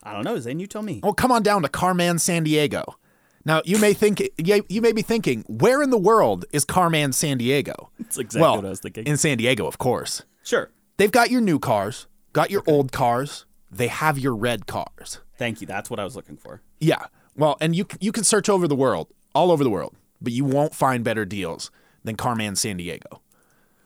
I 0.04 0.14
don't 0.14 0.24
know. 0.24 0.38
Zane, 0.38 0.60
you 0.60 0.68
tell 0.68 0.84
me. 0.84 1.00
Well, 1.02 1.14
come 1.14 1.32
on 1.32 1.42
down 1.42 1.64
to 1.64 1.70
Carman 1.70 2.20
San 2.20 2.44
Diego. 2.44 2.98
Now 3.46 3.64
you 3.66 3.80
may 3.80 3.94
think 3.94 4.22
you 4.38 4.64
you 4.70 4.82
may 4.84 4.92
be 4.92 5.02
thinking, 5.02 5.44
where 5.48 5.82
in 5.82 5.90
the 5.90 5.98
world 5.98 6.46
is 6.52 6.66
Carman 6.66 7.14
San 7.14 7.40
Diego? 7.40 7.90
That's 7.98 8.20
exactly 8.20 8.42
well, 8.42 8.58
what 8.58 8.66
I 8.66 8.70
was 8.70 8.80
thinking. 8.80 9.06
in 9.06 9.18
San 9.18 9.40
Diego, 9.40 9.66
of 9.66 9.80
course. 9.80 10.22
Sure. 10.44 10.70
They've 10.98 11.12
got 11.12 11.32
your 11.32 11.42
new 11.42 11.58
cars, 11.58 12.06
got 12.38 12.52
your 12.52 12.62
old 12.68 12.92
cars. 12.92 13.46
They 13.72 13.88
have 13.88 14.20
your 14.20 14.36
red 14.36 14.68
cars. 14.68 15.22
Thank 15.40 15.60
you. 15.60 15.66
That's 15.66 15.90
what 15.90 16.00
I 16.00 16.04
was 16.04 16.16
looking 16.16 16.38
for. 16.38 16.62
Yeah. 16.80 17.08
Well, 17.36 17.58
and 17.60 17.76
you 17.76 17.88
you 18.00 18.12
can 18.12 18.24
search 18.24 18.48
over 18.48 18.68
the 18.68 18.76
world, 18.76 19.08
all 19.34 19.52
over 19.52 19.64
the 19.64 19.72
world, 19.72 19.96
but 20.22 20.34
you 20.34 20.46
won't 20.46 20.76
find 20.76 21.04
better 21.04 21.26
deals 21.26 21.72
than 22.04 22.16
Carman 22.16 22.56
San 22.56 22.78
Diego. 22.78 23.22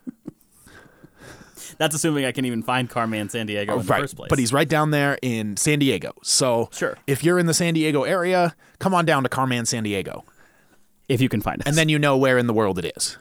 That's 1.77 1.95
assuming 1.95 2.25
I 2.25 2.33
can 2.33 2.43
even 2.45 2.61
find 2.61 2.89
Carman 2.89 3.29
San 3.29 3.45
Diego 3.47 3.73
oh, 3.73 3.79
in 3.79 3.85
the 3.85 3.91
right. 3.91 4.01
first 4.01 4.17
place. 4.17 4.27
But 4.29 4.37
he's 4.37 4.51
right 4.51 4.67
down 4.67 4.91
there 4.91 5.17
in 5.21 5.55
San 5.55 5.79
Diego. 5.79 6.11
So 6.21 6.69
Sure. 6.73 6.97
if 7.07 7.23
you're 7.23 7.39
in 7.39 7.45
the 7.45 7.53
San 7.53 7.73
Diego 7.73 8.03
area, 8.03 8.53
come 8.79 8.93
on 8.93 9.05
down 9.05 9.23
to 9.23 9.29
Carman 9.29 9.65
San 9.65 9.83
Diego. 9.83 10.25
if 11.07 11.21
you 11.21 11.29
can 11.29 11.41
find 11.41 11.61
it. 11.61 11.67
And 11.67 11.77
then 11.77 11.87
you 11.89 11.97
know 11.97 12.17
where 12.17 12.37
in 12.37 12.47
the 12.47 12.53
world 12.53 12.77
it 12.79 12.91
is. 12.97 13.17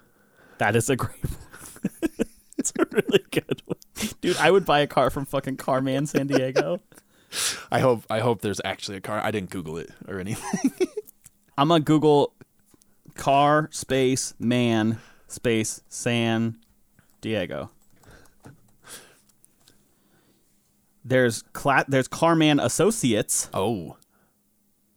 that 0.58 0.74
is 0.76 0.90
a 0.90 0.96
great 0.96 1.24
it's 2.78 2.92
a 2.92 2.96
really 2.96 3.24
good 3.30 3.62
one. 3.66 3.78
Dude, 4.20 4.36
I 4.36 4.50
would 4.50 4.64
buy 4.64 4.80
a 4.80 4.86
car 4.86 5.10
from 5.10 5.24
fucking 5.24 5.56
Carman 5.56 6.06
San 6.06 6.26
Diego. 6.26 6.80
I 7.70 7.80
hope 7.80 8.04
I 8.10 8.20
hope 8.20 8.40
there's 8.40 8.60
actually 8.64 8.96
a 8.96 9.00
car. 9.00 9.20
I 9.22 9.30
didn't 9.30 9.50
Google 9.50 9.76
it 9.78 9.90
or 10.08 10.18
anything. 10.18 10.72
I'm 11.58 11.68
gonna 11.68 11.84
Google 11.84 12.34
car 13.14 13.68
space 13.72 14.34
man 14.38 14.98
space 15.28 15.82
San 15.88 16.56
Diego. 17.20 17.70
There's 21.04 21.42
cla- 21.52 21.86
there's 21.88 22.08
Carman 22.08 22.60
Associates 22.60 23.48
oh. 23.54 23.96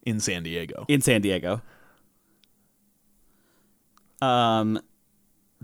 In 0.04 0.20
San 0.20 0.42
Diego. 0.42 0.84
in 0.88 1.00
San 1.00 1.22
Diego. 1.22 1.62
Um, 4.20 4.80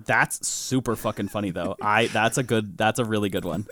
that's 0.05 0.47
super 0.47 0.97
fucking 0.97 1.29
funny 1.29 1.51
though. 1.51 1.77
I 1.81 2.07
that's 2.09 2.39
a 2.39 2.43
good 2.43 2.77
that's 2.77 2.99
a 2.99 3.05
really 3.05 3.29
good 3.29 3.45
one. 3.45 3.67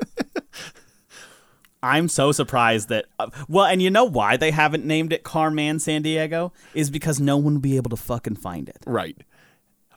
I'm 1.82 2.08
so 2.08 2.32
surprised 2.32 2.88
that 2.88 3.06
uh, 3.18 3.30
well, 3.48 3.64
and 3.66 3.80
you 3.80 3.90
know 3.90 4.04
why 4.04 4.36
they 4.36 4.50
haven't 4.50 4.84
named 4.84 5.12
it 5.12 5.22
Carman 5.22 5.78
San 5.78 6.02
Diego 6.02 6.52
is 6.74 6.90
because 6.90 7.20
no 7.20 7.36
one 7.36 7.54
would 7.54 7.62
be 7.62 7.76
able 7.76 7.90
to 7.90 7.96
fucking 7.96 8.36
find 8.36 8.68
it. 8.68 8.78
Right. 8.86 9.16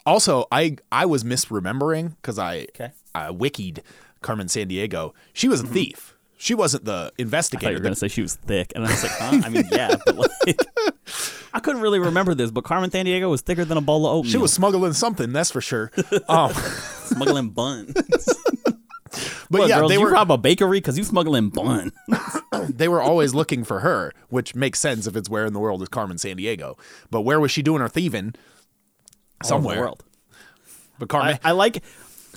Also, 0.05 0.45
I 0.51 0.77
I 0.91 1.05
was 1.05 1.23
misremembering 1.23 2.15
because 2.21 2.37
I 2.37 2.67
Okay. 2.75 2.91
I 3.15 3.29
wikied 3.29 3.79
Carmen 4.21 4.47
San 4.47 4.67
Diego. 4.67 5.13
She 5.33 5.47
was 5.47 5.61
a 5.61 5.67
thief. 5.67 6.15
She 6.41 6.55
wasn't 6.55 6.85
the 6.85 6.91
I 6.91 6.95
thought 6.95 7.13
you 7.19 7.23
investigator. 7.25 7.73
were 7.75 7.79
gonna 7.81 7.95
say 7.95 8.07
she 8.07 8.23
was 8.23 8.33
thick, 8.33 8.71
and 8.73 8.83
I 8.83 8.89
was 8.89 9.03
like, 9.03 9.11
huh? 9.11 9.41
I 9.45 9.49
mean, 9.49 9.63
yeah, 9.71 9.95
but 10.03 10.15
like, 10.15 10.59
I 11.53 11.59
couldn't 11.59 11.83
really 11.83 11.99
remember 11.99 12.33
this, 12.33 12.49
but 12.49 12.63
Carmen 12.63 12.89
San 12.89 13.05
Diego 13.05 13.29
was 13.29 13.41
thicker 13.41 13.63
than 13.63 13.77
a 13.77 13.81
bowl 13.81 14.07
of 14.07 14.15
oatmeal. 14.15 14.31
she 14.31 14.37
was 14.39 14.51
smuggling 14.51 14.93
something, 14.93 15.31
that's 15.33 15.51
for 15.51 15.61
sure. 15.61 15.91
Um, 16.27 16.51
smuggling 17.03 17.51
buns. 17.51 17.93
but 18.63 18.75
What, 19.49 19.69
yeah, 19.69 19.81
girls, 19.81 19.91
they 19.91 19.99
were 19.99 20.09
rob 20.09 20.31
a 20.31 20.37
bakery 20.39 20.79
because 20.79 20.97
you 20.97 21.03
smuggling 21.03 21.49
bun. 21.49 21.91
they 22.69 22.87
were 22.87 23.01
always 23.03 23.35
looking 23.35 23.63
for 23.63 23.81
her, 23.81 24.11
which 24.29 24.55
makes 24.55 24.79
sense 24.79 25.05
if 25.05 25.15
it's 25.15 25.29
where 25.29 25.45
in 25.45 25.53
the 25.53 25.59
world 25.59 25.83
is 25.83 25.89
Carmen 25.89 26.17
San 26.17 26.37
Diego. 26.37 26.75
But 27.11 27.21
where 27.21 27.39
was 27.39 27.51
she 27.51 27.61
doing 27.61 27.81
her 27.81 27.87
thieving? 27.87 28.33
Somewhere. 29.43 29.75
In 29.75 29.77
the 29.77 29.83
world. 29.83 30.03
But 30.97 31.09
Carmen, 31.09 31.39
I, 31.43 31.49
I 31.49 31.51
like 31.51 31.83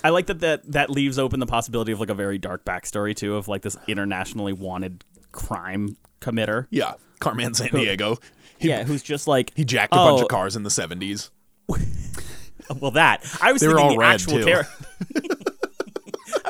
I 0.05 0.11
like 0.11 0.27
that, 0.27 0.41
that 0.41 0.71
that 0.73 0.91
leaves 0.91 1.19
open 1.19 1.41
the 1.41 1.47
possibility 1.47 1.91
of 1.91 1.99
like 1.99 2.11
a 2.11 2.15
very 2.15 2.39
dark 2.39 2.65
backstory 2.65 3.17
too 3.17 3.35
of 3.37 3.49
like 3.49 3.63
this 3.63 3.77
internationally 3.89 4.53
wanted 4.53 5.03
crime 5.33 5.97
committer. 6.21 6.67
yeah, 6.71 6.95
Carmen 7.19 7.55
San 7.55 7.71
Diego. 7.71 8.19
He, 8.59 8.69
Yeah, 8.69 8.85
who's 8.85 9.03
just 9.03 9.27
like 9.27 9.51
he 9.57 9.65
jacked 9.65 9.95
a 9.95 9.97
bunch 9.97 10.21
"Oh, 10.21 10.25
of 10.25 10.29
cars 10.29 10.55
in 10.55 10.63
the 10.63 10.71
seventies. 10.71 11.31
Well, 12.81 12.93
that 12.93 13.23
I 13.43 13.53
was 13.53 13.61
They 13.61 13.71
thinking 13.71 13.99
the 13.99 14.05
actual 14.07 14.43
character. 14.43 14.73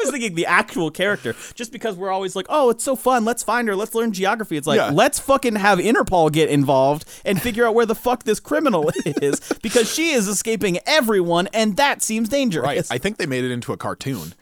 Was 0.05 0.13
thinking 0.13 0.35
the 0.35 0.47
actual 0.47 0.91
character, 0.91 1.35
just 1.55 1.73
because 1.73 1.97
we're 1.97 2.11
always 2.11 2.37
like, 2.37 2.47
"Oh, 2.49 2.71
it's 2.71 2.85
so 2.85 2.97
fun! 2.97 3.25
Let's 3.25 3.43
find 3.43 3.67
her. 3.69 3.77
Let's 3.77 3.95
learn 3.95 4.13
geography." 4.13 4.57
It's 4.57 4.67
like, 4.67 4.77
Yeah. 4.79 4.91
let's 4.91 5.19
fucking 5.19 5.57
have 5.57 5.79
Interpol 5.79 6.31
get 6.33 6.49
involved 6.51 7.05
and 7.25 7.41
figure 7.41 7.67
out 7.67 7.75
where 7.75 7.87
the 7.87 7.95
fuck 7.95 8.25
this 8.25 8.41
criminal 8.41 8.91
is, 9.07 9.41
because 9.63 9.93
she 9.93 10.11
is 10.11 10.29
escaping 10.29 10.79
everyone, 10.87 11.49
and 11.55 11.77
that 11.77 12.03
seems 12.03 12.29
dangerous. 12.29 12.65
Right. 12.65 12.87
I 12.91 12.99
think 12.99 13.17
they 13.17 13.27
made 13.27 13.45
it 13.45 13.51
into 13.51 13.73
a 13.73 13.77
cartoon 13.77 14.35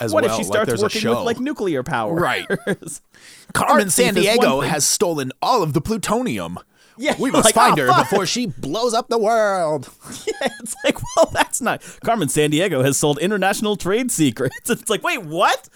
as 0.00 0.12
what 0.12 0.24
well. 0.24 0.30
if 0.32 0.36
she 0.36 0.44
like 0.48 0.52
starts 0.66 0.80
a 0.80 0.84
working 0.84 1.08
with 1.08 1.18
like 1.18 1.40
nuclear 1.40 1.82
power? 1.82 2.14
Right. 2.14 2.46
Carmen 3.52 3.90
San 3.90 4.14
thief 4.14 4.24
is 4.24 4.36
one 4.36 4.46
Diego 4.46 4.60
has 4.60 4.86
stolen 4.86 5.32
all 5.42 5.62
of 5.62 5.72
the 5.72 5.80
plutonium. 5.80 6.58
Yeah, 6.98 7.14
We 7.18 7.30
must 7.32 7.46
like, 7.46 7.54
find 7.54 7.78
"Oh, 7.78 7.82
her 7.86 7.88
fuck." 7.88 8.10
before 8.10 8.26
she 8.26 8.46
blows 8.46 8.94
up 8.94 9.08
the 9.08 9.18
world. 9.18 9.88
Yeah, 10.26 10.48
it's 10.60 10.74
like, 10.84 10.96
well, 11.16 11.30
that's 11.32 11.60
not. 11.60 11.82
Carmen 12.04 12.28
San 12.28 12.50
Diego 12.50 12.82
has 12.82 12.96
sold 12.96 13.18
international 13.18 13.76
trade 13.76 14.10
secrets. 14.10 14.56
It's 14.70 14.88
like, 14.90 15.02
wait, 15.02 15.22
what? 15.24 15.68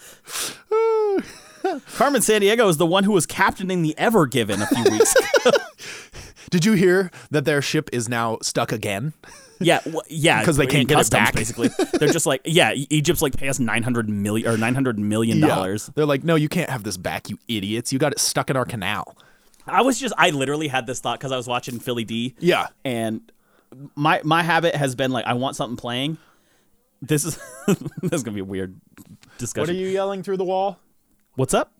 Carmen 1.93 2.21
San 2.21 2.41
Diego 2.41 2.67
is 2.67 2.77
the 2.77 2.85
one 2.85 3.03
who 3.03 3.11
was 3.13 3.25
captaining 3.25 3.81
the 3.81 3.97
Ever 3.97 4.25
Given 4.27 4.61
a 4.61 4.67
few 4.67 4.83
weeks 4.91 5.13
ago. 5.15 5.51
Did 6.49 6.65
you 6.65 6.73
hear 6.73 7.09
that 7.31 7.45
their 7.45 7.61
ship 7.61 7.89
is 7.93 8.07
now 8.09 8.37
stuck 8.41 8.71
again? 8.71 9.13
Yeah, 9.59 9.79
w- 9.79 10.01
yeah, 10.09 10.43
'Cause 10.43 10.57
they 10.57 10.67
can't 10.67 10.87
get 10.89 10.95
it 10.95 10.97
customs, 10.99 11.19
back. 11.25 11.33
Basically, 11.35 11.69
they're 11.93 12.09
just 12.11 12.25
like, 12.25 12.41
yeah, 12.43 12.73
Egypt's 12.73 13.21
like 13.21 13.35
pay 13.37 13.47
us 13.47 13.59
nine 13.59 13.81
hundred 13.81 14.09
million 14.09 14.47
or 14.51 14.57
nine 14.57 14.75
hundred 14.75 14.99
million 14.99 15.39
dollars. 15.39 15.89
They're 15.95 16.05
like, 16.05 16.23
no, 16.23 16.35
you 16.35 16.49
can't 16.49 16.69
have 16.69 16.83
this 16.83 16.97
back, 16.97 17.29
you 17.29 17.39
idiots. 17.47 17.93
You 17.93 17.99
got 17.99 18.11
it 18.11 18.19
stuck 18.19 18.49
in 18.49 18.57
our 18.57 18.65
canal. 18.65 19.15
I 19.67 19.81
was 19.81 19.99
just, 19.99 20.13
I 20.17 20.31
literally 20.31 20.67
had 20.67 20.85
this 20.87 20.99
thought 20.99 21.19
because 21.19 21.31
I 21.31 21.37
was 21.37 21.47
watching 21.47 21.79
Philly 21.79 22.03
D. 22.03 22.35
Yeah. 22.39 22.67
and 22.83 23.21
my 23.95 24.21
my 24.23 24.43
habit 24.43 24.75
has 24.75 24.95
been 24.95 25.11
like, 25.11 25.25
I 25.25 25.33
want 25.33 25.55
something 25.55 25.77
playing. 25.77 26.17
This 27.01 27.25
is 27.25 27.39
this 27.67 28.11
is 28.11 28.23
gonna 28.23 28.35
be 28.35 28.41
a 28.41 28.45
weird 28.45 28.79
discussion. 29.37 29.61
What 29.61 29.69
are 29.75 29.79
you 29.79 29.87
yelling 29.87 30.23
through 30.23 30.37
the 30.37 30.43
wall? 30.43 30.79
What's 31.35 31.53
up? 31.53 31.73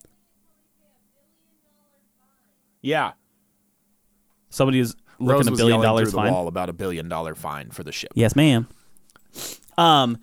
Yeah. 2.82 3.12
Somebody 4.50 4.80
is 4.80 4.94
looking 5.18 5.48
a 5.52 5.56
billion 5.56 5.80
dollars 5.80 6.10
through 6.10 6.10
the 6.12 6.16
fine. 6.24 6.32
wall 6.32 6.48
about 6.48 6.68
a 6.68 6.72
billion 6.72 7.08
dollar 7.08 7.34
fine 7.34 7.70
for 7.70 7.82
the 7.82 7.92
ship. 7.92 8.10
Yes, 8.14 8.36
ma'am. 8.36 8.68
Um, 9.78 10.18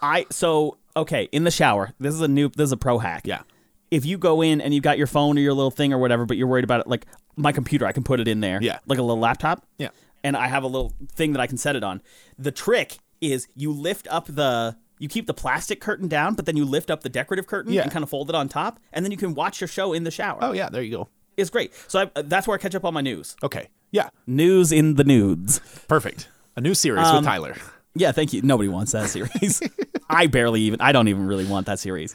I 0.00 0.26
so 0.30 0.78
okay 0.96 1.28
in 1.32 1.44
the 1.44 1.50
shower. 1.50 1.92
This 1.98 2.14
is 2.14 2.20
a 2.20 2.28
new. 2.28 2.48
This 2.48 2.66
is 2.66 2.72
a 2.72 2.76
pro 2.76 2.98
hack. 2.98 3.22
Yeah. 3.24 3.42
If 3.90 4.04
you 4.04 4.18
go 4.18 4.42
in 4.42 4.60
and 4.60 4.74
you've 4.74 4.82
got 4.82 4.98
your 4.98 5.06
phone 5.06 5.38
or 5.38 5.40
your 5.40 5.52
little 5.54 5.70
thing 5.70 5.92
or 5.92 5.98
whatever, 5.98 6.24
but 6.26 6.36
you're 6.36 6.46
worried 6.48 6.64
about 6.64 6.80
it, 6.80 6.86
like 6.86 7.06
my 7.36 7.52
computer, 7.52 7.86
I 7.86 7.92
can 7.92 8.02
put 8.02 8.18
it 8.20 8.26
in 8.28 8.40
there. 8.40 8.58
Yeah. 8.60 8.78
Like 8.86 8.98
a 8.98 9.02
little 9.02 9.20
laptop. 9.20 9.64
Yeah. 9.78 9.90
And 10.24 10.36
I 10.36 10.48
have 10.48 10.64
a 10.64 10.66
little 10.66 10.92
thing 11.14 11.32
that 11.34 11.40
I 11.40 11.46
can 11.46 11.56
set 11.56 11.76
it 11.76 11.84
on. 11.84 12.02
The 12.38 12.50
trick 12.50 12.98
is 13.20 13.46
you 13.54 13.70
lift 13.72 14.06
up 14.10 14.26
the. 14.26 14.76
You 14.98 15.08
keep 15.08 15.26
the 15.26 15.34
plastic 15.34 15.78
curtain 15.82 16.08
down, 16.08 16.32
but 16.34 16.46
then 16.46 16.56
you 16.56 16.64
lift 16.64 16.90
up 16.90 17.02
the 17.02 17.10
decorative 17.10 17.46
curtain 17.46 17.70
Yeah. 17.70 17.82
and 17.82 17.92
kind 17.92 18.02
of 18.02 18.08
fold 18.08 18.30
it 18.30 18.34
on 18.34 18.48
top, 18.48 18.80
and 18.94 19.04
then 19.04 19.12
you 19.12 19.18
can 19.18 19.34
watch 19.34 19.60
your 19.60 19.68
show 19.68 19.92
in 19.92 20.04
the 20.04 20.10
shower. 20.10 20.38
Oh, 20.40 20.52
yeah, 20.52 20.70
there 20.70 20.82
you 20.82 20.90
go. 20.96 21.08
It's 21.36 21.50
great. 21.50 21.74
So 21.86 22.10
I, 22.16 22.22
that's 22.22 22.48
where 22.48 22.54
I 22.54 22.58
catch 22.58 22.74
up 22.74 22.82
on 22.86 22.94
my 22.94 23.02
news. 23.02 23.36
Okay. 23.42 23.68
Yeah. 23.90 24.08
News 24.26 24.72
in 24.72 24.94
the 24.94 25.04
nudes. 25.04 25.60
Perfect. 25.86 26.30
A 26.56 26.62
new 26.62 26.72
series 26.72 27.06
Um, 27.06 27.16
with 27.16 27.24
Tyler. 27.26 27.56
Yeah, 27.94 28.12
thank 28.12 28.32
you. 28.32 28.40
Nobody 28.40 28.70
wants 28.70 28.92
that 28.92 29.10
series. 29.10 29.60
I 30.08 30.28
barely 30.28 30.62
even. 30.62 30.80
I 30.80 30.92
don't 30.92 31.08
even 31.08 31.26
really 31.26 31.44
want 31.44 31.66
that 31.66 31.78
series. 31.78 32.14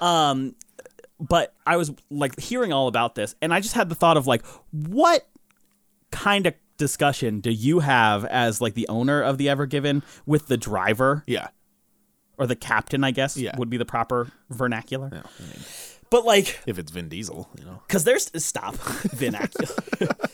Um, 0.00 0.54
but 1.20 1.54
I 1.66 1.76
was 1.76 1.92
like 2.10 2.38
hearing 2.40 2.72
all 2.72 2.88
about 2.88 3.14
this, 3.14 3.34
and 3.42 3.52
I 3.54 3.60
just 3.60 3.74
had 3.74 3.88
the 3.88 3.94
thought 3.94 4.16
of 4.16 4.26
like, 4.26 4.44
what 4.70 5.28
kind 6.10 6.46
of 6.46 6.54
discussion 6.76 7.40
do 7.40 7.50
you 7.50 7.80
have 7.80 8.24
as 8.24 8.60
like 8.60 8.74
the 8.74 8.88
owner 8.88 9.20
of 9.22 9.38
the 9.38 9.48
Ever 9.48 9.66
Given 9.66 10.02
with 10.26 10.46
the 10.46 10.56
driver 10.56 11.22
Yeah. 11.26 11.48
or 12.38 12.46
the 12.46 12.56
captain? 12.56 13.04
I 13.04 13.10
guess 13.10 13.36
Yeah. 13.36 13.56
would 13.58 13.68
be 13.70 13.76
the 13.76 13.84
proper 13.84 14.32
vernacular. 14.48 15.22
But 16.10 16.24
like, 16.24 16.58
If 16.66 16.78
it's 16.78 16.90
Vin 16.90 17.08
Diesel, 17.08 17.48
you 17.58 17.64
know. 17.64 17.82
because 17.86 18.02
there's 18.04 18.30
stop 18.44 18.74
vernacular. 19.14 19.74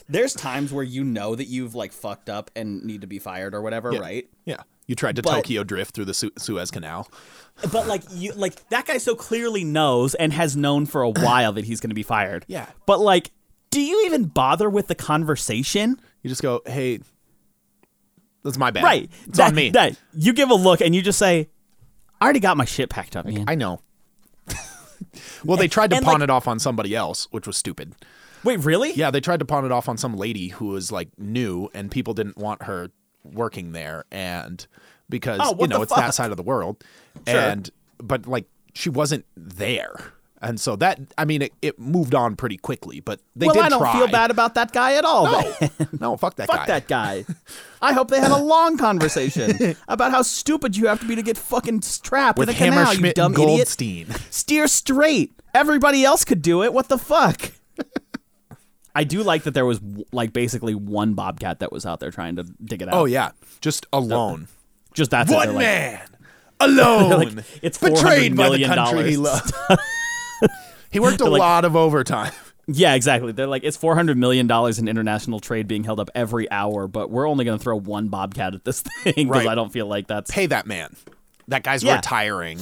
there's 0.09 0.32
times 0.32 0.72
where 0.72 0.84
you 0.84 1.05
know 1.05 1.34
that 1.34 1.47
you've 1.49 1.74
like 1.74 1.93
fucked 1.93 2.30
up 2.30 2.51
and 2.57 2.82
need 2.84 3.03
to 3.03 3.07
be 3.07 3.18
fired 3.18 3.55
or 3.55 3.61
whatever, 3.61 3.93
Yeah. 3.93 3.99
right? 4.01 4.30
Yeah. 4.47 4.62
You 4.87 4.95
tried 4.95 5.16
to 5.16 5.22
But- 5.22 5.34
Tokyo 5.34 5.64
drift 5.64 5.95
through 5.95 6.05
the 6.05 6.14
Su- 6.14 6.32
Suez 6.39 6.70
Canal. 6.70 7.09
But 7.72 7.87
like 7.87 8.03
you 8.11 8.32
like 8.32 8.68
that 8.68 8.87
guy 8.87 8.99
so 8.99 9.14
clearly 9.14 9.64
knows 9.64 10.14
and 10.14 10.32
has 10.32 10.57
known 10.57 10.87
for 10.87 11.03
a 11.03 11.11
while 11.11 11.53
that 11.55 11.64
he's 11.64 11.80
going 11.80 11.91
to 11.91 11.95
be 11.95 12.03
fired. 12.03 12.45
Yeah. 12.49 12.66
But 12.87 13.01
like 13.01 13.30
do 13.70 13.80
you 13.80 14.07
even 14.07 14.24
bother 14.24 14.70
with 14.70 14.87
the 14.87 14.95
conversation? 14.95 16.01
You 16.22 16.30
just 16.30 16.41
go, 16.43 16.62
hey, 16.66 17.01
that's 18.43 18.57
my 18.57 18.70
bad. 18.70 18.84
Right. 18.84 19.11
It's 19.26 19.39
that, 19.39 19.49
on 19.51 19.55
me. 19.55 19.70
That 19.70 20.01
you 20.14 20.32
give 20.32 20.51
a 20.51 20.55
look 20.55 20.80
and 20.80 20.95
you 20.95 21.03
just 21.03 21.18
say, 21.18 21.49
I 22.20 22.24
already 22.24 22.41
got 22.41 22.57
my 22.57 22.64
shit 22.64 22.89
packed 22.89 23.16
up, 23.16 23.26
man. 23.26 23.45
I 23.47 23.55
know. 23.55 23.80
well, 25.45 25.57
they 25.59 25.68
tried 25.68 25.91
to 25.91 25.97
and, 25.97 26.05
pawn 26.05 26.14
like- 26.14 26.22
it 26.22 26.30
off 26.30 26.49
on 26.49 26.59
somebody 26.59 26.95
else, 26.95 27.28
which 27.30 27.47
was 27.47 27.57
stupid. 27.57 27.95
Wait, 28.45 28.61
really? 28.61 28.93
Yeah, 28.93 29.11
they 29.11 29.20
tried 29.20 29.41
to 29.41 29.45
pawn 29.45 29.64
it 29.64 29.72
off 29.72 29.89
on 29.89 29.97
some 29.99 30.16
lady 30.16 30.49
who 30.49 30.66
was 30.66 30.93
like 30.93 31.09
new, 31.18 31.68
and 31.74 31.91
people 31.91 32.14
didn't 32.14 32.39
want 32.39 32.62
her 32.62 32.91
working 33.33 33.72
there, 33.72 34.05
and 34.11 34.66
because 35.09 35.41
Oh, 35.43 35.57
you 35.61 35.66
know 35.68 35.83
it's 35.83 35.95
that 35.95 36.14
side 36.14 36.31
of 36.31 36.37
the 36.37 36.43
world, 36.43 36.83
Sure. 37.27 37.39
and 37.39 37.70
but 37.99 38.27
like 38.27 38.47
she 38.74 38.91
wasn't 38.91 39.24
there, 39.37 39.95
and 40.43 40.61
so 40.61 40.77
that 40.77 41.01
I 41.16 41.24
mean 41.24 41.43
it, 41.43 41.53
it 41.62 41.79
moved 41.79 42.14
on 42.14 42.37
pretty 42.37 42.57
quickly, 42.57 43.01
but 43.01 43.20
they 43.35 43.47
well, 43.47 43.55
did 43.55 43.62
I 43.64 43.68
don't 43.68 43.81
try. 43.81 43.93
feel 43.93 44.09
bad 44.09 44.31
about 44.31 44.55
that 44.55 44.72
guy 44.72 44.95
at 44.95 45.05
all. 45.05 45.24
No, 45.27 45.55
no, 46.01 46.16
fuck 46.16 46.37
that 46.37 46.47
Fuck 46.49 46.61
guy. 46.61 46.66
that 46.66 46.89
guy. 46.89 47.24
I 47.83 47.93
hope 47.93 48.09
they 48.09 48.20
had 48.20 48.31
a 48.33 48.39
long 48.39 48.77
conversation 48.79 49.77
about 49.89 50.11
how 50.11 50.22
stupid 50.22 50.77
you 50.77 50.87
have 50.89 51.01
to 51.01 51.07
be 51.07 51.14
to 51.14 51.22
get 51.22 51.37
fucking 51.39 51.83
trapped 52.03 52.39
with 52.39 52.49
in 52.49 52.55
a 52.55 52.59
canal, 52.59 52.95
you 52.95 53.12
dumb 53.12 53.33
idiot. 53.35 53.47
Goldstein. 53.49 54.07
steer 54.31 54.66
straight. 54.66 55.33
Everybody 55.55 56.05
else 56.05 56.24
could 56.24 56.43
do 56.43 56.62
it. 56.64 56.72
What 56.74 56.89
the 56.89 56.99
fuck? 56.99 57.53
I 58.97 59.05
do 59.05 59.23
like 59.23 59.43
that 59.45 59.53
there 59.55 59.67
was 59.67 59.81
like 60.13 60.33
basically 60.33 60.75
one 60.75 61.15
bobcat 61.15 61.61
that 61.61 61.71
was 61.71 61.85
out 61.85 62.01
there 62.01 62.11
trying 62.11 62.37
to 62.37 62.45
dig 62.65 62.81
it 62.83 62.89
out. 62.89 62.95
Oh 62.95 63.05
yeah, 63.05 63.31
just 63.61 63.87
alone. 63.93 64.49
just 64.95 65.11
that's 65.11 65.31
it. 65.31 65.35
They're 65.35 65.47
One 65.47 65.55
like- 65.57 65.63
man 65.65 66.01
alone, 66.61 67.11
like, 67.37 67.45
it's 67.63 67.77
betrayed 67.79 68.33
$400 68.33 68.37
by 68.37 68.49
the 68.57 68.65
country 68.65 69.11
he 69.11 69.17
loved. 69.19 69.53
he 70.91 71.01
worked 71.01 71.21
a 71.21 71.25
like- 71.29 71.39
lot 71.41 71.65
of 71.65 71.77
overtime. 71.77 72.33
Yeah, 72.69 72.95
exactly. 72.95 73.31
They're 73.31 73.47
like 73.47 73.63
it's 73.63 73.77
four 73.77 73.95
hundred 73.95 74.17
million 74.19 74.49
dollars 74.49 74.81
in 74.81 74.89
international 74.89 75.39
trade 75.39 75.69
being 75.69 75.85
held 75.85 76.01
up 76.01 76.11
every 76.17 76.51
hour, 76.51 76.89
but 76.89 77.11
we're 77.13 77.29
only 77.29 77.45
going 77.45 77.57
to 77.57 77.63
throw 77.63 77.79
one 77.79 78.09
bobcat 78.09 78.57
at 78.57 78.65
this 78.65 78.81
thing 78.81 79.13
because 79.15 79.29
Right. 79.29 79.47
I 79.47 79.55
don't 79.55 79.73
feel 79.73 79.87
like 79.87 80.09
that's. 80.09 80.33
Pay 80.33 80.47
that 80.47 80.67
man. 80.67 80.97
That 81.47 81.63
guy's 81.63 81.85
Yeah. 81.85 81.95
retiring 81.95 82.59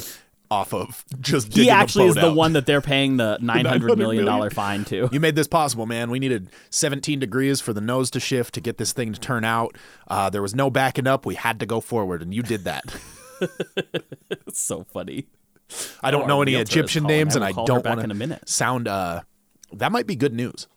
off 0.54 0.72
of 0.72 1.04
just 1.20 1.52
he 1.52 1.68
actually 1.68 2.06
is 2.06 2.14
boat 2.14 2.20
the 2.20 2.30
out. 2.30 2.36
one 2.36 2.52
that 2.54 2.66
they're 2.66 2.80
paying 2.80 3.16
the 3.16 3.38
nine 3.42 3.64
hundred 3.64 3.88
dollar 3.88 3.96
million? 3.96 4.50
fine 4.50 4.84
to. 4.86 5.08
You 5.10 5.20
made 5.20 5.34
this 5.34 5.48
possible, 5.48 5.86
man. 5.86 6.10
We 6.10 6.18
needed 6.18 6.50
17 6.70 7.18
degrees 7.18 7.60
for 7.60 7.72
the 7.72 7.80
nose 7.80 8.10
to 8.12 8.20
shift 8.20 8.54
to 8.54 8.60
get 8.60 8.78
this 8.78 8.92
thing 8.92 9.12
to 9.12 9.20
turn 9.20 9.44
out. 9.44 9.76
Uh, 10.08 10.30
there 10.30 10.42
was 10.42 10.54
no 10.54 10.70
backing 10.70 11.06
up. 11.06 11.26
We 11.26 11.34
had 11.34 11.60
to 11.60 11.66
go 11.66 11.80
forward, 11.80 12.22
and 12.22 12.32
you 12.32 12.42
did 12.42 12.64
that. 12.64 12.84
It's 14.46 14.60
so 14.60 14.84
funny. 14.84 15.26
I 16.02 16.10
don't 16.12 16.22
our 16.22 16.28
know 16.28 16.42
any 16.42 16.54
Egyptian 16.54 17.04
names, 17.04 17.34
and 17.34 17.44
I 17.44 17.50
don't 17.52 17.84
want 17.84 18.12
a 18.12 18.40
sound. 18.46 18.86
Uh, 18.86 19.22
that 19.72 19.90
might 19.90 20.06
be 20.06 20.14
good 20.14 20.32
news. 20.32 20.68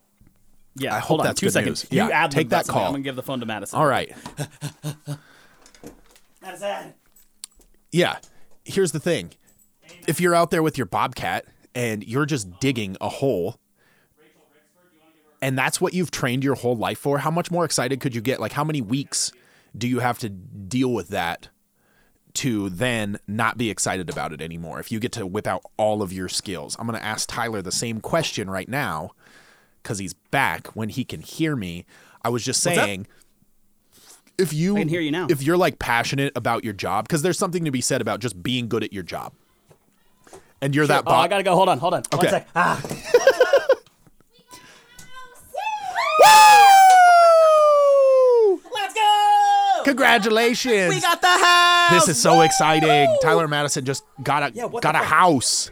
Yeah, 0.76 0.96
I 0.96 1.00
hold 1.00 1.20
hope 1.20 1.22
on, 1.22 1.26
that's 1.28 1.40
two 1.40 1.46
good 1.48 1.54
seconds. 1.54 1.84
news. 1.84 1.92
Yeah, 1.92 2.08
you 2.08 2.12
ad 2.12 2.32
take 2.32 2.50
that 2.50 2.68
call. 2.68 2.86
I'm 2.86 2.92
gonna 2.94 3.04
give 3.04 3.16
the 3.16 3.24
phone 3.24 3.40
to 3.40 3.46
Madison. 3.46 3.80
All 3.80 3.86
right. 3.86 4.12
Madison. 6.42 6.94
Yeah. 7.92 8.18
Here's 8.64 8.92
the 8.92 9.00
thing. 9.00 9.32
If 10.08 10.22
you're 10.22 10.34
out 10.34 10.52
there 10.52 10.64
with 10.64 10.78
your 10.78 10.88
bobcat 10.88 11.46
and 11.76 12.04
you're 12.08 12.26
just 12.26 12.60
digging 12.60 12.98
a 13.02 13.10
hole 13.10 13.60
and 15.42 15.58
that's 15.58 15.80
what 15.80 15.94
you've 15.94 16.12
trained 16.12 16.44
your 16.44 16.56
whole 16.56 16.76
life 16.76 16.98
for, 16.98 17.20
how 17.20 17.30
much 17.30 17.52
more 17.52 17.66
excited 17.66 18.00
could 18.00 18.16
you 18.16 18.22
get? 18.22 18.40
Like 18.40 18.54
how 18.54 18.64
many 18.64 18.82
weeks 18.82 19.32
do 19.78 19.88
you 19.88 20.00
have 20.00 20.18
to 20.20 20.30
deal 20.30 20.92
with 20.92 21.10
that 21.10 21.50
to 22.36 22.70
then 22.70 23.20
not 23.28 23.58
be 23.58 23.70
excited 23.70 24.10
about 24.10 24.32
it 24.32 24.42
anymore 24.42 24.80
if 24.80 24.92
you 24.92 25.00
get 25.00 25.12
to 25.14 25.26
whip 25.26 25.46
out 25.46 25.62
all 25.78 26.02
of 26.02 26.12
your 26.14 26.30
skills? 26.30 26.76
I'm 26.80 26.88
going 26.88 27.00
to 27.00 27.06
ask 27.06 27.30
Tyler 27.30 27.62
the 27.62 27.72
same 27.72 28.00
question 28.02 28.50
right 28.50 28.70
now 28.70 29.12
cuz 29.84 30.00
he's 30.00 30.14
back 30.14 30.68
when 30.76 30.90
he 30.90 31.04
can 31.04 31.22
hear 31.22 31.56
me. 31.56 31.86
I 32.24 32.30
was 32.30 32.44
just 32.44 32.62
saying 32.62 33.08
if 34.38 34.54
you 34.54 34.76
I 34.78 34.80
can 34.80 34.88
hear 34.88 35.02
you 35.02 35.12
now. 35.12 35.28
if 35.30 35.42
you're 35.44 35.58
like 35.58 35.80
passionate 35.80 36.32
about 36.36 36.64
your 36.64 36.74
job 36.74 37.08
because 37.08 37.22
there's 37.22 37.38
something 37.38 37.66
to 37.66 37.72
be 37.72 37.82
said 37.82 38.02
about 38.02 38.20
just 38.20 38.42
being 38.42 38.68
good 38.68 38.84
at 38.84 38.94
your 38.94 39.04
job 39.04 39.34
and 40.62 40.74
you're 40.76 40.88
that 40.88 41.04
Oh, 41.08 41.12
I 41.14 41.28
gotta 41.28 41.44
go. 41.44 41.56
Hold 41.56 41.70
on, 41.70 41.80
hold 41.80 41.94
on. 41.94 42.00
Okay. 42.14 42.18
One 42.18 42.26
Okay. 42.28 42.32
sec. 42.32 42.48
Ah, 42.56 42.82
Woo! 48.50 48.62
let's 48.74 48.94
go. 48.94 49.82
congratulations 49.84 50.94
We 50.94 51.02
got 51.02 51.22
the 51.22 51.28
house. 51.28 51.92
this 51.92 52.08
is 52.16 52.22
so 52.22 52.42
exciting 52.42 53.16
tyler 53.22 53.48
madison 53.48 53.86
just 53.86 54.04
got 54.24 54.44
a 54.44 54.52
Yeah, 54.54 54.68
got 54.82 54.96
a 54.96 55.00
fuck? 55.00 55.08
house 55.08 55.72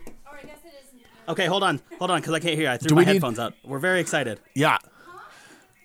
Okay, 1.27 1.47
hold 1.47 1.63
on, 1.63 1.81
hold 1.97 2.11
on, 2.11 2.19
because 2.21 2.35
I 2.35 2.39
can't 2.39 2.53
hear. 2.53 2.69
I 2.69 2.77
threw 2.77 2.89
Do 2.89 2.93
my 2.93 2.99
we 3.01 3.05
need- 3.05 3.13
headphones 3.13 3.39
out. 3.39 3.55
We're 3.63 3.79
very 3.79 3.99
excited. 3.99 4.39
yeah 4.53 4.77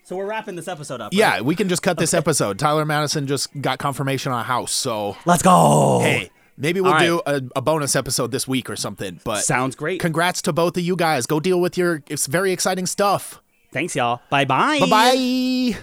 So 0.03 0.15
we're 0.15 0.27
wrapping 0.27 0.55
this 0.55 0.67
episode 0.67 1.01
up. 1.01 1.13
yeah 1.13 1.31
right? 1.31 1.45
we 1.45 1.55
can 1.55 1.67
just 1.67 1.81
cut 1.81 1.97
this 1.97 2.13
episode 2.13 2.59
tyler 2.59 2.85
madison 2.85 3.25
just 3.27 3.49
got 3.59 3.79
confirmation 3.79 4.31
on 4.31 4.39
a 4.41 4.43
house 4.43 4.71
so 4.71 5.17
Let's 5.25 5.41
go. 5.41 5.99
hey 6.01 6.29
maybe 6.57 6.81
we'll 6.81 6.93
All 6.93 6.99
do 6.99 7.21
a, 7.25 7.41
a 7.55 7.61
bonus 7.61 7.95
episode 7.95 8.31
this 8.31 8.47
week 8.47 8.69
or 8.69 8.75
something 8.75 9.19
but 9.23 9.41
Sounds 9.43 9.75
great. 9.75 9.99
congrats 9.99 10.41
to 10.43 10.53
both 10.53 10.77
of 10.77 10.83
you 10.83 10.95
guys 10.95 11.25
go 11.25 11.39
deal 11.39 11.59
with 11.59 11.77
your 11.77 12.03
it's 12.07 12.27
very 12.27 12.51
exciting 12.51 12.85
stuff 12.85 13.41
Thanks, 13.73 13.95
y'all. 13.95 14.19
Bye 14.29 14.43
bye. 14.43 14.79
bye 14.81 14.89
bye 14.89 15.81